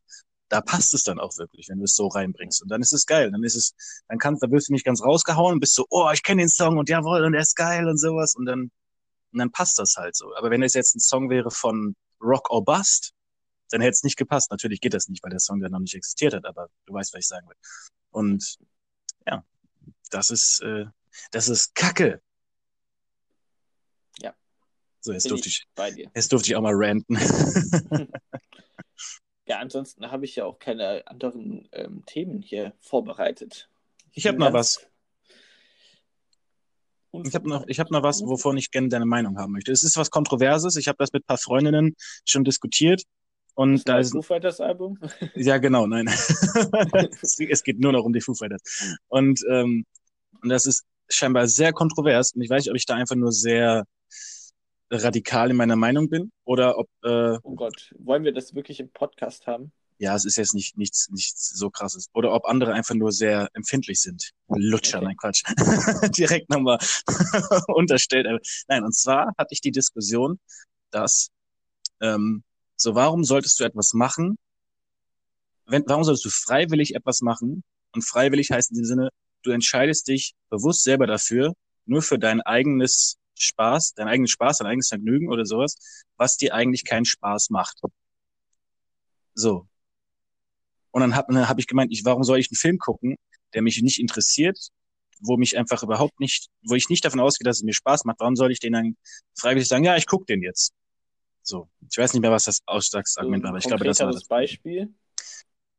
Da 0.48 0.60
passt 0.60 0.92
es 0.94 1.04
dann 1.04 1.20
auch 1.20 1.38
wirklich, 1.38 1.68
wenn 1.68 1.78
du 1.78 1.84
es 1.84 1.94
so 1.94 2.08
reinbringst. 2.08 2.60
Und 2.60 2.68
dann 2.72 2.80
ist 2.82 2.92
es 2.92 3.06
geil. 3.06 3.30
Dann 3.30 3.44
ist 3.44 3.54
es, 3.54 3.72
dann 4.08 4.18
kannst, 4.18 4.42
da 4.42 4.50
wirst 4.50 4.68
du 4.68 4.72
nicht 4.72 4.84
ganz 4.84 5.00
rausgehauen 5.00 5.54
und 5.54 5.60
bist 5.60 5.74
so, 5.74 5.86
oh, 5.90 6.10
ich 6.12 6.24
kenne 6.24 6.42
den 6.42 6.48
Song 6.48 6.76
und 6.76 6.88
jawohl, 6.88 7.24
und 7.24 7.32
der 7.32 7.40
ist 7.42 7.54
geil 7.54 7.86
und 7.86 7.98
sowas. 7.98 8.34
Und 8.34 8.46
dann, 8.46 8.62
und 9.32 9.38
dann 9.38 9.52
passt 9.52 9.78
das 9.78 9.94
halt 9.96 10.16
so. 10.16 10.34
Aber 10.34 10.50
wenn 10.50 10.64
es 10.64 10.74
jetzt 10.74 10.96
ein 10.96 10.98
Song 10.98 11.30
wäre 11.30 11.52
von 11.52 11.94
Rock 12.20 12.50
or 12.50 12.64
Bust, 12.64 13.12
dann 13.68 13.80
hätte 13.80 13.92
es 13.92 14.02
nicht 14.02 14.16
gepasst. 14.16 14.50
Natürlich 14.50 14.80
geht 14.80 14.92
das 14.92 15.06
nicht, 15.06 15.22
weil 15.22 15.30
der 15.30 15.38
Song 15.38 15.60
dann 15.60 15.70
noch 15.70 15.78
nicht 15.78 15.94
existiert 15.94 16.34
hat, 16.34 16.44
aber 16.44 16.68
du 16.86 16.94
weißt, 16.94 17.14
was 17.14 17.20
ich 17.20 17.28
sagen 17.28 17.48
will. 17.48 17.56
Und 18.10 18.56
ja, 19.24 19.44
das 20.10 20.30
ist, 20.30 20.60
äh, 20.64 20.86
das 21.30 21.48
ist 21.48 21.76
Kacke. 21.76 22.20
So, 25.00 25.12
jetzt 25.12 25.24
Bin 25.24 25.30
durfte 25.30 25.48
ich, 25.48 25.60
ich 25.60 25.74
bei 25.74 25.90
dir. 25.90 26.10
jetzt 26.14 26.32
durfte 26.32 26.50
ich 26.50 26.56
auch 26.56 26.62
mal 26.62 26.74
ranten. 26.74 27.16
Ja, 29.50 29.58
ansonsten 29.58 30.12
habe 30.12 30.24
ich 30.26 30.36
ja 30.36 30.44
auch 30.44 30.60
keine 30.60 31.04
anderen 31.08 31.68
ähm, 31.72 32.04
Themen 32.06 32.40
hier 32.40 32.72
vorbereitet. 32.78 33.68
Ich 34.12 34.24
hab 34.28 34.36
bin 34.36 34.44
noch 34.44 34.52
ganz 34.52 34.86
Ich 37.24 37.34
habe 37.34 37.48
noch, 37.48 37.66
ich 37.66 37.80
habe 37.80 37.92
noch 37.92 38.04
was, 38.04 38.22
wovon 38.22 38.56
ich 38.58 38.70
gerne 38.70 38.86
deine 38.86 39.06
Meinung 39.06 39.38
haben 39.38 39.50
möchte. 39.50 39.72
Es 39.72 39.82
ist 39.82 39.96
was 39.96 40.10
Kontroverses. 40.10 40.76
Ich 40.76 40.86
habe 40.86 40.98
das 41.00 41.12
mit 41.12 41.24
ein 41.24 41.26
paar 41.26 41.36
Freundinnen 41.36 41.96
schon 42.24 42.44
diskutiert. 42.44 43.02
Und 43.54 43.88
da 43.88 43.96
das 43.96 44.06
ist, 44.06 44.12
Foo 44.12 44.22
Fighters 44.22 44.60
Album. 44.60 45.00
ja 45.34 45.58
genau, 45.58 45.88
nein. 45.88 46.06
es 46.06 47.40
es 47.40 47.64
geht 47.64 47.80
nur 47.80 47.90
noch 47.90 48.04
um 48.04 48.12
die 48.12 48.20
Foo 48.20 48.34
Fighters. 48.34 48.62
Und, 49.08 49.40
ähm, 49.50 49.84
und 50.42 50.48
das 50.48 50.64
ist 50.64 50.84
scheinbar 51.08 51.48
sehr 51.48 51.72
kontrovers. 51.72 52.34
Und 52.34 52.42
ich 52.42 52.50
weiß 52.50 52.62
nicht, 52.62 52.70
ob 52.70 52.76
ich 52.76 52.86
da 52.86 52.94
einfach 52.94 53.16
nur 53.16 53.32
sehr 53.32 53.84
radikal 54.90 55.50
in 55.50 55.56
meiner 55.56 55.76
Meinung 55.76 56.08
bin 56.08 56.32
oder 56.44 56.78
ob, 56.78 56.88
äh, 57.04 57.38
Oh 57.42 57.54
Gott, 57.54 57.94
wollen 57.98 58.24
wir 58.24 58.32
das 58.32 58.54
wirklich 58.54 58.80
im 58.80 58.90
Podcast 58.90 59.46
haben? 59.46 59.72
ja, 59.98 60.16
es 60.16 60.24
ist 60.24 60.36
jetzt 60.36 60.54
nicht 60.54 60.78
nichts 60.78 61.10
nichts 61.10 61.50
so 61.50 61.68
krasses. 61.68 62.08
Oder 62.14 62.32
ob 62.32 62.46
andere 62.46 62.72
einfach 62.72 62.94
nur 62.94 63.12
sehr 63.12 63.50
empfindlich 63.52 64.00
sind. 64.00 64.30
Lutscher, 64.48 64.96
Okay. 64.98 65.06
nein, 65.08 65.16
Quatsch. 65.18 65.42
Direkt 66.16 66.48
nochmal 66.48 66.78
unterstellt. 67.68 68.26
Nein, 68.66 68.82
und 68.84 68.94
zwar 68.94 69.32
hatte 69.36 69.52
ich 69.52 69.60
die 69.60 69.72
Diskussion, 69.72 70.40
dass 70.90 71.28
ähm, 72.00 72.42
so, 72.76 72.94
warum 72.94 73.24
solltest 73.24 73.60
du 73.60 73.64
etwas 73.64 73.92
machen? 73.92 74.38
Wenn, 75.66 75.84
warum 75.86 76.02
solltest 76.04 76.24
du 76.24 76.30
freiwillig 76.30 76.94
etwas 76.94 77.20
machen? 77.20 77.62
Und 77.92 78.02
freiwillig 78.02 78.50
heißt 78.50 78.70
in 78.70 78.78
dem 78.78 78.86
Sinne, 78.86 79.10
du 79.42 79.50
entscheidest 79.50 80.08
dich 80.08 80.32
bewusst 80.48 80.82
selber 80.82 81.06
dafür, 81.06 81.52
nur 81.84 82.00
für 82.00 82.18
dein 82.18 82.40
eigenes 82.40 83.18
Spaß, 83.38 83.94
dein 83.94 84.08
eigenes 84.08 84.30
Spaß, 84.30 84.58
dein 84.58 84.66
eigenes 84.66 84.88
Vergnügen 84.88 85.28
oder 85.30 85.44
sowas, 85.44 85.76
was 86.16 86.36
dir 86.36 86.54
eigentlich 86.54 86.84
keinen 86.84 87.04
Spaß 87.04 87.50
macht. 87.50 87.80
So. 89.34 89.66
Und 90.90 91.00
dann 91.02 91.14
habe 91.14 91.48
hab 91.48 91.58
ich 91.58 91.66
gemeint, 91.66 91.92
ich, 91.92 92.04
warum 92.04 92.24
soll 92.24 92.38
ich 92.38 92.50
einen 92.50 92.56
Film 92.56 92.78
gucken, 92.78 93.16
der 93.54 93.62
mich 93.62 93.80
nicht 93.82 94.00
interessiert, 94.00 94.58
wo 95.20 95.36
mich 95.36 95.56
einfach 95.56 95.82
überhaupt 95.82 96.18
nicht, 96.20 96.48
wo 96.62 96.74
ich 96.74 96.88
nicht 96.88 97.04
davon 97.04 97.20
ausgehe, 97.20 97.44
dass 97.44 97.58
es 97.58 97.62
mir 97.62 97.74
Spaß 97.74 98.04
macht, 98.04 98.20
warum 98.20 98.36
soll 98.36 98.50
ich 98.50 98.60
den 98.60 98.72
dann 98.72 98.96
freiwillig 99.38 99.68
sagen, 99.68 99.84
ja, 99.84 99.96
ich 99.96 100.06
guck 100.06 100.26
den 100.26 100.42
jetzt. 100.42 100.72
So. 101.42 101.68
Ich 101.90 101.98
weiß 101.98 102.12
nicht 102.12 102.22
mehr, 102.22 102.30
was 102.30 102.44
das 102.44 102.60
Ausschlagsargument 102.66 103.42
war, 103.42 103.50
aber 103.50 103.58
ich 103.58 103.66
glaube, 103.66 103.84
das 103.84 104.00
war 104.00 104.12
das. 104.12 104.24
Beispiel. 104.24 104.92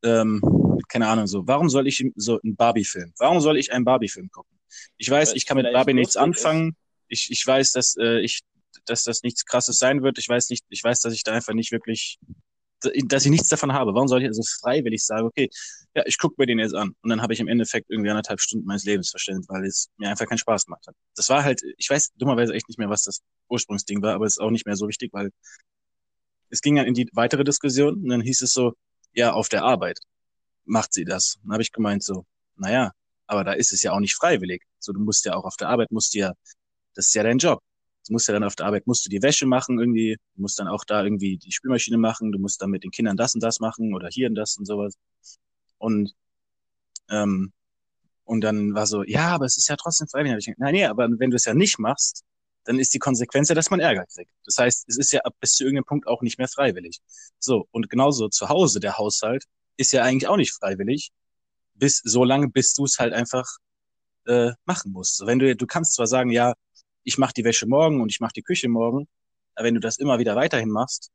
Ähm, 0.04 0.42
keine 0.88 1.08
Ahnung, 1.08 1.28
so. 1.28 1.48
Warum 1.48 1.70
soll 1.70 1.88
ich 1.88 2.04
so 2.16 2.40
einen 2.42 2.56
Barbie-Film? 2.56 3.14
Warum 3.18 3.40
soll 3.40 3.58
ich 3.58 3.72
einen 3.72 3.86
Barbie-Film 3.86 4.30
gucken? 4.32 4.60
Ich 4.98 5.10
weiß, 5.10 5.34
ich 5.34 5.46
kann 5.46 5.58
mit 5.58 5.72
Barbie 5.72 5.94
nichts 5.94 6.16
lustig 6.16 6.36
ist. 6.36 6.76
Ich, 7.12 7.30
ich 7.30 7.46
weiß, 7.46 7.74
dass 7.74 7.96
äh, 7.98 8.20
ich, 8.22 8.42
dass 8.86 9.04
das 9.04 9.22
nichts 9.24 9.46
Krasses 9.46 9.78
sein 9.78 10.02
wird. 10.02 10.18
Ich 10.18 10.30
weiß 10.30 10.50
nicht, 10.50 10.66
ich 10.70 10.84
weiß, 10.84 11.02
dass 11.02 11.14
ich 11.14 11.24
da 11.24 11.34
einfach 11.34 11.54
nicht 11.54 11.72
wirklich, 11.72 12.20
dass 13.06 13.26
ich 13.26 13.32
nichts 13.32 13.50
davon 13.50 13.74
habe. 13.74 13.94
Warum 13.94 14.08
soll 14.08 14.22
ich 14.22 14.28
also 14.28 14.42
freiwillig 14.62 15.06
sagen, 15.06 15.28
okay, 15.28 15.50
ja, 15.94 16.04
ich 16.06 16.18
gucke 16.18 16.36
mir 16.38 16.46
den 16.48 16.58
jetzt 16.60 16.74
an 16.74 16.96
und 17.02 17.10
dann 17.10 17.22
habe 17.22 17.34
ich 17.34 17.40
im 17.40 17.48
Endeffekt 17.48 17.90
irgendwie 17.90 18.10
anderthalb 18.10 18.40
Stunden 18.40 18.66
meines 18.66 18.86
Lebens 18.86 19.10
verschwendet, 19.10 19.46
weil 19.50 19.66
es 19.66 19.90
mir 19.98 20.10
einfach 20.10 20.26
keinen 20.26 20.38
Spaß 20.38 20.66
gemacht 20.66 20.88
hat. 20.88 20.96
Das 21.16 21.30
war 21.30 21.44
halt, 21.44 21.62
ich 21.78 21.90
weiß 21.90 22.14
dummerweise 22.16 22.54
echt 22.54 22.70
nicht 22.70 22.80
mehr, 22.80 22.90
was 22.90 23.04
das 23.04 23.22
Ursprungsding 23.50 24.02
war, 24.02 24.16
aber 24.16 24.26
es 24.26 24.34
ist 24.34 24.40
auch 24.40 24.52
nicht 24.52 24.66
mehr 24.66 24.78
so 24.78 24.88
wichtig, 24.88 25.12
weil 25.14 25.32
es 26.50 26.62
ging 26.62 26.76
dann 26.76 26.86
in 26.86 26.94
die 26.94 27.10
weitere 27.14 27.44
Diskussion 27.44 27.96
und 27.96 28.10
dann 28.10 28.22
hieß 28.22 28.42
es 28.42 28.52
so, 28.52 28.74
ja, 29.14 29.34
auf 29.34 29.50
der 29.50 29.64
Arbeit 29.64 30.00
macht 30.66 30.94
sie 30.94 31.06
das. 31.06 31.38
Dann 31.44 31.54
habe 31.54 31.64
ich 31.64 31.72
gemeint 31.72 32.04
so, 32.04 32.26
naja, 32.56 32.92
aber 33.28 33.44
da 33.44 33.54
ist 33.54 33.74
es 33.74 33.84
ja 33.84 33.92
auch 33.94 34.00
nicht 34.00 34.16
freiwillig. 34.16 34.64
So, 34.80 34.94
du 34.94 35.00
musst 35.00 35.26
ja 35.26 35.36
auch 35.36 35.46
auf 35.46 35.56
der 35.58 35.70
Arbeit, 35.70 35.92
musst 35.92 36.14
du 36.14 36.20
ja, 36.20 36.34
das 36.96 37.08
ist 37.08 37.14
ja 37.14 37.24
dein 37.24 37.38
Job. 37.38 37.60
Du 38.08 38.14
musst 38.14 38.28
ja 38.28 38.34
dann 38.34 38.44
auf 38.44 38.56
der 38.56 38.66
Arbeit, 38.66 38.88
musst 38.88 39.06
du 39.06 39.10
die 39.10 39.22
Wäsche 39.22 39.46
machen 39.46 39.80
irgendwie, 39.80 40.18
du 40.36 40.42
musst 40.42 40.60
dann 40.60 40.68
auch 40.68 40.84
da 40.86 41.04
irgendwie 41.04 41.38
die 41.38 41.52
Spülmaschine 41.52 41.98
machen, 41.98 42.32
du 42.32 42.40
musst 42.40 42.62
dann 42.62 42.72
mit 42.72 42.84
den 42.84 42.92
Kindern 42.92 43.16
das 43.16 43.36
und 43.36 43.44
das 43.44 43.60
machen 43.60 43.94
oder 43.94 44.10
hier 44.12 44.28
und 44.28 44.36
das 44.36 44.58
und 44.58 44.66
sowas. 44.66 44.96
Und, 45.78 46.14
ähm, 47.10 47.54
und 48.24 48.42
dann 48.42 48.74
war 48.74 48.88
so, 48.88 49.04
ja, 49.04 49.30
aber 49.30 49.46
es 49.46 49.58
ist 49.58 49.68
ja 49.70 49.76
trotzdem 49.76 50.08
freiwillig. 50.08 50.38
Ich 50.40 50.46
gedacht, 50.46 50.60
Nein, 50.60 50.74
nee, 50.74 50.86
aber 50.86 51.08
wenn 51.20 51.30
du 51.30 51.36
es 51.36 51.46
ja 51.46 51.54
nicht 51.54 51.80
machst, 51.80 52.24
dann 52.64 52.80
ist 52.80 52.94
die 52.94 53.00
Konsequenz 53.00 53.50
ja, 53.50 53.56
dass 53.56 53.70
man 53.70 53.80
Ärger 53.80 54.06
kriegt. 54.06 54.32
Das 54.46 54.58
heißt, 54.58 54.86
es 54.88 54.98
ist 54.98 55.12
ja 55.12 55.22
bis 55.40 55.54
zu 55.54 55.64
irgendeinem 55.64 55.86
Punkt 55.86 56.08
auch 56.08 56.22
nicht 56.22 56.38
mehr 56.38 56.48
freiwillig. 56.48 57.00
So, 57.40 57.68
und 57.72 57.90
genauso 57.90 58.30
zu 58.30 58.50
Hause, 58.50 58.80
der 58.80 58.98
Haushalt, 58.98 59.46
ist 59.78 59.92
ja 59.92 60.04
eigentlich 60.04 60.28
auch 60.28 60.38
nicht 60.38 60.54
freiwillig, 60.54 61.12
bis 61.74 62.02
so 62.04 62.24
lange, 62.24 62.50
bis 62.50 62.74
du 62.74 62.86
es 62.86 63.00
halt 63.00 63.14
einfach 63.14 63.48
äh, 64.28 64.52
machen 64.66 64.92
musst. 64.92 65.18
So, 65.18 65.28
wenn 65.28 65.40
du, 65.40 65.56
du 65.56 65.68
kannst 65.68 65.96
zwar 65.96 66.08
sagen, 66.08 66.30
ja, 66.32 66.54
ich 67.04 67.18
mache 67.18 67.34
die 67.34 67.44
Wäsche 67.44 67.68
morgen 67.68 68.02
und 68.02 68.12
ich 68.12 68.20
mache 68.20 68.34
die 68.36 68.44
Küche 68.44 68.70
morgen, 68.70 69.08
aber 69.56 69.68
wenn 69.68 69.76
du 69.76 69.80
das 69.80 69.98
immer 69.98 70.20
wieder 70.20 70.36
weiterhin 70.36 70.70
machst, 70.70 71.12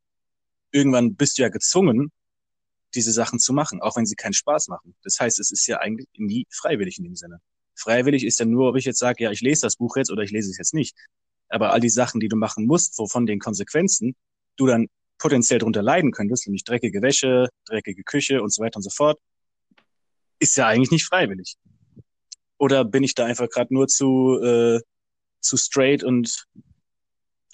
irgendwann 0.72 1.14
bist 1.14 1.38
du 1.38 1.42
ja 1.42 1.49
gezwungen, 1.49 2.11
diese 2.94 3.12
Sachen 3.12 3.38
zu 3.38 3.53
machen, 3.53 3.81
auch 3.81 3.96
wenn 3.96 4.07
sie 4.07 4.16
keinen 4.16 4.33
Spaß 4.33 4.68
machen. 4.68 4.94
Das 5.03 5.18
heißt, 5.20 5.38
es 5.38 5.51
ist 5.51 5.66
ja 5.66 5.79
eigentlich 5.79 6.09
nie 6.16 6.46
freiwillig 6.51 6.99
in 6.99 7.05
dem 7.05 7.16
Sinne. 7.16 7.40
Freiwillig 7.75 8.25
ist 8.25 8.38
ja 8.38 8.46
nur, 8.46 8.70
ob 8.70 8.77
ich 8.77 8.85
jetzt 8.85 8.99
sage, 8.99 9.25
ja, 9.25 9.31
ich 9.31 9.42
lese 9.42 9.62
das 9.62 9.77
Buch 9.77 9.96
jetzt 9.96 10.11
oder 10.11 10.22
ich 10.22 10.31
lese 10.31 10.51
es 10.51 10.59
jetzt 10.59 10.75
nicht. 10.75 10.96
Aber 11.49 11.72
all 11.72 11.81
die 11.81 11.90
Sachen, 11.90 12.20
die 12.20 12.29
du 12.29 12.37
machen 12.37 12.66
musst, 12.66 12.99
wovon 12.99 13.27
den 13.27 13.38
Konsequenzen 13.38 14.16
du 14.57 14.66
dann 14.66 14.87
potenziell 15.18 15.59
darunter 15.59 15.83
leiden 15.83 16.11
könntest, 16.11 16.46
nämlich 16.46 16.64
dreckige 16.64 17.03
Wäsche, 17.03 17.49
dreckige 17.66 18.03
Küche 18.03 18.42
und 18.42 18.53
so 18.53 18.62
weiter 18.62 18.77
und 18.77 18.83
so 18.83 18.90
fort, 18.90 19.18
ist 20.38 20.57
ja 20.57 20.66
eigentlich 20.66 20.90
nicht 20.90 21.07
freiwillig. 21.07 21.57
Oder 22.59 22.85
bin 22.85 23.03
ich 23.03 23.14
da 23.14 23.27
einfach 23.27 23.49
gerade 23.49 23.72
nur 23.72 23.88
zu, 23.88 24.40
äh, 24.42 24.81
zu 25.47 25.57
straight 25.57 26.05
und 26.05 26.47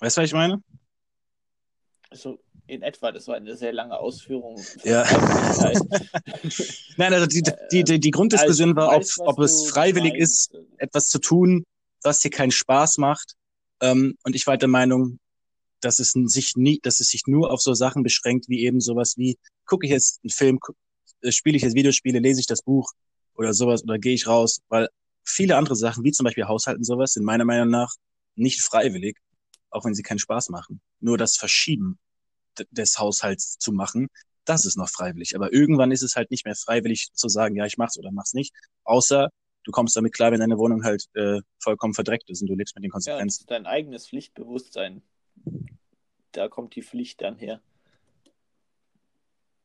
weißt 0.00 0.16
du, 0.16 0.20
was 0.22 0.28
ich 0.28 0.34
meine? 0.34 0.62
Also 2.10 2.38
in 2.66 2.82
etwa, 2.82 3.12
das 3.12 3.28
war 3.28 3.36
eine 3.36 3.56
sehr 3.56 3.72
lange 3.72 3.98
Ausführung. 3.98 4.62
Ja. 4.84 5.04
Nein, 6.96 7.12
also 7.12 7.26
die, 7.26 7.42
die, 7.70 7.84
die, 7.84 8.00
die 8.00 8.10
Grunddiskussion 8.10 8.76
Also, 8.76 9.20
war, 9.20 9.28
ob, 9.28 9.36
ob 9.36 9.44
es 9.44 9.68
freiwillig 9.70 10.14
meinst. 10.14 10.54
ist, 10.54 10.58
etwas 10.78 11.08
zu 11.08 11.18
tun, 11.18 11.64
was 12.02 12.20
dir 12.20 12.30
keinen 12.30 12.50
Spaß 12.50 12.98
macht. 12.98 13.34
Ähm, 13.80 14.16
und 14.24 14.34
ich 14.36 14.46
war 14.46 14.56
der 14.56 14.68
Meinung, 14.68 15.18
dass 15.80 15.98
es 15.98 16.12
sich 16.12 16.56
nie, 16.56 16.78
dass 16.82 17.00
es 17.00 17.08
sich 17.08 17.26
nur 17.26 17.50
auf 17.50 17.60
so 17.60 17.74
Sachen 17.74 18.02
beschränkt, 18.02 18.48
wie 18.48 18.64
eben 18.64 18.80
sowas 18.80 19.16
wie, 19.16 19.38
gucke 19.66 19.86
ich 19.86 19.92
jetzt 19.92 20.20
einen 20.22 20.30
Film, 20.30 20.58
äh, 21.22 21.32
spiele 21.32 21.56
ich 21.56 21.62
jetzt 21.62 21.74
Videospiele, 21.74 22.20
lese 22.20 22.40
ich 22.40 22.46
das 22.46 22.62
Buch 22.62 22.92
oder 23.34 23.52
sowas 23.52 23.82
oder 23.82 23.98
gehe 23.98 24.14
ich 24.14 24.26
raus, 24.26 24.60
weil 24.68 24.88
viele 25.24 25.56
andere 25.56 25.76
Sachen, 25.76 26.04
wie 26.04 26.12
zum 26.12 26.24
Beispiel 26.24 26.46
Haushalten 26.46 26.84
sowas, 26.84 27.12
sind 27.12 27.24
meiner 27.24 27.44
Meinung 27.44 27.70
nach 27.70 27.94
nicht 28.34 28.62
freiwillig, 28.62 29.18
auch 29.70 29.84
wenn 29.84 29.94
sie 29.94 30.02
keinen 30.02 30.18
Spaß 30.18 30.48
machen. 30.50 30.80
Nur 31.00 31.18
das 31.18 31.36
Verschieben 31.36 31.98
des 32.70 32.98
Haushalts 32.98 33.58
zu 33.58 33.72
machen, 33.72 34.08
das 34.44 34.64
ist 34.64 34.76
noch 34.76 34.88
freiwillig. 34.88 35.36
Aber 35.36 35.52
irgendwann 35.52 35.92
ist 35.92 36.02
es 36.02 36.16
halt 36.16 36.30
nicht 36.30 36.44
mehr 36.44 36.56
freiwillig 36.56 37.10
zu 37.14 37.28
sagen, 37.28 37.56
ja, 37.56 37.66
ich 37.66 37.78
mach's 37.78 37.98
oder 37.98 38.10
mach's 38.12 38.34
nicht. 38.34 38.54
Außer 38.84 39.30
du 39.64 39.70
kommst 39.70 39.96
damit 39.96 40.12
klar, 40.12 40.32
wenn 40.32 40.40
deine 40.40 40.58
Wohnung 40.58 40.84
halt 40.84 41.06
äh, 41.14 41.40
vollkommen 41.60 41.94
verdreckt 41.94 42.28
ist 42.30 42.42
und 42.42 42.48
du 42.48 42.54
lebst 42.54 42.74
mit 42.74 42.84
den 42.84 42.90
Ja, 42.90 42.92
Konsequenzen. 42.92 43.46
dein 43.46 43.66
eigenes 43.66 44.08
Pflichtbewusstsein. 44.08 45.02
Da 46.32 46.48
kommt 46.48 46.74
die 46.74 46.82
Pflicht 46.82 47.20
dann 47.22 47.36
her. 47.38 47.60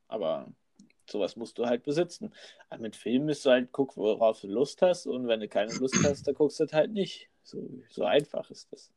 Aber 0.08 0.52
sowas 1.10 1.36
musst 1.36 1.58
du 1.58 1.66
halt 1.66 1.84
besitzen. 1.84 2.34
Aber 2.70 2.82
mit 2.82 2.96
Filmen 2.96 3.30
ist 3.30 3.46
du 3.46 3.50
halt, 3.50 3.72
guck, 3.72 3.98
worauf 3.98 4.42
du 4.42 4.48
Lust 4.48 4.82
hast 4.82 5.08
und 5.08 5.28
wenn 5.28 5.40
du 5.40 5.48
keine 5.48 5.74
Lust 5.74 5.96
hast, 6.04 6.28
dann 6.28 6.36
guckst 6.36 6.60
du 6.60 6.66
es 6.66 6.74
halt 6.74 6.92
nicht. 6.92 7.30
So, 7.44 7.70
so 7.90 8.04
einfach 8.04 8.50
ist 8.50 8.72
das. 8.72 8.92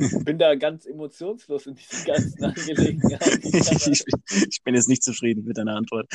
Ich 0.00 0.24
bin 0.24 0.38
da 0.38 0.54
ganz 0.54 0.86
emotionslos 0.86 1.66
in 1.66 1.74
diesen 1.74 2.04
ganzen 2.04 2.44
Angelegenheiten. 2.44 3.40
ich, 3.92 4.04
ich 4.48 4.62
bin 4.64 4.74
jetzt 4.74 4.88
nicht 4.88 5.02
zufrieden 5.02 5.44
mit 5.44 5.58
deiner 5.58 5.76
Antwort. 5.76 6.08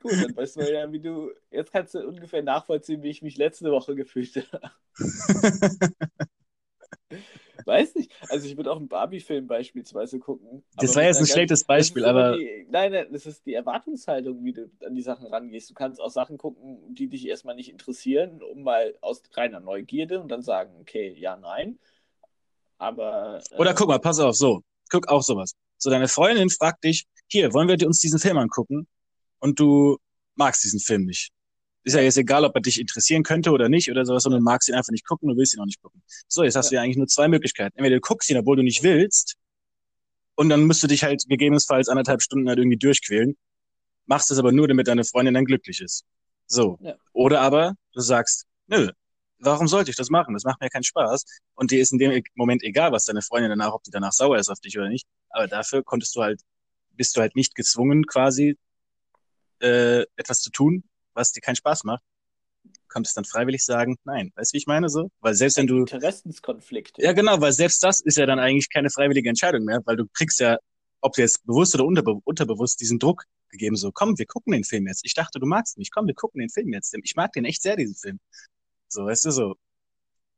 Gut, 0.00 0.12
dann 0.12 0.36
weißt 0.36 0.56
du 0.56 0.72
ja, 0.72 0.92
wie 0.92 1.00
du. 1.00 1.30
Jetzt 1.50 1.72
kannst 1.72 1.94
du 1.94 2.06
ungefähr 2.06 2.42
nachvollziehen, 2.42 3.02
wie 3.02 3.08
ich 3.08 3.22
mich 3.22 3.38
letzte 3.38 3.70
Woche 3.70 3.94
gefühlt 3.94 4.46
habe. 4.52 4.70
Weiß 7.66 7.94
nicht. 7.94 8.12
Also 8.28 8.46
ich 8.46 8.56
würde 8.56 8.70
auch 8.72 8.76
einen 8.76 8.88
Barbie-Film 8.88 9.46
beispielsweise 9.46 10.18
gucken. 10.18 10.62
Das 10.76 10.94
war 10.94 11.04
jetzt 11.04 11.20
ein 11.20 11.26
schlechtes 11.26 11.64
Beispiel, 11.64 12.04
aber 12.04 12.36
Die, 12.36 12.66
nein, 12.68 12.92
nein, 12.92 13.06
das 13.10 13.26
ist 13.26 13.46
die 13.46 13.54
Erwartungshaltung, 13.54 14.44
wie 14.44 14.52
du 14.52 14.70
an 14.84 14.94
die 14.94 15.02
Sachen 15.02 15.26
rangehst. 15.26 15.70
Du 15.70 15.74
kannst 15.74 16.00
auch 16.00 16.10
Sachen 16.10 16.38
gucken, 16.38 16.94
die 16.94 17.08
dich 17.08 17.26
erstmal 17.26 17.54
nicht 17.54 17.70
interessieren, 17.70 18.42
um 18.42 18.62
mal 18.62 18.94
aus 19.00 19.22
reiner 19.32 19.60
Neugierde 19.60 20.20
und 20.20 20.28
dann 20.28 20.42
sagen, 20.42 20.72
okay, 20.80 21.14
ja, 21.18 21.36
nein. 21.36 21.78
Aber. 22.78 23.40
äh, 23.50 23.56
Oder 23.56 23.74
guck 23.74 23.88
mal, 23.88 23.98
pass 23.98 24.18
auf, 24.18 24.36
so. 24.36 24.62
Guck 24.90 25.08
auch 25.08 25.22
sowas. 25.22 25.54
So, 25.78 25.90
deine 25.90 26.08
Freundin 26.08 26.50
fragt 26.50 26.84
dich, 26.84 27.04
hier, 27.28 27.52
wollen 27.52 27.68
wir 27.68 27.86
uns 27.86 28.00
diesen 28.00 28.18
Film 28.18 28.38
angucken? 28.38 28.86
Und 29.38 29.58
du 29.58 29.98
magst 30.34 30.64
diesen 30.64 30.80
Film 30.80 31.04
nicht. 31.04 31.30
Ist 31.84 31.94
ja 31.94 32.00
jetzt 32.00 32.16
egal, 32.16 32.44
ob 32.44 32.54
er 32.54 32.62
dich 32.62 32.80
interessieren 32.80 33.22
könnte 33.22 33.50
oder 33.50 33.68
nicht 33.68 33.90
oder 33.90 34.04
sowas, 34.06 34.22
sondern 34.22 34.40
du 34.40 34.44
magst 34.44 34.68
ihn 34.68 34.74
einfach 34.74 34.90
nicht 34.90 35.06
gucken, 35.06 35.28
du 35.28 35.36
willst 35.36 35.54
ihn 35.54 35.60
auch 35.60 35.66
nicht 35.66 35.82
gucken. 35.82 36.02
So, 36.28 36.42
jetzt 36.42 36.56
hast 36.56 36.70
du 36.70 36.76
ja 36.76 36.82
eigentlich 36.82 36.96
nur 36.96 37.06
zwei 37.06 37.28
Möglichkeiten. 37.28 37.76
Entweder 37.76 37.96
du 37.96 38.00
guckst 38.00 38.30
ihn, 38.30 38.38
obwohl 38.38 38.56
du 38.56 38.62
nicht 38.62 38.82
willst, 38.82 39.36
und 40.36 40.48
dann 40.48 40.66
musst 40.66 40.82
du 40.82 40.86
dich 40.86 41.04
halt 41.04 41.24
gegebenenfalls 41.28 41.88
anderthalb 41.88 42.22
Stunden 42.22 42.48
halt 42.48 42.58
irgendwie 42.58 42.76
durchquälen, 42.76 43.36
machst 44.06 44.30
es 44.30 44.38
aber 44.38 44.52
nur, 44.52 44.68
damit 44.68 44.88
deine 44.88 45.04
Freundin 45.04 45.34
dann 45.34 45.44
glücklich 45.44 45.80
ist. 45.80 46.04
So. 46.46 46.78
Ja. 46.80 46.96
Oder 47.12 47.40
aber 47.40 47.74
du 47.92 48.00
sagst, 48.00 48.46
nö, 48.66 48.90
warum 49.38 49.68
sollte 49.68 49.90
ich 49.90 49.96
das 49.96 50.10
machen? 50.10 50.34
Das 50.34 50.44
macht 50.44 50.60
mir 50.60 50.68
keinen 50.68 50.84
Spaß. 50.84 51.24
Und 51.54 51.70
dir 51.70 51.80
ist 51.80 51.92
in 51.92 51.98
dem 51.98 52.22
Moment 52.34 52.62
egal, 52.62 52.92
was 52.92 53.04
deine 53.04 53.22
Freundin 53.22 53.50
danach, 53.50 53.72
ob 53.72 53.82
die 53.84 53.90
danach 53.90 54.12
sauer 54.12 54.38
ist 54.38 54.48
auf 54.48 54.60
dich 54.60 54.76
oder 54.76 54.88
nicht. 54.88 55.06
Aber 55.30 55.46
dafür 55.46 55.82
konntest 55.82 56.16
du 56.16 56.22
halt, 56.22 56.40
bist 56.90 57.16
du 57.16 57.20
halt 57.20 57.36
nicht 57.36 57.54
gezwungen, 57.54 58.06
quasi 58.06 58.58
äh, 59.60 60.04
etwas 60.16 60.40
zu 60.40 60.50
tun, 60.50 60.84
was 61.14 61.32
dir 61.32 61.40
keinen 61.40 61.56
Spaß 61.56 61.84
macht. 61.84 62.02
Du 62.64 62.70
kannst 62.88 63.16
dann 63.16 63.24
freiwillig 63.24 63.64
sagen, 63.64 63.96
nein. 64.04 64.32
Weißt 64.36 64.52
du, 64.52 64.54
wie 64.54 64.58
ich 64.58 64.66
meine 64.66 64.88
so? 64.88 65.10
Weil 65.20 65.34
selbst 65.34 65.56
wenn 65.56 65.66
du, 65.66 65.80
Interessenskonflikt. 65.80 66.98
ja 66.98 67.12
genau, 67.12 67.40
weil 67.40 67.52
selbst 67.52 67.82
das 67.82 68.00
ist 68.00 68.16
ja 68.16 68.26
dann 68.26 68.38
eigentlich 68.38 68.70
keine 68.70 68.90
freiwillige 68.90 69.28
Entscheidung 69.28 69.64
mehr, 69.64 69.82
weil 69.84 69.96
du 69.96 70.06
kriegst 70.12 70.40
ja, 70.40 70.58
ob 71.00 71.14
du 71.14 71.22
jetzt 71.22 71.44
bewusst 71.44 71.74
oder 71.74 71.84
unterbe 71.84 72.20
unterbewusst, 72.24 72.80
diesen 72.80 72.98
Druck 72.98 73.24
gegeben, 73.54 73.76
so, 73.76 73.90
komm, 73.92 74.18
wir 74.18 74.26
gucken 74.26 74.52
den 74.52 74.64
Film 74.64 74.86
jetzt. 74.86 75.04
Ich 75.04 75.14
dachte, 75.14 75.38
du 75.38 75.46
magst 75.46 75.78
mich. 75.78 75.90
Komm, 75.90 76.06
wir 76.06 76.14
gucken 76.14 76.40
den 76.40 76.50
Film 76.50 76.72
jetzt. 76.72 76.94
Ich 77.02 77.16
mag 77.16 77.32
den 77.32 77.44
echt 77.44 77.62
sehr, 77.62 77.76
diesen 77.76 77.94
Film. 77.94 78.20
So, 78.88 79.06
weißt 79.06 79.24
du, 79.26 79.30
so. 79.30 79.54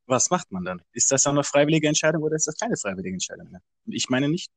Was 0.05 0.29
macht 0.29 0.51
man 0.51 0.63
dann? 0.63 0.81
Ist 0.93 1.11
das 1.11 1.23
dann 1.23 1.35
eine 1.35 1.43
freiwillige 1.43 1.87
Entscheidung 1.87 2.23
oder 2.23 2.35
ist 2.35 2.47
das 2.47 2.55
keine 2.55 2.77
freiwillige 2.77 3.13
Entscheidung 3.13 3.51
mehr? 3.51 3.61
Und 3.85 3.93
ich 3.93 4.09
meine 4.09 4.29
nicht. 4.29 4.49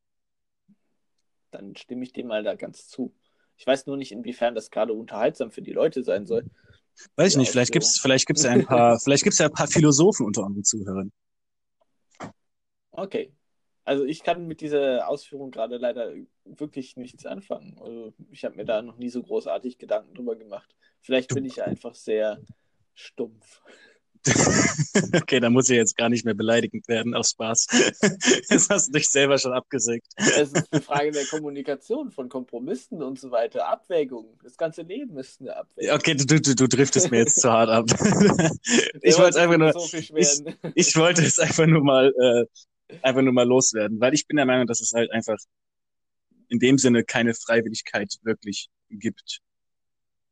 Dann 1.50 1.74
stimme 1.74 2.04
ich 2.04 2.12
dem 2.12 2.28
mal 2.28 2.44
da 2.44 2.54
ganz 2.54 2.87
zu. 2.87 3.12
Ich 3.60 3.66
weiß 3.66 3.84
nur 3.84 3.98
nicht, 3.98 4.10
inwiefern 4.10 4.54
das 4.54 4.70
gerade 4.70 4.94
unterhaltsam 4.94 5.50
für 5.50 5.60
die 5.60 5.72
Leute 5.72 6.02
sein 6.02 6.24
soll. 6.24 6.46
Weiß 7.16 7.32
ich 7.32 7.36
nicht, 7.36 7.50
vielleicht 7.50 7.72
Ausführung. 7.72 7.82
gibt's, 7.82 8.00
vielleicht 8.00 8.26
gibt's 8.26 8.42
ja 8.42 8.52
ein 8.52 8.64
paar, 8.64 8.98
vielleicht 9.04 9.22
gibt's 9.22 9.38
ja 9.38 9.46
ein 9.48 9.52
paar 9.52 9.68
Philosophen 9.68 10.24
unter 10.24 10.44
unseren 10.44 10.64
Zuhörern. 10.64 11.12
Okay. 12.92 13.34
Also 13.84 14.04
ich 14.04 14.22
kann 14.22 14.46
mit 14.46 14.62
dieser 14.62 15.06
Ausführung 15.08 15.50
gerade 15.50 15.76
leider 15.76 16.14
wirklich 16.44 16.96
nichts 16.96 17.26
anfangen. 17.26 17.78
Also 17.82 18.14
ich 18.30 18.46
habe 18.46 18.56
mir 18.56 18.64
da 18.64 18.80
noch 18.80 18.96
nie 18.96 19.10
so 19.10 19.22
großartig 19.22 19.76
Gedanken 19.76 20.14
drüber 20.14 20.36
gemacht. 20.36 20.74
Vielleicht 21.02 21.30
Du- 21.30 21.34
bin 21.34 21.44
ich 21.44 21.62
einfach 21.62 21.94
sehr 21.94 22.40
stumpf. 22.94 23.60
Okay, 25.14 25.40
da 25.40 25.50
muss 25.50 25.70
ich 25.70 25.76
jetzt 25.76 25.96
gar 25.96 26.09
nicht 26.09 26.24
mehr 26.24 26.35
beleidigend 26.35 26.87
werden, 26.88 27.14
aus 27.14 27.30
Spaß. 27.30 27.66
Jetzt 28.50 28.70
hast 28.70 28.88
du 28.88 28.92
dich 28.92 29.09
selber 29.09 29.38
schon 29.38 29.52
abgesägt. 29.52 30.06
Es 30.16 30.52
ist 30.52 30.72
eine 30.72 30.83
Frage 30.83 31.11
der 31.11 31.24
Kommunikation, 31.26 32.11
von 32.11 32.28
Kompromissen 32.28 33.02
und 33.02 33.18
so 33.18 33.30
weiter, 33.30 33.68
Abwägung. 33.68 34.38
Das 34.42 34.56
ganze 34.56 34.83
Leben 34.83 35.16
ist 35.18 35.40
eine 35.40 35.56
Abwägung. 35.56 35.96
Okay, 35.96 36.14
du, 36.14 36.40
du, 36.40 36.54
du 36.54 36.68
driftest 36.68 37.11
mir 37.11 37.18
jetzt 37.18 37.40
zu 37.40 37.50
hart 37.50 37.70
ab. 37.70 37.87
ich 39.02 39.16
wollte 39.16 39.30
es 39.30 39.37
einfach 39.37 39.59
nur, 39.59 39.72
so 39.72 39.92
werden. 39.92 40.72
ich 40.74 40.96
wollte 40.96 41.22
es 41.22 41.38
einfach 41.38 41.66
nur 41.66 41.83
mal, 41.83 42.12
äh, 42.18 42.96
einfach 43.02 43.22
nur 43.22 43.33
mal 43.33 43.46
loswerden, 43.46 44.00
weil 44.00 44.14
ich 44.14 44.26
bin 44.26 44.37
der 44.37 44.46
Meinung, 44.46 44.66
dass 44.66 44.80
es 44.80 44.92
halt 44.92 45.11
einfach 45.12 45.38
in 46.48 46.59
dem 46.59 46.78
Sinne 46.78 47.04
keine 47.04 47.35
Freiwilligkeit 47.35 48.16
wirklich 48.22 48.68
gibt. 48.90 49.40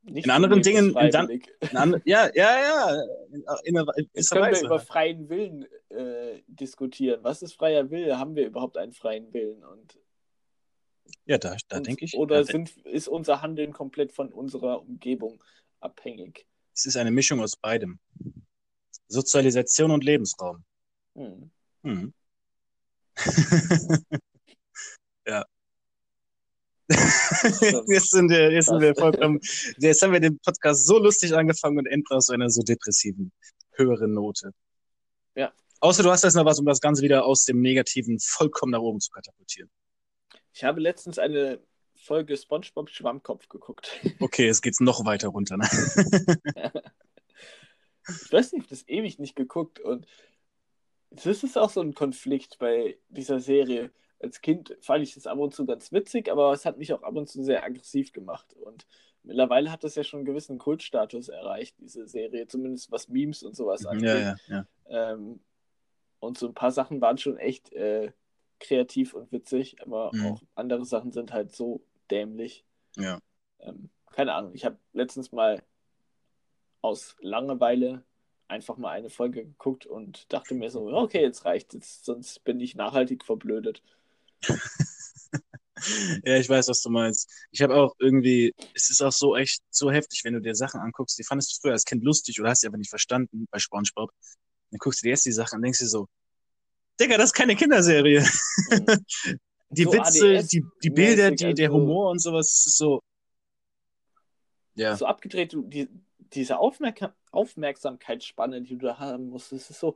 Nicht 0.09 0.25
in 0.27 0.31
anderen 0.31 0.63
Dingen- 0.63 0.87
in 0.87 0.93
freiwillig. 0.93 1.49
In 1.61 1.77
and- 1.77 2.03
ja, 2.05 2.31
ja, 2.35 2.61
ja, 2.61 3.03
in, 3.31 3.45
in, 3.65 3.77
in 3.77 4.09
Jetzt 4.15 4.31
können 4.31 4.53
wir 4.53 4.61
über 4.63 4.81
freien 4.81 5.29
Willen 5.29 5.67
äh, 5.91 6.43
diskutieren. 6.47 7.21
Was 7.23 7.43
ist 7.43 7.55
freier 7.55 7.91
Wille? 7.91 8.19
Haben 8.19 8.35
wir 8.35 8.47
überhaupt 8.47 8.77
einen 8.77 8.93
freien 8.93 9.33
Willen? 9.33 9.65
Und, 9.65 9.99
Ja, 11.27 11.39
da, 11.39 11.57
da 11.69 11.77
und, 11.79 11.87
denke 11.87 12.05
ich. 12.05 12.17
Oder 12.17 12.45
sind, 12.45 12.77
ist 12.79 13.09
unser 13.09 13.43
Handeln 13.43 13.73
komplett 13.73 14.13
von 14.13 14.33
unserer 14.33 14.81
Umgebung 14.83 15.43
abhängig? 15.81 16.47
es 16.75 16.87
ist 16.87 16.97
eine 16.97 17.11
Mischung 17.11 17.41
aus 17.41 17.57
beidem. 17.57 17.99
Sozialisation 19.09 19.91
und 19.91 20.05
Lebensraum. 20.05 20.65
Hm. 21.17 21.51
Hm. 21.83 22.15
ja. 25.27 25.45
jetzt 27.89 28.11
sind 28.11 28.31
wir, 28.31 28.51
jetzt 28.53 28.67
sind 28.67 28.81
wir 28.81 28.95
vollkommen, 28.95 29.41
jetzt 29.79 30.03
haben 30.03 30.13
wir 30.13 30.21
den 30.21 30.39
Podcast 30.39 30.87
so 30.87 30.99
lustig 30.99 31.35
angefangen 31.35 31.79
und 31.79 31.87
enden 31.87 32.07
aus 32.15 32.31
einer 32.31 32.51
so 32.51 32.63
depressiven, 32.63 33.33
höheren 33.73 34.13
Note. 34.13 34.53
Ja. 35.35 35.53
Außer 35.81 36.03
du 36.03 36.11
hast 36.11 36.25
jetzt 36.25 36.35
noch 36.35 36.45
was, 36.45 36.59
um 36.59 36.67
das 36.67 36.81
Ganze 36.81 37.03
wieder 37.03 37.25
aus 37.25 37.45
dem 37.45 37.61
Negativen 37.61 38.19
vollkommen 38.21 38.73
nach 38.73 38.81
oben 38.81 39.01
zu 39.01 39.11
katapultieren. 39.11 39.71
Ich 40.53 40.65
habe 40.65 40.81
letztens 40.81 41.19
eine 41.19 41.61
Folge 41.95 42.37
SpongeBob 42.37 42.91
Schwammkopf 42.91 43.49
geguckt. 43.49 44.01
Okay, 44.21 44.47
jetzt 44.47 44.63
geht's 44.63 44.81
noch 44.81 45.05
weiter 45.05 45.29
runter. 45.29 45.57
Ne? 45.57 45.69
Ich 48.09 48.33
weiß 48.33 48.53
nicht, 48.53 48.65
ich 48.65 48.71
habe 48.71 48.71
das 48.71 48.89
ewig 48.89 49.19
nicht 49.19 49.37
geguckt 49.37 49.81
und 49.81 50.07
das 51.11 51.43
ist 51.43 51.59
auch 51.59 51.71
so 51.71 51.81
ein 51.81 51.95
Konflikt 51.95 52.59
bei 52.59 52.99
dieser 53.09 53.39
Serie. 53.39 53.91
Als 54.21 54.41
Kind 54.41 54.77
fand 54.81 55.03
ich 55.03 55.15
das 55.15 55.27
ab 55.27 55.39
und 55.39 55.55
zu 55.55 55.65
ganz 55.65 55.93
witzig, 55.93 56.31
aber 56.31 56.53
es 56.53 56.65
hat 56.65 56.79
mich 56.79 56.93
auch 56.93 57.03
ab 57.03 57.15
und 57.17 57.29
zu 57.29 57.43
sehr 57.45 57.63
aggressiv 57.65 58.13
gemacht. 58.13 58.53
Und 58.55 58.87
mittlerweile 59.23 59.71
hat 59.71 59.85
das 59.85 59.95
ja 59.95 60.03
schon 60.03 60.19
einen 60.19 60.27
gewissen 60.27 60.59
Kultstatus 60.59 61.29
erreicht, 61.29 61.77
diese 61.79 62.07
Serie, 62.09 62.47
zumindest 62.47 62.91
was 62.91 63.09
Memes 63.09 63.43
und 63.43 63.55
sowas 63.55 63.87
angeht. 63.87 64.05
Ja, 64.09 64.37
ja, 64.49 64.67
ja. 64.89 65.13
Ähm, 65.13 65.41
und 66.21 66.37
so 66.37 66.49
ein 66.49 66.55
paar 66.55 66.73
Sachen 66.73 67.01
waren 67.01 67.19
schon 67.19 67.37
echt 67.37 67.73
äh, 67.73 68.13
kreativ 68.59 69.15
und 69.15 69.31
witzig, 69.31 69.81
aber 69.83 70.13
Mhm. 70.13 70.27
auch 70.27 70.43
andere 70.57 70.85
Sachen 70.85 71.13
sind 71.13 71.33
halt 71.33 71.55
so 71.55 71.81
dämlich. 72.11 72.65
ja. 72.97 73.21
Ähm, 73.61 73.91
keine 74.11 74.35
Ahnung, 74.35 74.53
ich 74.55 74.65
habe 74.65 74.79
letztens 74.93 75.31
mal 75.31 75.63
aus 76.81 77.17
Langeweile 77.21 78.03
einfach 78.49 78.79
mal 78.79 78.91
eine 78.91 79.11
Folge 79.11 79.45
geguckt 79.45 79.87
und 79.87 80.33
dachte 80.33 80.55
mir 80.55 80.71
so, 80.71 80.87
okay, 80.89 81.21
jetzt 81.21 81.45
reicht 81.45 81.75
jetzt, 81.75 82.05
sonst 82.05 82.43
bin 82.45 82.61
ich 82.61 82.75
nachhaltig 82.75 83.25
verblödet. 83.25 83.83
Ja, 86.25 86.37
ich 86.37 86.49
weiß, 86.49 86.69
was 86.69 86.83
du 86.83 86.91
meinst. 86.91 87.31
Ich 87.53 87.63
habe 87.63 87.77
auch 87.77 87.95
irgendwie, 88.01 88.53
es 88.75 88.91
ist 88.91 89.01
auch 89.01 89.13
so 89.13 89.37
echt 89.37 89.63
so 89.71 89.91
heftig, 89.91 90.23
wenn 90.25 90.35
du 90.35 90.41
dir 90.41 90.55
Sachen 90.55 90.81
anguckst, 90.81 91.17
die 91.19 91.25
fandest 91.25 91.53
du 91.53 91.61
früher 91.61 91.73
als 91.73 91.85
Kind 91.85 92.03
lustig 92.03 92.41
oder 92.41 92.51
hast 92.51 92.63
sie 92.63 92.67
aber 92.67 92.79
nicht 92.79 92.91
verstanden 92.91 93.47
bei 93.51 93.59
SpongeBob. 93.61 94.11
Dann 94.71 94.79
guckst 94.79 95.01
du 95.01 95.05
dir 95.07 95.11
jetzt 95.11 95.25
die 95.25 95.33
Sachen 95.33 95.57
und 95.57 95.63
denkst 95.63 95.79
dir 95.79 95.87
so, 95.87 96.09
Digga, 97.01 97.17
das 97.17 97.27
ist 97.27 97.35
keine 97.35 97.55
Kinderserie. 97.55 98.27
Mhm. 98.71 98.87
Die 99.71 99.85
So 99.85 99.93
Witze, 99.93 100.39
ADS 100.39 100.49
die, 100.49 100.65
die 100.83 100.89
Bilder, 100.89 101.31
die, 101.31 101.53
der 101.53 101.69
also- 101.69 101.79
Humor 101.79 102.11
und 102.11 102.21
sowas, 102.21 102.65
ist 102.67 102.79
so. 102.79 103.03
Ja. 104.75 104.97
So 104.97 105.05
abgedreht, 105.05 105.53
die, 105.55 105.89
diese 106.33 106.59
Aufmerk 106.59 107.13
Aufmerksamkeitsspanne, 107.33 108.63
die 108.63 108.79
du 108.79 108.87
da 108.87 108.99
haben 108.99 109.29
musst, 109.29 109.53
es 109.53 109.69
ist 109.69 109.79
so, 109.79 109.95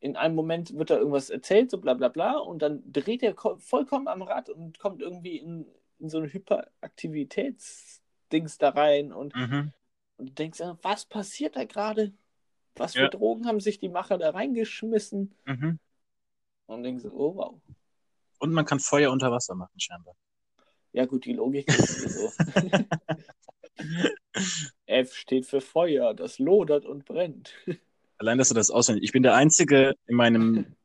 in 0.00 0.16
einem 0.16 0.34
Moment 0.34 0.76
wird 0.76 0.90
da 0.90 0.96
irgendwas 0.98 1.30
erzählt, 1.30 1.70
so 1.70 1.78
bla 1.78 1.94
bla 1.94 2.08
bla, 2.08 2.38
und 2.38 2.60
dann 2.62 2.82
dreht 2.90 3.22
er 3.22 3.34
ko- 3.34 3.58
vollkommen 3.58 4.08
am 4.08 4.22
Rad 4.22 4.48
und 4.48 4.78
kommt 4.78 5.02
irgendwie 5.02 5.36
in, 5.38 5.66
in 5.98 6.08
so 6.08 6.18
ein 6.18 6.32
Hyperaktivitätsdings 6.32 8.56
da 8.58 8.70
rein 8.70 9.12
und, 9.12 9.34
Mhm. 9.36 9.72
und 10.16 10.28
du 10.30 10.32
denkst, 10.32 10.60
ja, 10.60 10.78
was 10.82 11.04
passiert 11.04 11.56
da 11.56 11.64
gerade? 11.64 12.12
Was 12.76 12.94
für 12.94 13.02
Ja. 13.02 13.08
Drogen 13.08 13.46
haben 13.46 13.60
sich 13.60 13.78
die 13.78 13.90
Macher 13.90 14.16
da 14.16 14.30
reingeschmissen? 14.30 15.34
Mhm. 15.44 15.78
Und 16.66 16.82
denkst, 16.82 17.04
oh 17.06 17.34
wow. 17.34 17.60
Und 18.38 18.52
man 18.52 18.64
kann 18.64 18.80
Feuer 18.80 19.12
unter 19.12 19.30
Wasser 19.30 19.54
machen, 19.54 19.78
scheinbar. 19.78 20.14
Ja, 20.92 21.04
gut, 21.04 21.26
die 21.26 21.34
Logik 21.34 21.68
ist 21.68 22.00
so. 22.00 22.32
F 24.86 25.14
steht 25.14 25.44
für 25.46 25.60
Feuer, 25.60 26.14
das 26.14 26.38
lodert 26.38 26.86
und 26.86 27.04
brennt. 27.04 27.52
Allein, 28.20 28.36
dass 28.36 28.48
du 28.48 28.54
das 28.54 28.68
auswendig. 28.68 29.04
Ich 29.04 29.12
bin 29.12 29.22
der 29.22 29.34
Einzige 29.34 29.94
in 30.06 30.14
meinem 30.14 30.76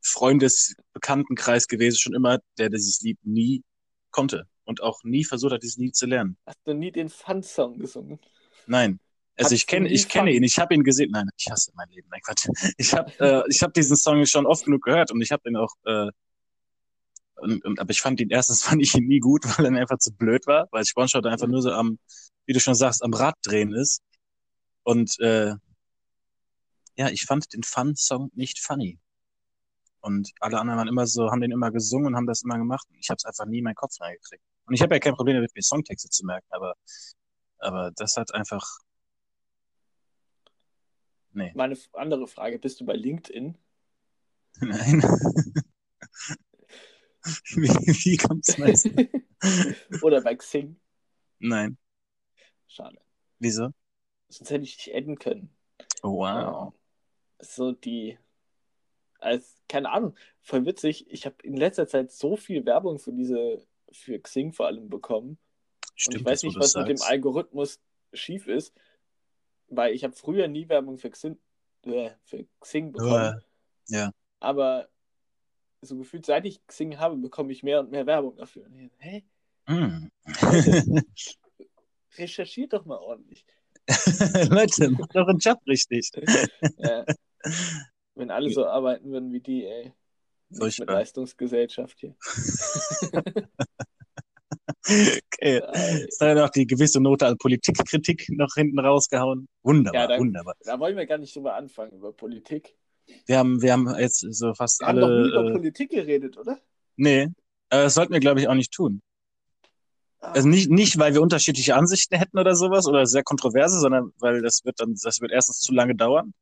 Freundesbekanntenkreis 0.00 1.68
gewesen, 1.68 1.98
schon 1.98 2.14
immer, 2.14 2.38
der 2.56 2.70
dieses 2.70 3.02
Lied 3.02 3.18
nie 3.22 3.62
konnte 4.10 4.46
und 4.64 4.82
auch 4.82 5.04
nie 5.04 5.24
versucht 5.24 5.52
hat, 5.52 5.62
dieses 5.62 5.76
Lied 5.76 5.94
zu 5.94 6.06
lernen. 6.06 6.38
Hast 6.46 6.56
du 6.64 6.72
nie 6.72 6.90
den 6.90 7.10
Fun-Song 7.10 7.78
gesungen? 7.78 8.18
Nein. 8.66 8.98
Also 9.36 9.48
Hattest 9.48 9.52
ich 9.52 9.66
kenne 9.66 9.90
ich 9.90 10.08
kenne 10.08 10.32
ihn, 10.32 10.42
ich 10.42 10.58
habe 10.58 10.74
ihn 10.74 10.82
gesehen. 10.82 11.10
Nein, 11.10 11.28
ich 11.36 11.50
hasse 11.50 11.70
mein 11.74 11.88
Leben. 11.90 12.08
Nein, 12.10 12.20
Quatsch. 12.24 12.48
Ich 12.78 12.94
habe 12.94 13.12
äh, 13.20 13.42
ich 13.50 13.62
hab 13.62 13.74
diesen 13.74 13.96
Song 13.96 14.24
schon 14.24 14.46
oft 14.46 14.64
genug 14.64 14.82
gehört 14.82 15.12
und 15.12 15.20
ich 15.20 15.32
habe 15.32 15.50
ihn 15.50 15.56
auch 15.56 15.74
äh, 15.84 16.10
und, 17.36 17.62
und, 17.62 17.78
aber 17.78 17.90
ich 17.90 18.00
fand 18.00 18.20
ihn 18.22 18.30
erstens 18.30 18.62
fand 18.64 18.80
ich 18.80 18.94
ihn 18.94 19.06
nie 19.06 19.20
gut, 19.20 19.44
weil 19.58 19.66
er 19.66 19.78
einfach 19.78 19.98
zu 19.98 20.14
blöd 20.14 20.46
war, 20.46 20.66
weil 20.70 20.86
SpongeBob 20.86 21.26
einfach 21.26 21.46
nur 21.46 21.60
so 21.60 21.72
am, 21.72 21.98
wie 22.46 22.54
du 22.54 22.60
schon 22.60 22.74
sagst, 22.74 23.02
am 23.02 23.12
Rad 23.12 23.34
drehen 23.42 23.74
ist. 23.74 24.00
Und 24.82 25.20
äh, 25.20 25.56
ja, 27.00 27.08
ich 27.08 27.24
fand 27.24 27.50
den 27.54 27.62
Fun-Song 27.62 28.30
nicht 28.34 28.58
funny. 28.60 28.98
Und 30.02 30.32
alle 30.40 30.60
anderen 30.60 30.76
waren 30.78 30.88
immer 30.88 31.06
so, 31.06 31.30
haben 31.30 31.40
den 31.40 31.50
immer 31.50 31.70
gesungen 31.70 32.08
und 32.08 32.16
haben 32.16 32.26
das 32.26 32.42
immer 32.42 32.58
gemacht. 32.58 32.86
Ich 32.98 33.08
habe 33.08 33.16
es 33.16 33.24
einfach 33.24 33.46
nie 33.46 33.60
in 33.60 33.64
meinen 33.64 33.74
Kopf 33.74 33.98
reingekriegt. 34.00 34.44
Und 34.66 34.74
ich 34.74 34.82
habe 34.82 34.94
ja 34.94 34.98
kein 34.98 35.14
Problem 35.14 35.36
damit, 35.36 35.54
mir 35.54 35.62
Songtexte 35.62 36.10
zu 36.10 36.26
merken, 36.26 36.46
aber, 36.50 36.74
aber 37.56 37.90
das 37.96 38.16
hat 38.18 38.34
einfach. 38.34 38.66
Nee. 41.32 41.52
Meine 41.54 41.74
andere 41.94 42.26
Frage, 42.26 42.58
bist 42.58 42.80
du 42.80 42.84
bei 42.84 42.96
LinkedIn? 42.96 43.56
Nein. 44.60 45.02
wie, 47.54 47.68
wie 47.68 48.16
kommt's 48.18 48.58
meinst 48.58 48.84
du? 48.84 49.08
Oder 50.02 50.20
bei 50.20 50.34
Xing? 50.34 50.78
Nein. 51.38 51.78
Schade. 52.66 53.00
Wieso? 53.38 53.70
Sonst 54.28 54.50
hätte 54.50 54.64
ich 54.64 54.76
dich 54.76 54.94
adden 54.94 55.18
können. 55.18 55.56
Oh, 56.02 56.18
wow. 56.18 56.74
So 57.40 57.72
die, 57.72 58.18
als, 59.18 59.56
keine 59.68 59.90
Ahnung, 59.90 60.14
voll 60.42 60.66
witzig. 60.66 61.06
Ich 61.10 61.26
habe 61.26 61.36
in 61.42 61.56
letzter 61.56 61.86
Zeit 61.86 62.12
so 62.12 62.36
viel 62.36 62.64
Werbung 62.66 62.98
für 62.98 63.12
diese, 63.12 63.64
für 63.90 64.18
Xing 64.18 64.52
vor 64.52 64.66
allem 64.66 64.88
bekommen. 64.88 65.38
Stimmt, 65.94 66.16
und 66.16 66.20
ich 66.20 66.26
weiß 66.26 66.42
nicht, 66.44 66.58
was 66.58 66.74
mit 66.74 66.88
dem 66.88 66.96
sagst. 66.96 67.10
Algorithmus 67.10 67.80
schief 68.12 68.46
ist, 68.46 68.74
weil 69.68 69.94
ich 69.94 70.04
habe 70.04 70.14
früher 70.14 70.48
nie 70.48 70.68
Werbung 70.68 70.98
für 70.98 71.10
Xing, 71.10 71.38
äh, 71.84 72.10
für 72.24 72.46
Xing 72.60 72.92
bekommen. 72.92 73.40
Äh, 73.90 73.94
ja. 73.94 74.12
Aber 74.40 74.88
so 75.82 75.96
gefühlt, 75.96 76.26
seit 76.26 76.46
ich 76.46 76.66
Xing 76.66 76.98
habe, 76.98 77.16
bekomme 77.16 77.52
ich 77.52 77.62
mehr 77.62 77.80
und 77.80 77.90
mehr 77.90 78.06
Werbung 78.06 78.36
dafür. 78.36 78.64
Und 78.66 78.90
Hä? 78.98 79.24
Hm. 79.66 80.10
Recherchiert 82.16 82.72
doch 82.72 82.84
mal 82.84 82.98
ordentlich. 82.98 83.44
Leute, 84.50 84.90
macht 84.90 85.14
euren 85.16 85.38
Job 85.38 85.60
richtig. 85.66 86.10
Ja. 86.78 87.04
Wenn 88.14 88.30
alle 88.30 88.50
so 88.50 88.66
arbeiten 88.66 89.10
würden 89.10 89.32
wie 89.32 89.40
die, 89.40 89.64
ey. 89.64 89.92
Mit. 90.50 90.78
Leistungsgesellschaft 90.78 91.98
hier. 92.00 92.16
Okay. 93.12 93.44
Ey. 95.38 95.60
Ist 96.08 96.20
da 96.20 96.34
noch 96.34 96.50
die 96.50 96.66
gewisse 96.66 97.00
Note 97.00 97.26
an 97.26 97.38
Politikkritik 97.38 98.26
noch 98.30 98.54
hinten 98.54 98.78
rausgehauen? 98.78 99.48
Wunderbar, 99.62 100.00
Ja, 100.02 100.06
da- 100.08 100.18
wunderbar. 100.18 100.54
Da 100.64 100.78
wollen 100.80 100.96
wir 100.96 101.06
gar 101.06 101.18
nicht 101.18 101.34
drüber 101.36 101.54
anfangen, 101.54 101.92
über 101.92 102.12
Politik. 102.12 102.74
Wir 103.26 103.38
haben, 103.38 103.60
wir 103.62 103.72
haben 103.72 103.88
jetzt 103.98 104.20
so 104.30 104.54
fast 104.54 104.80
Wir 104.80 104.88
haben 104.88 105.00
noch 105.00 105.08
nie 105.08 105.28
über 105.28 105.38
alle. 105.38 105.50
Äh, 105.50 105.52
Politik 105.52 105.90
geredet, 105.90 106.36
oder? 106.36 106.58
nee, 106.96 107.28
das 107.68 107.94
sollten 107.94 108.12
wir, 108.12 108.20
glaube 108.20 108.40
ich, 108.40 108.48
auch 108.48 108.54
nicht 108.54 108.72
tun. 108.72 109.00
Ah, 110.20 110.32
Also 110.32 110.48
nicht, 110.48 110.70
nicht, 110.70 110.98
weil 110.98 111.14
wir 111.14 111.22
unterschiedliche 111.22 111.74
Ansichten 111.76 112.16
hätten 112.16 112.38
oder 112.38 112.54
sowas 112.54 112.86
oder 112.86 113.06
sehr 113.06 113.22
kontroverse, 113.22 113.78
sondern 113.80 114.12
weil 114.18 114.42
das 114.42 114.64
wird 114.64 114.80
dann, 114.80 114.94
das 115.02 115.20
wird 115.20 115.32
erstens 115.32 115.60
zu 115.60 115.72
lange 115.72 115.94
dauern. 115.94 116.34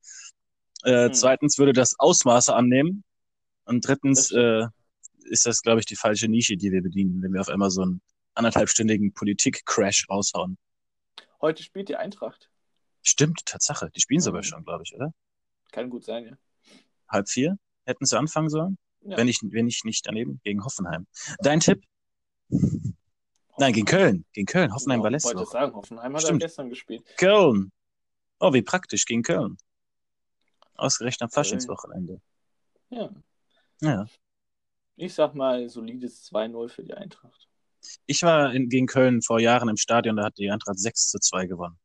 Äh, 0.89 1.07
Hm. 1.09 1.15
Zweitens 1.15 1.59
würde 1.59 1.73
das 1.73 1.99
Ausmaße 1.99 2.55
annehmen. 2.55 3.05
Und 3.65 3.87
drittens 3.87 4.31
äh, 4.33 4.67
ist 5.25 5.45
das, 5.45 5.61
glaube 5.63 5.81
ich, 5.81 5.87
die 5.87 5.97
falsche 5.97 6.29
Nische, 6.29 6.57
die 6.57 6.73
wir 6.73 6.83
bedienen, 6.83 7.23
wenn 7.23 7.33
wir 7.35 7.41
auf 7.43 7.49
einmal 7.51 7.71
so 7.71 7.83
einen 7.83 8.01
anderthalbstündigen 8.35 9.13
Politik-Crash 9.13 10.07
raushauen. 10.09 10.57
Heute 11.43 11.63
spielt 11.63 11.89
die 11.91 11.97
Eintracht. 11.97 12.49
Stimmt, 13.03 13.45
Tatsache. 13.45 13.91
Die 13.95 14.01
spielen 14.01 14.21
sogar 14.21 14.41
Mhm. 14.41 14.45
schon, 14.47 14.65
glaube 14.65 14.83
ich, 14.85 14.95
oder? 14.95 15.13
Kann 15.73 15.91
gut 15.91 16.05
sein, 16.05 16.25
ja. 16.25 16.37
Halb 17.09 17.29
vier 17.29 17.59
hätten 17.85 18.07
sie 18.07 18.19
anfangen 18.19 18.49
sollen, 18.49 18.79
Ja. 19.03 19.17
wenn 19.19 19.29
ich, 19.29 19.39
wenn 19.43 19.69
ich 19.69 19.85
nicht 19.85 20.07
daneben 20.07 20.41
gegen 20.45 20.65
Hoffenheim. 20.65 21.07
Dein 21.41 21.61
Tipp? 21.61 21.85
Nein, 23.59 23.73
gegen 23.73 23.87
Köln. 23.87 24.25
Gegen 24.33 24.47
Köln. 24.47 24.73
Hoffenheim 24.73 25.01
war 25.01 25.09
Ich 25.09 25.13
letzte 25.15 25.29
wollte 25.31 25.41
Woche. 25.43 25.51
sagen, 25.53 25.75
Hoffenheim 25.75 26.15
hat 26.15 26.23
Stimmt. 26.23 26.41
gestern 26.43 26.69
gespielt. 26.71 27.03
Köln. 27.19 27.71
Oh, 28.41 28.53
wie 28.55 28.63
praktisch 28.63 29.05
gegen 29.05 29.23
Köln. 29.23 29.59
Ausgerechnet 30.79 31.23
am 31.23 31.31
Faschingswochenende. 31.31 32.21
Ja. 32.91 33.11
Ja. 33.83 34.07
Ich 34.97 35.15
sag 35.15 35.35
mal, 35.35 35.69
solides 35.69 36.25
2-0 36.33 36.69
für 36.69 36.83
die 36.83 36.95
Eintracht. 36.95 37.49
Ich 38.07 38.23
war 38.23 38.53
in, 38.55 38.69
gegen 38.69 38.87
Köln 38.87 39.23
vor 39.23 39.39
Jahren 39.41 39.69
im 39.69 39.77
Stadion, 39.77 40.17
da 40.17 40.25
hat 40.25 40.39
die 40.39 40.51
Eintracht 40.51 40.79
6 40.79 41.11
zu 41.11 41.19
2 41.19 41.47
gewonnen. 41.47 41.79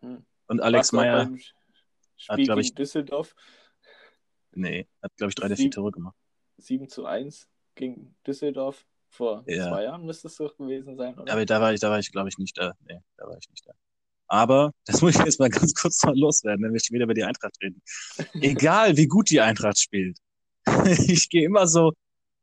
Hm. 0.00 0.24
Und 0.46 0.60
Alex 0.60 0.92
Meyer, 0.92 1.24
beim 1.26 1.38
Spiel 2.16 2.44
glaub 2.44 2.56
gegen 2.56 2.60
ich- 2.60 2.74
Düsseldorf 2.74 3.34
nee, 4.52 4.86
hat, 5.02 5.14
glaube 5.16 5.30
ich, 5.30 5.34
drei 5.34 5.48
der 5.48 5.56
vier 5.56 5.70
Tore 5.70 5.90
gemacht. 5.90 6.16
7 6.58 6.88
zu 6.88 7.06
1 7.06 7.48
gegen 7.74 8.14
Düsseldorf. 8.26 8.86
Vor 9.08 9.44
Ja. 9.46 9.68
zwei 9.68 9.84
Jahren 9.84 10.04
müsste 10.06 10.26
es 10.28 10.36
doch 10.36 10.56
gewesen 10.56 10.96
sein, 10.96 11.16
oder? 11.18 11.32
Aber 11.32 11.44
da 11.46 11.60
war 11.60 11.72
ich, 11.72 11.78
da 11.80 11.88
war 11.90 11.98
ich, 12.00 12.10
glaube 12.10 12.28
ich, 12.28 12.38
nicht 12.38 12.58
da. 12.58 12.74
Nee, 12.80 13.00
da 13.16 13.26
war 13.26 13.36
ich 13.38 13.48
nicht 13.48 13.64
da. 13.66 13.72
Aber, 14.26 14.72
das 14.86 15.02
muss 15.02 15.14
ich 15.14 15.24
jetzt 15.24 15.38
mal 15.38 15.48
ganz 15.50 15.74
kurz 15.74 16.02
mal 16.04 16.18
loswerden, 16.18 16.64
wenn 16.64 16.72
wir 16.72 16.80
schon 16.80 16.94
wieder 16.94 17.04
über 17.04 17.14
die 17.14 17.24
Eintracht 17.24 17.56
reden. 17.62 17.82
Egal, 18.34 18.96
wie 18.96 19.06
gut 19.06 19.30
die 19.30 19.40
Eintracht 19.40 19.78
spielt. 19.78 20.18
Ich 21.08 21.28
gehe 21.28 21.44
immer 21.44 21.66
so 21.66 21.92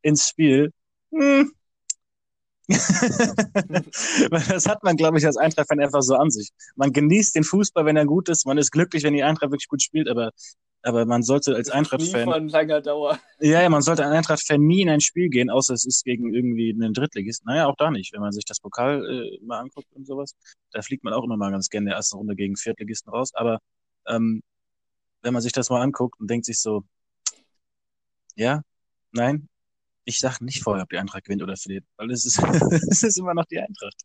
ins 0.01 0.29
Spiel. 0.29 0.71
Hm. 1.11 1.51
Das 4.29 4.65
hat 4.67 4.83
man, 4.83 4.95
glaube 4.95 5.17
ich, 5.17 5.25
als 5.25 5.37
Eintracht-Fan 5.37 5.79
einfach 5.81 6.01
so 6.01 6.15
an 6.15 6.29
sich. 6.31 6.51
Man 6.75 6.93
genießt 6.93 7.35
den 7.35 7.43
Fußball, 7.43 7.85
wenn 7.85 7.97
er 7.97 8.05
gut 8.05 8.29
ist. 8.29 8.45
Man 8.45 8.57
ist 8.57 8.71
glücklich, 8.71 9.03
wenn 9.03 9.13
die 9.13 9.23
Eintracht 9.23 9.51
wirklich 9.51 9.67
gut 9.67 9.81
spielt. 9.81 10.07
Aber, 10.07 10.31
aber 10.83 11.05
man 11.05 11.23
sollte 11.23 11.55
als 11.55 11.69
Eintracht-Fan 11.69 12.25
von 12.25 12.47
langer 12.49 12.81
Dauer. 12.81 13.19
Ja, 13.39 13.61
ja, 13.61 13.69
man 13.69 13.81
sollte 13.81 14.03
als 14.03 14.13
Eintracht-Fan 14.13 14.61
nie 14.61 14.81
in 14.81 14.89
ein 14.89 15.01
Spiel 15.01 15.29
gehen, 15.29 15.49
außer 15.49 15.73
es 15.73 15.85
ist 15.85 16.03
gegen 16.03 16.33
irgendwie 16.33 16.71
einen 16.71 16.93
Drittligisten. 16.93 17.45
Naja, 17.47 17.67
auch 17.67 17.75
da 17.75 17.91
nicht. 17.91 18.13
Wenn 18.13 18.21
man 18.21 18.31
sich 18.31 18.45
das 18.45 18.59
Pokal 18.59 19.05
äh, 19.05 19.45
mal 19.45 19.59
anguckt 19.59 19.91
und 19.93 20.05
sowas, 20.05 20.35
da 20.71 20.81
fliegt 20.81 21.03
man 21.03 21.13
auch 21.13 21.23
immer 21.23 21.37
mal 21.37 21.51
ganz 21.51 21.69
gerne 21.69 21.85
in 21.85 21.89
der 21.89 21.97
ersten 21.97 22.17
Runde 22.17 22.35
gegen 22.35 22.55
Viertligisten 22.55 23.11
raus. 23.11 23.31
Aber 23.33 23.59
ähm, 24.07 24.41
wenn 25.21 25.33
man 25.33 25.41
sich 25.41 25.51
das 25.51 25.69
mal 25.69 25.81
anguckt 25.81 26.19
und 26.19 26.29
denkt 26.29 26.45
sich 26.45 26.59
so, 26.59 26.83
ja, 28.35 28.61
nein, 29.11 29.47
ich 30.11 30.19
sag 30.19 30.41
nicht 30.41 30.61
vorher, 30.63 30.83
ob 30.83 30.89
die 30.89 30.97
Eintracht 30.97 31.23
gewinnt 31.23 31.41
oder 31.41 31.55
verliert, 31.55 31.85
weil 31.97 32.11
es 32.11 32.25
ist, 32.25 32.37
es 32.91 33.03
ist 33.03 33.17
immer 33.17 33.33
noch 33.33 33.45
die 33.45 33.59
Eintracht. 33.59 33.95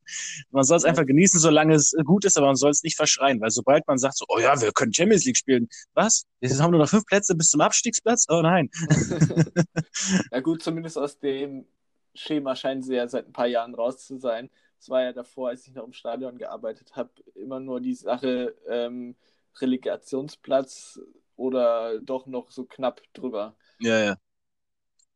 Man 0.51 0.65
soll 0.65 0.79
es 0.79 0.85
einfach 0.85 1.05
genießen, 1.05 1.41
solange 1.41 1.75
es 1.75 1.93
äh, 1.93 2.03
gut 2.03 2.25
ist, 2.25 2.39
aber 2.39 2.47
man 2.47 2.57
soll 2.57 2.71
es 2.71 2.83
nicht 2.83 2.97
verschreien, 2.97 3.41
weil 3.41 3.51
sobald 3.51 3.87
man 3.87 3.99
sagt 3.99 4.17
so, 4.17 4.25
oh 4.29 4.39
ja, 4.39 4.61
wir 4.61 4.73
können 4.73 4.95
Champions 4.95 5.25
League 5.25 5.37
spielen, 5.37 5.69
was? 5.95 6.25
Jetzt 6.41 6.61
haben 6.61 6.69
wir 6.69 6.79
nur 6.79 6.81
noch 6.81 6.89
fünf 6.89 7.07
Plätze 7.07 7.35
bis 7.35 7.49
zum 7.49 7.61
Abstiegsplatz? 7.61 8.27
Oh 8.29 8.41
nein. 8.43 8.71
ja 10.31 10.41
gut, 10.41 10.63
zumindest 10.63 10.97
aus 10.97 11.19
dem 11.19 11.67
Schema 12.15 12.57
scheinen 12.57 12.83
sie 12.83 12.95
ja 12.95 13.09
seit 13.09 13.27
ein 13.27 13.33
paar 13.33 13.47
Jahren 13.47 13.75
raus 13.75 14.07
zu 14.07 14.19
sein. 14.19 14.51
Es 14.79 14.89
war 14.89 15.03
ja 15.03 15.13
davor, 15.13 15.49
als 15.49 15.67
ich 15.67 15.75
noch 15.75 15.85
im 15.85 15.93
Stadion 15.93 16.39
gearbeitet 16.39 16.97
habe, 16.97 17.11
immer 17.35 17.61
nur 17.61 17.81
die 17.81 17.95
Sache 17.95 18.55
ähm, 18.69 19.17
Relegationsplatz 19.61 21.01
oder 21.37 22.01
doch 22.01 22.27
noch 22.27 22.51
so 22.51 22.65
knapp 22.65 23.03
drüber. 23.13 23.57
Ja, 23.81 23.99
ja. 23.99 24.17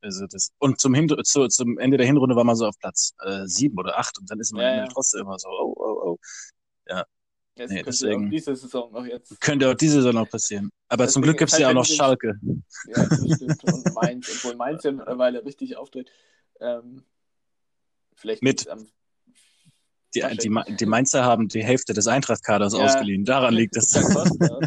Also 0.02 0.26
das, 0.26 0.50
und 0.58 0.80
zum, 0.80 0.94
Hin 0.94 1.08
zu, 1.24 1.46
zum 1.48 1.78
Ende 1.78 1.96
der 1.98 2.06
Hinrunde 2.06 2.34
war 2.36 2.44
man 2.44 2.56
so 2.56 2.66
auf 2.66 2.78
Platz 2.78 3.12
äh, 3.22 3.46
sieben 3.46 3.78
oder 3.78 3.98
acht 3.98 4.18
und 4.18 4.30
dann 4.30 4.40
ist 4.40 4.52
man 4.52 4.62
Ja, 4.62 4.76
ja. 4.76 4.86
trotzdem 4.88 5.20
immer 5.22 5.38
so, 5.38 5.48
oh, 5.48 5.74
oh, 5.76 6.00
oh. 6.12 6.18
Jetzt 7.56 7.70
Nee, 7.70 7.76
könnte 7.82 7.90
deswegen- 7.90 8.26
auch 8.26 8.30
diese 8.30 8.56
Saison 8.56 8.92
noch 8.92 9.04
jetzt. 9.04 9.40
Könnte 9.40 9.68
auch 9.70 9.74
diese 9.74 9.96
Saison 9.96 10.14
noch 10.14 10.30
passieren. 10.30 10.70
Aber 10.88 11.06
zum 11.08 11.20
Deswegen 11.20 11.22
Glück 11.24 11.38
gibt's 11.40 11.52
ist 11.54 11.58
ja 11.58 11.66
auch 11.66 11.74
halt 11.74 11.76
noch 11.76 11.82
mit 11.82 11.90
dem- 11.90 11.96
Schalke. 11.96 12.40
Ja, 12.86 13.06
das 13.06 13.36
stimmt. 13.36 13.64
Und 13.64 13.94
Mainz, 13.94 14.30
obwohl 14.34 14.56
Mainz 14.56 14.82
ja 14.84 14.92
mittlerweile 14.92 15.44
richtig 15.44 15.76
auftritt. 15.76 16.10
Ähm, 16.60 17.04
vielleicht 18.14 18.42
Mit- 18.42 18.66
am 18.68 18.86
Die, 20.14 20.22
die, 20.38 20.76
die 20.76 20.86
Mainzer 20.86 21.24
haben 21.24 21.48
die 21.48 21.62
Hälfte 21.62 21.92
des 21.92 22.06
Eintracht-Kaders 22.06 22.72
Ja. 22.72 22.84
ausgeliehen. 22.84 23.24
Daran 23.26 23.52
liegt 23.54 23.76
es. 23.76 23.88
Da 23.90 24.00
Costa. 24.02 24.58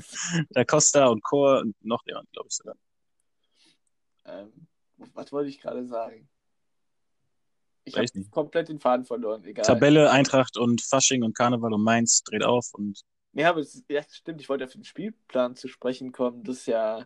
Da 0.52 0.64
Costa 0.66 1.06
und 1.08 1.24
Chor 1.24 1.62
und 1.62 1.76
noch 1.84 2.04
jemand, 2.06 2.32
glaube 2.32 2.48
ich 2.50 2.56
sogar. 2.56 2.76
ähm, 4.26 4.68
was 5.14 5.32
wollte 5.32 5.50
ich 5.50 5.60
gerade 5.60 5.86
sagen? 5.86 6.28
Ich 7.86 7.98
habe 7.98 8.08
komplett 8.32 8.70
den 8.70 8.80
Faden 8.80 9.06
verloren, 9.06 9.44
egal. 9.44 9.66
Tabelle, 9.66 10.10
Eintracht 10.10 10.58
und 10.58 10.82
Fasching 10.82 11.24
und 11.24 11.36
Karneval 11.36 11.74
und 11.74 11.84
Mainz 11.84 12.24
dreht 12.24 12.44
auf 12.44 12.74
und 12.74 13.02
Ja, 13.34 13.50
aber 13.50 13.60
es, 13.60 13.84
ja, 13.90 14.02
stimmt, 14.10 14.40
ich 14.40 14.48
wollte 14.48 14.64
auf 14.64 14.72
den 14.72 14.86
Spielplan 14.86 15.56
zu 15.56 15.68
sprechen 15.68 16.14
kommen. 16.14 16.44
Das 16.44 16.60
ist 16.60 16.68
ja 16.68 17.06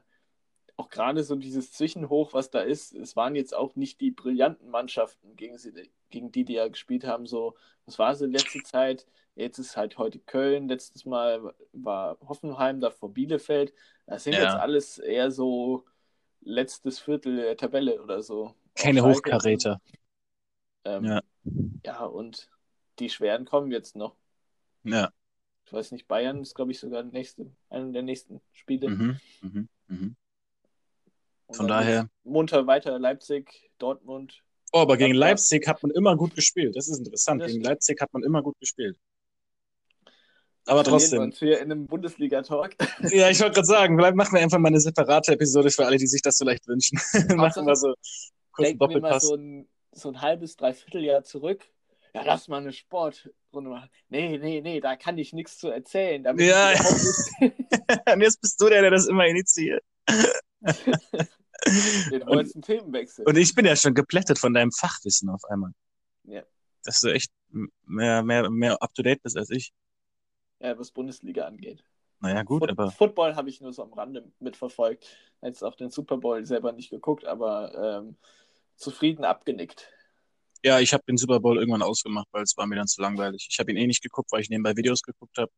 auch 0.78 0.90
gerade 0.90 1.24
so 1.24 1.36
dieses 1.36 1.72
Zwischenhoch, 1.72 2.34
was 2.34 2.52
da 2.52 2.62
ist, 2.62 2.94
es 2.94 3.16
waren 3.16 3.36
jetzt 3.36 3.56
auch 3.56 3.76
nicht 3.76 4.00
die 4.00 4.12
brillanten 4.12 4.70
Mannschaften, 4.70 5.36
gegen, 5.36 5.58
sie, 5.58 5.74
gegen 6.10 6.32
die 6.32 6.46
die 6.46 6.54
ja 6.54 6.68
gespielt 6.68 7.06
haben. 7.06 7.26
So, 7.26 7.56
das 7.88 7.98
war 7.98 8.14
so 8.16 8.26
letzte 8.28 8.62
Zeit. 8.62 9.08
Jetzt 9.34 9.58
ist 9.58 9.76
halt 9.76 9.98
heute 9.98 10.20
Köln. 10.20 10.68
Letztes 10.68 11.06
Mal 11.06 11.54
war 11.74 12.18
Hoffenheim 12.28 12.80
da 12.80 12.92
vor 12.92 13.12
Bielefeld. 13.12 13.74
Das 14.06 14.24
sind 14.24 14.34
Ja. 14.34 14.44
jetzt 14.44 14.56
alles 14.56 15.00
eher 15.00 15.32
so 15.32 15.86
letztes 16.48 17.00
Viertel 17.00 17.36
der 17.36 17.58
Tabelle 17.58 18.02
oder 18.02 18.22
so. 18.22 18.56
Keine. 18.76 19.04
Hochkaräter. 19.04 19.82
Ähm, 20.86 21.04
Ja. 21.04 21.22
ja, 21.86 22.06
und 22.06 22.50
die 23.00 23.10
schweren 23.10 23.46
kommen 23.46 23.72
jetzt 23.72 23.96
noch. 23.96 24.16
Ja. 24.84 25.12
Ich 25.66 25.74
weiß 25.74 25.92
nicht, 25.92 26.08
Bayern 26.08 26.42
ist, 26.42 26.56
glaube 26.56 26.72
ich, 26.72 26.80
sogar 26.80 27.04
nächste, 27.04 27.52
einer 27.70 27.92
der 27.92 28.02
nächsten 28.04 28.40
Spiele. 28.54 28.90
Mhm. 28.90 29.20
Mhm. 29.42 29.70
Mhm. 29.88 30.16
Von 31.52 31.68
daher. 31.68 32.10
Munter 32.24 32.68
weiter, 32.68 32.98
Leipzig, 33.00 33.70
Dortmund. 33.78 34.44
Oh, 34.72 34.80
aber 34.80 34.98
gegen. 34.98 35.14
Leipzig 35.14 35.68
hat 35.68 35.82
man 35.84 35.92
immer 35.92 36.16
gut 36.16 36.36
gespielt. 36.36 36.76
Das 36.76 36.88
ist 36.88 37.00
interessant. 37.00 37.42
Das 37.42 37.52
gegen. 37.52 37.64
Leipzig 37.64 38.00
hat 38.02 38.14
man 38.14 38.24
immer 38.24 38.42
gut 38.42 38.60
gespielt. 38.60 38.98
Aber 40.68 40.84
Verlieren 40.84 40.86
wir 40.86 41.00
trotzdem. 41.00 41.22
uns 41.22 41.40
hier 41.40 41.60
in 41.60 41.72
einem 41.72 41.88
Bundesliga-Talk. 41.88 42.76
Ja, 43.12 43.30
ich 43.30 43.40
wollte 43.40 43.56
gerade 43.56 43.68
sagen, 43.68 43.98
vielleicht 43.98 44.16
machen 44.16 44.34
wir 44.34 44.42
einfach 44.42 44.58
mal 44.60 44.68
eine 44.68 44.80
separate 44.80 45.34
Episode 45.34 45.70
für 45.72 45.86
alle, 45.86 45.98
die 45.98 46.08
sich 46.08 46.22
das 46.22 46.38
vielleicht 46.38 46.68
wünschen. 46.68 47.00
machen 47.38 47.66
wir 47.66 47.76
so 47.76 47.94
kurz 48.52 48.68
einen 48.70 48.80
wir 48.80 48.88
mal 48.88 48.94
Doppelpass. 48.94 49.24
so 49.24 49.36
ein, 49.36 49.68
so 49.94 50.10
ein 50.10 50.22
halbes, 50.22 50.56
dreiviertel 50.58 51.04
Jahr 51.04 51.24
zurück. 51.24 51.64
Ja, 52.14 52.24
lass 52.26 52.48
mal 52.48 52.62
eine 52.62 52.74
Sportrunde 52.74 53.70
machen. 53.70 53.90
Nee, 54.10 54.38
nee, 54.40 54.62
nee, 54.62 54.80
da 54.80 54.96
kann 54.96 55.18
ich 55.18 55.34
nichts 55.34 55.58
zu 55.60 55.70
erzählen. 55.70 56.24
Ja. 56.40 56.74
Und 58.14 58.22
jetzt 58.22 58.42
bist 58.42 58.60
du 58.62 58.70
der, 58.70 58.82
der 58.82 58.92
das 58.92 59.08
immer 59.08 59.26
initiiert. 59.28 59.84
den 62.12 62.24
Und, 62.24 62.62
Themenwechsel. 62.66 63.26
und 63.26 63.38
ich 63.38 63.54
bin 63.56 63.66
ja 63.66 63.76
schon 63.76 63.94
geplättet 63.94 64.40
von 64.40 64.54
deinem 64.54 64.72
Fachwissen 64.72 65.30
auf 65.30 65.44
einmal. 65.46 65.72
Ja. 66.24 66.44
Dass 66.84 67.02
du 67.02 67.10
echt 67.10 67.32
mehr, 67.86 68.24
mehr, 68.24 68.50
mehr 68.50 68.82
up 68.82 68.94
to 68.94 69.02
date 69.04 69.22
bist 69.24 69.38
als 69.38 69.50
ich. 69.50 69.72
Ja, 70.60 70.78
was 70.78 70.92
Bundesliga 70.92 71.46
angeht. 71.46 71.84
Naja, 72.20 72.44
gut, 72.44 72.62
Foot 72.62 72.72
aber 72.72 72.92
Football 72.92 73.36
habe 73.36 73.50
ich 73.50 73.62
nur 73.62 73.74
so 73.74 73.84
am 73.84 73.94
Rande 73.94 74.32
mitverfolgt. 74.40 75.08
Jetzt 75.42 75.64
auch 75.64 75.76
den 75.76 75.92
Super 75.92 76.18
Bowl 76.18 76.46
selber 76.46 76.72
nicht 76.72 76.90
geguckt, 76.90 77.26
aber 77.26 78.00
ähm, 78.00 78.18
zufrieden 78.76 79.24
abgenickt. 79.26 79.88
ja, 80.64 80.80
ich 80.80 80.94
habe 80.94 81.04
den 81.08 81.18
Super 81.18 81.40
Bowl 81.40 81.58
irgendwann 81.58 81.82
ausgemacht, 81.82 82.28
weil 82.32 82.44
es 82.44 82.58
war 82.58 82.66
mir 82.68 82.76
dann 82.76 82.88
zu 82.88 83.02
langweilig. 83.02 83.48
Ich 83.50 83.60
habe 83.60 83.72
ihn 83.72 83.78
eh 83.78 83.88
nicht 83.88 84.02
geguckt, 84.02 84.32
weil 84.32 84.42
ich 84.42 84.50
nebenbei 84.50 84.76
Videos 84.76 85.02
geguckt 85.02 85.38
habe. 85.38 85.52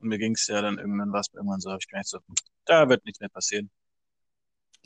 Und 0.00 0.08
mir 0.08 0.18
ging 0.18 0.34
es 0.34 0.46
ja 0.46 0.60
dann 0.60 0.78
irgendwann, 0.78 1.12
war 1.12 1.20
es 1.20 1.28
irgendwann 1.32 1.60
so, 1.60 1.70
habe 1.70 1.78
ich 1.80 1.88
gemerkt, 1.88 2.08
so, 2.08 2.18
da 2.64 2.88
wird 2.88 3.04
nichts 3.04 3.20
mehr 3.20 3.30
passieren. 3.30 3.70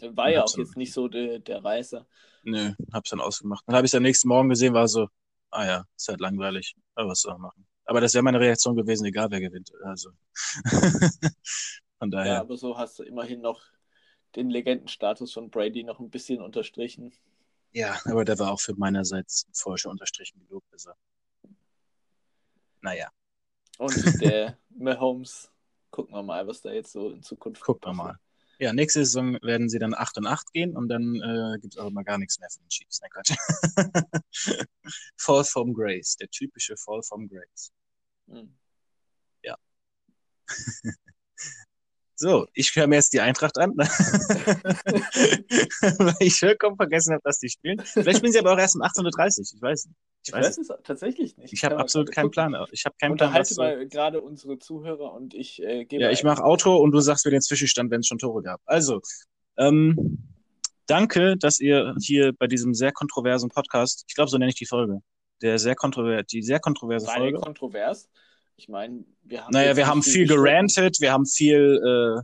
War 0.00 0.30
ja 0.30 0.44
auch 0.44 0.56
jetzt 0.56 0.76
nicht 0.76 0.92
so 0.92 1.08
der, 1.08 1.40
der 1.40 1.64
Reißer. 1.64 2.06
Nö, 2.44 2.72
hab's 2.92 3.10
dann 3.10 3.20
ausgemacht. 3.20 3.64
Dann 3.66 3.76
habe 3.76 3.86
ich 3.86 3.90
es 3.90 3.94
am 3.94 4.02
nächsten 4.02 4.28
Morgen 4.28 4.48
gesehen, 4.48 4.72
war 4.72 4.88
so, 4.88 5.08
ah 5.50 5.66
ja, 5.66 5.84
ist 5.96 6.08
halt 6.08 6.20
langweilig. 6.20 6.74
Aber 6.94 7.10
was 7.10 7.20
soll 7.20 7.32
man 7.32 7.42
machen? 7.42 7.66
Aber 7.90 8.00
das 8.00 8.14
wäre 8.14 8.22
meine 8.22 8.38
Reaktion 8.38 8.76
gewesen, 8.76 9.04
egal 9.04 9.32
wer 9.32 9.40
gewinnt. 9.40 9.72
Also. 9.82 10.10
Von 11.98 12.10
Ja, 12.12 12.18
daher. 12.18 12.40
aber 12.40 12.56
so 12.56 12.78
hast 12.78 13.00
du 13.00 13.02
immerhin 13.02 13.40
noch 13.40 13.60
den 14.36 14.48
Legendenstatus 14.48 15.32
von 15.32 15.50
Brady 15.50 15.82
noch 15.82 15.98
ein 15.98 16.08
bisschen 16.08 16.40
unterstrichen. 16.40 17.12
Ja, 17.72 17.98
aber 18.04 18.24
der 18.24 18.38
war 18.38 18.52
auch 18.52 18.60
für 18.60 18.74
meinerseits 18.76 19.48
vorher 19.52 19.78
schon 19.78 19.90
unterstrichen 19.90 20.38
genug. 20.46 20.62
Also. 20.70 20.92
Naja, 22.82 23.10
Und 23.78 24.20
der 24.20 24.56
Mahomes, 24.70 25.50
gucken 25.90 26.14
wir 26.14 26.22
mal, 26.22 26.46
was 26.46 26.60
da 26.62 26.70
jetzt 26.72 26.92
so 26.92 27.10
in 27.10 27.22
Zukunft 27.22 27.62
gucken 27.64 27.90
wir 27.90 27.94
mal. 27.94 28.18
Ja, 28.60 28.74
nächste 28.74 29.04
Saison 29.04 29.38
werden 29.42 29.70
sie 29.70 29.78
dann 29.78 29.94
8 29.94 30.18
und 30.18 30.26
8 30.26 30.52
gehen 30.52 30.76
und 30.76 30.88
dann 30.88 31.16
äh, 31.16 31.58
gibt's 31.60 31.78
auch 31.78 31.88
immer 31.88 32.04
gar 32.04 32.18
nichts 32.18 32.38
mehr 32.38 32.50
von 32.50 32.62
den 32.62 32.68
Chiefs. 32.68 33.00
Nein, 33.00 33.10
Quatsch. 33.10 33.34
Fall 35.16 35.44
from 35.44 35.72
Grace, 35.72 36.16
der 36.16 36.28
typische 36.28 36.76
Fall 36.76 37.02
from 37.02 37.26
Grace. 37.26 37.72
Hm. 38.28 38.54
So, 42.22 42.46
ich 42.52 42.76
höre 42.76 42.86
mir 42.86 42.96
jetzt 42.96 43.14
die 43.14 43.22
Eintracht 43.22 43.56
an, 43.56 43.70
weil 43.78 43.86
ich 46.20 46.38
vollkommen 46.38 46.76
vergessen 46.76 47.14
habe, 47.14 47.22
dass 47.24 47.38
die 47.38 47.48
spielen. 47.48 47.80
Vielleicht 47.80 48.18
spielen 48.18 48.34
sie 48.34 48.40
aber 48.40 48.52
auch 48.52 48.58
erst 48.58 48.76
um 48.76 48.82
18.30 48.82 49.06
Uhr, 49.06 49.44
ich 49.54 49.62
weiß 49.62 49.86
nicht. 49.86 49.96
Ich 50.26 50.32
weiß 50.34 50.58
es 50.58 50.68
tatsächlich 50.84 51.38
nicht. 51.38 51.54
Ich 51.54 51.64
habe 51.64 51.78
absolut 51.78 52.12
keinen. 52.12 52.30
Plan. 52.30 52.54
Ich 52.72 52.84
habe 52.84 52.94
keinen 53.00 53.16
Plan, 53.16 53.30
Unterhalte 53.30 53.54
mal 53.54 53.88
gerade 53.88 54.20
unsere 54.20 54.58
Zuhörer 54.58 55.14
und 55.14 55.32
ich 55.32 55.62
äh, 55.62 55.86
gebe 55.86 56.02
Ja, 56.02 56.10
ich 56.10 56.22
mache 56.22 56.44
Auto 56.44 56.76
und 56.76 56.90
du 56.90 57.00
sagst 57.00 57.24
mir 57.24 57.30
den 57.30 57.40
Zwischenstand, 57.40 57.90
wenn 57.90 58.00
es 58.00 58.06
schon 58.06 58.18
Tore 58.18 58.42
gab. 58.42 58.60
Also, 58.66 59.00
ähm, 59.56 60.28
danke, 60.84 61.38
dass 61.38 61.58
ihr 61.58 61.94
hier 62.02 62.34
bei 62.34 62.48
diesem 62.48 62.74
sehr 62.74 62.92
kontroversen 62.92 63.48
Podcast, 63.48 64.04
ich 64.08 64.14
glaube, 64.14 64.28
so 64.28 64.36
nenne 64.36 64.50
ich 64.50 64.56
die 64.56 64.66
Folge, 64.66 65.00
der 65.40 65.58
sehr 65.58 65.74
kontrover 65.74 66.22
die 66.22 66.42
sehr 66.42 66.60
kontroverse 66.60 67.06
der 67.06 67.14
Folge. 67.14 67.38
kontrovers? 67.38 68.10
Ich 68.60 68.68
meine, 68.68 69.04
wir 69.22 69.44
haben. 69.44 69.52
Naja, 69.52 69.74
wir 69.74 69.86
haben 69.86 70.02
viel 70.02 70.26
gerantet, 70.26 70.98
wir 71.00 71.12
haben 71.12 71.24
viel, 71.24 72.22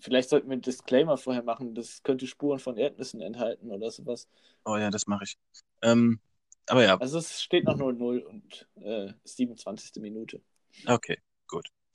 Vielleicht 0.00 0.30
sollten 0.30 0.48
wir 0.48 0.54
einen 0.54 0.62
Disclaimer 0.62 1.18
vorher 1.18 1.42
machen, 1.42 1.74
das 1.74 2.02
könnte 2.02 2.26
Spuren 2.26 2.58
von 2.58 2.78
Erdnüssen 2.78 3.20
enthalten 3.20 3.70
oder 3.70 3.90
sowas. 3.90 4.24
äh, 4.24 4.70
oh 4.70 4.76
ja, 4.78 4.90
das 4.90 5.06
mache 5.06 5.24
ich. 5.24 5.36
Ähm, 5.82 6.18
aber 6.66 6.82
ja, 6.82 6.96
Also 6.96 7.18
es 7.18 7.42
steht 7.42 7.64
noch 7.64 7.76
0-0 7.76 8.20
und 8.20 8.66
äh, 8.76 9.12
27. 9.24 10.00
Minute. 10.00 10.40
okay, 10.86 11.18
gut. 11.46 11.68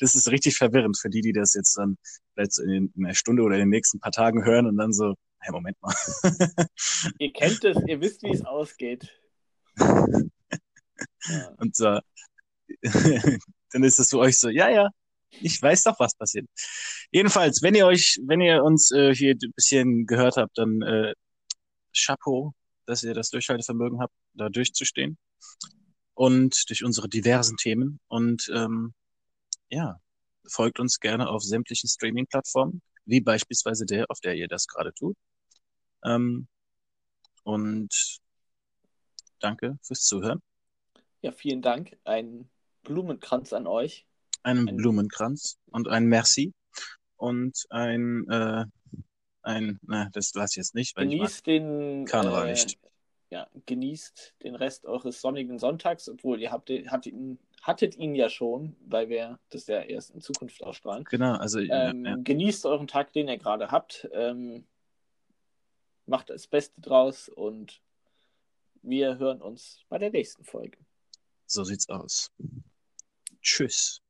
das 0.00 0.16
ist 0.16 0.28
richtig 0.28 0.56
verwirrend 0.56 0.98
für 0.98 1.08
die, 1.08 1.20
die 1.20 1.32
das 1.32 1.54
jetzt 1.54 1.78
dann 1.78 1.96
vielleicht 2.34 2.54
so 2.54 2.64
in, 2.64 2.92
in 2.96 3.04
einer 3.04 3.14
Stunde 3.14 3.44
oder 3.44 3.54
in 3.54 3.60
den 3.60 3.68
nächsten 3.68 4.00
paar 4.00 4.10
Tagen 4.10 4.44
hören 4.44 4.66
und 4.66 4.76
dann 4.76 4.92
so, 4.92 5.14
hey, 5.38 5.52
Moment 5.52 5.80
mal. 5.80 5.94
Ihr 7.20 7.32
kennt 7.32 7.62
es, 7.62 7.78
ihr 7.86 8.00
wisst, 8.00 8.24
wie 8.24 8.30
es 8.32 8.44
ausgeht. 8.44 9.08
Ja. 11.28 11.48
Und 11.58 11.76
so, 11.76 12.00
dann 13.72 13.82
ist 13.82 13.98
es 13.98 14.10
für 14.10 14.18
euch 14.18 14.38
so, 14.38 14.48
ja, 14.48 14.68
ja, 14.68 14.88
ich 15.30 15.60
weiß 15.60 15.84
doch, 15.84 15.98
was 15.98 16.14
passiert. 16.14 16.46
Jedenfalls, 17.10 17.62
wenn 17.62 17.74
ihr 17.74 17.86
euch, 17.86 18.18
wenn 18.26 18.40
ihr 18.40 18.62
uns 18.62 18.90
äh, 18.92 19.14
hier 19.14 19.34
ein 19.34 19.52
bisschen 19.54 20.06
gehört 20.06 20.36
habt, 20.36 20.56
dann 20.58 20.82
äh, 20.82 21.14
Chapeau, 21.94 22.54
dass 22.86 23.02
ihr 23.02 23.14
das 23.14 23.30
Durchhaltevermögen 23.30 24.00
habt, 24.00 24.14
da 24.34 24.48
durchzustehen. 24.48 25.18
Und 26.14 26.68
durch 26.68 26.82
unsere 26.82 27.08
diversen 27.08 27.56
Themen. 27.56 28.00
Und 28.08 28.50
ähm, 28.52 28.92
ja, 29.70 30.00
folgt 30.48 30.80
uns 30.80 30.98
gerne 30.98 31.28
auf 31.28 31.42
sämtlichen 31.42 31.88
Streaming-Plattformen, 31.88 32.82
wie 33.04 33.20
beispielsweise 33.20 33.86
der, 33.86 34.10
auf 34.10 34.18
der 34.20 34.34
ihr 34.34 34.48
das 34.48 34.66
gerade 34.66 34.92
tut. 34.94 35.16
Ähm, 36.04 36.48
und 37.44 38.18
danke 39.38 39.78
fürs 39.82 40.02
Zuhören. 40.02 40.42
ja, 41.22 41.30
vielen 41.30 41.62
Dank. 41.62 41.96
Ein 42.04 42.50
Blumenkranz 42.88 43.52
an 43.52 43.66
euch. 43.66 44.06
einen 44.42 44.68
Ein- 44.68 44.76
Blumenkranz 44.76 45.58
und 45.66 45.88
ein 45.88 46.06
Merci 46.06 46.52
und 47.16 47.66
ein, 47.70 48.26
äh, 48.30 48.64
ein, 49.42 49.78
na, 49.82 50.08
das 50.12 50.32
lasse 50.34 50.52
ich 50.54 50.56
jetzt 50.56 50.74
nicht, 50.74 50.96
weil 50.96 51.08
Genießt 51.08 51.46
den 51.46 52.04
Karneval 52.06 52.48
äh, 52.48 52.50
nicht. 52.52 52.78
Ja, 53.30 53.46
genießt 53.66 54.36
den 54.42 54.54
Rest 54.54 54.86
eures 54.86 55.20
sonnigen 55.20 55.58
Sonntags, 55.58 56.08
obwohl 56.08 56.40
ihr 56.40 56.50
habt, 56.50 56.70
hattet, 56.70 57.12
ihn, 57.12 57.38
hattet 57.60 57.94
ihn 57.96 58.14
ja 58.14 58.30
schon, 58.30 58.74
weil 58.86 59.08
wir 59.10 59.38
das 59.50 59.66
ja 59.66 59.82
erst 59.82 60.10
in 60.14 60.20
Zukunft 60.22 60.62
ausstrahlen. 60.62 61.02
ich 61.02 61.10
genau, 61.10 61.34
also, 61.34 61.58
ja, 61.58 61.90
Ähm, 61.90 62.04
ja. 62.06 62.16
Genießt 62.16 62.64
euren 62.64 62.86
Tag, 62.86 63.12
den 63.12 63.28
ihr 63.28 63.36
gerade 63.36 63.70
habt. 63.70 64.08
Ähm, 64.12 64.66
macht 66.06 66.30
das 66.30 66.46
Beste 66.46 66.80
draus 66.80 67.28
und 67.28 67.82
wir 68.80 69.18
hören 69.18 69.42
uns 69.42 69.80
bei 69.90 69.98
der 69.98 70.10
nächsten 70.10 70.44
Folge. 70.44 70.78
so 71.46 71.64
sieht's 71.64 71.88
aus. 71.90 72.30
truce 73.48 74.00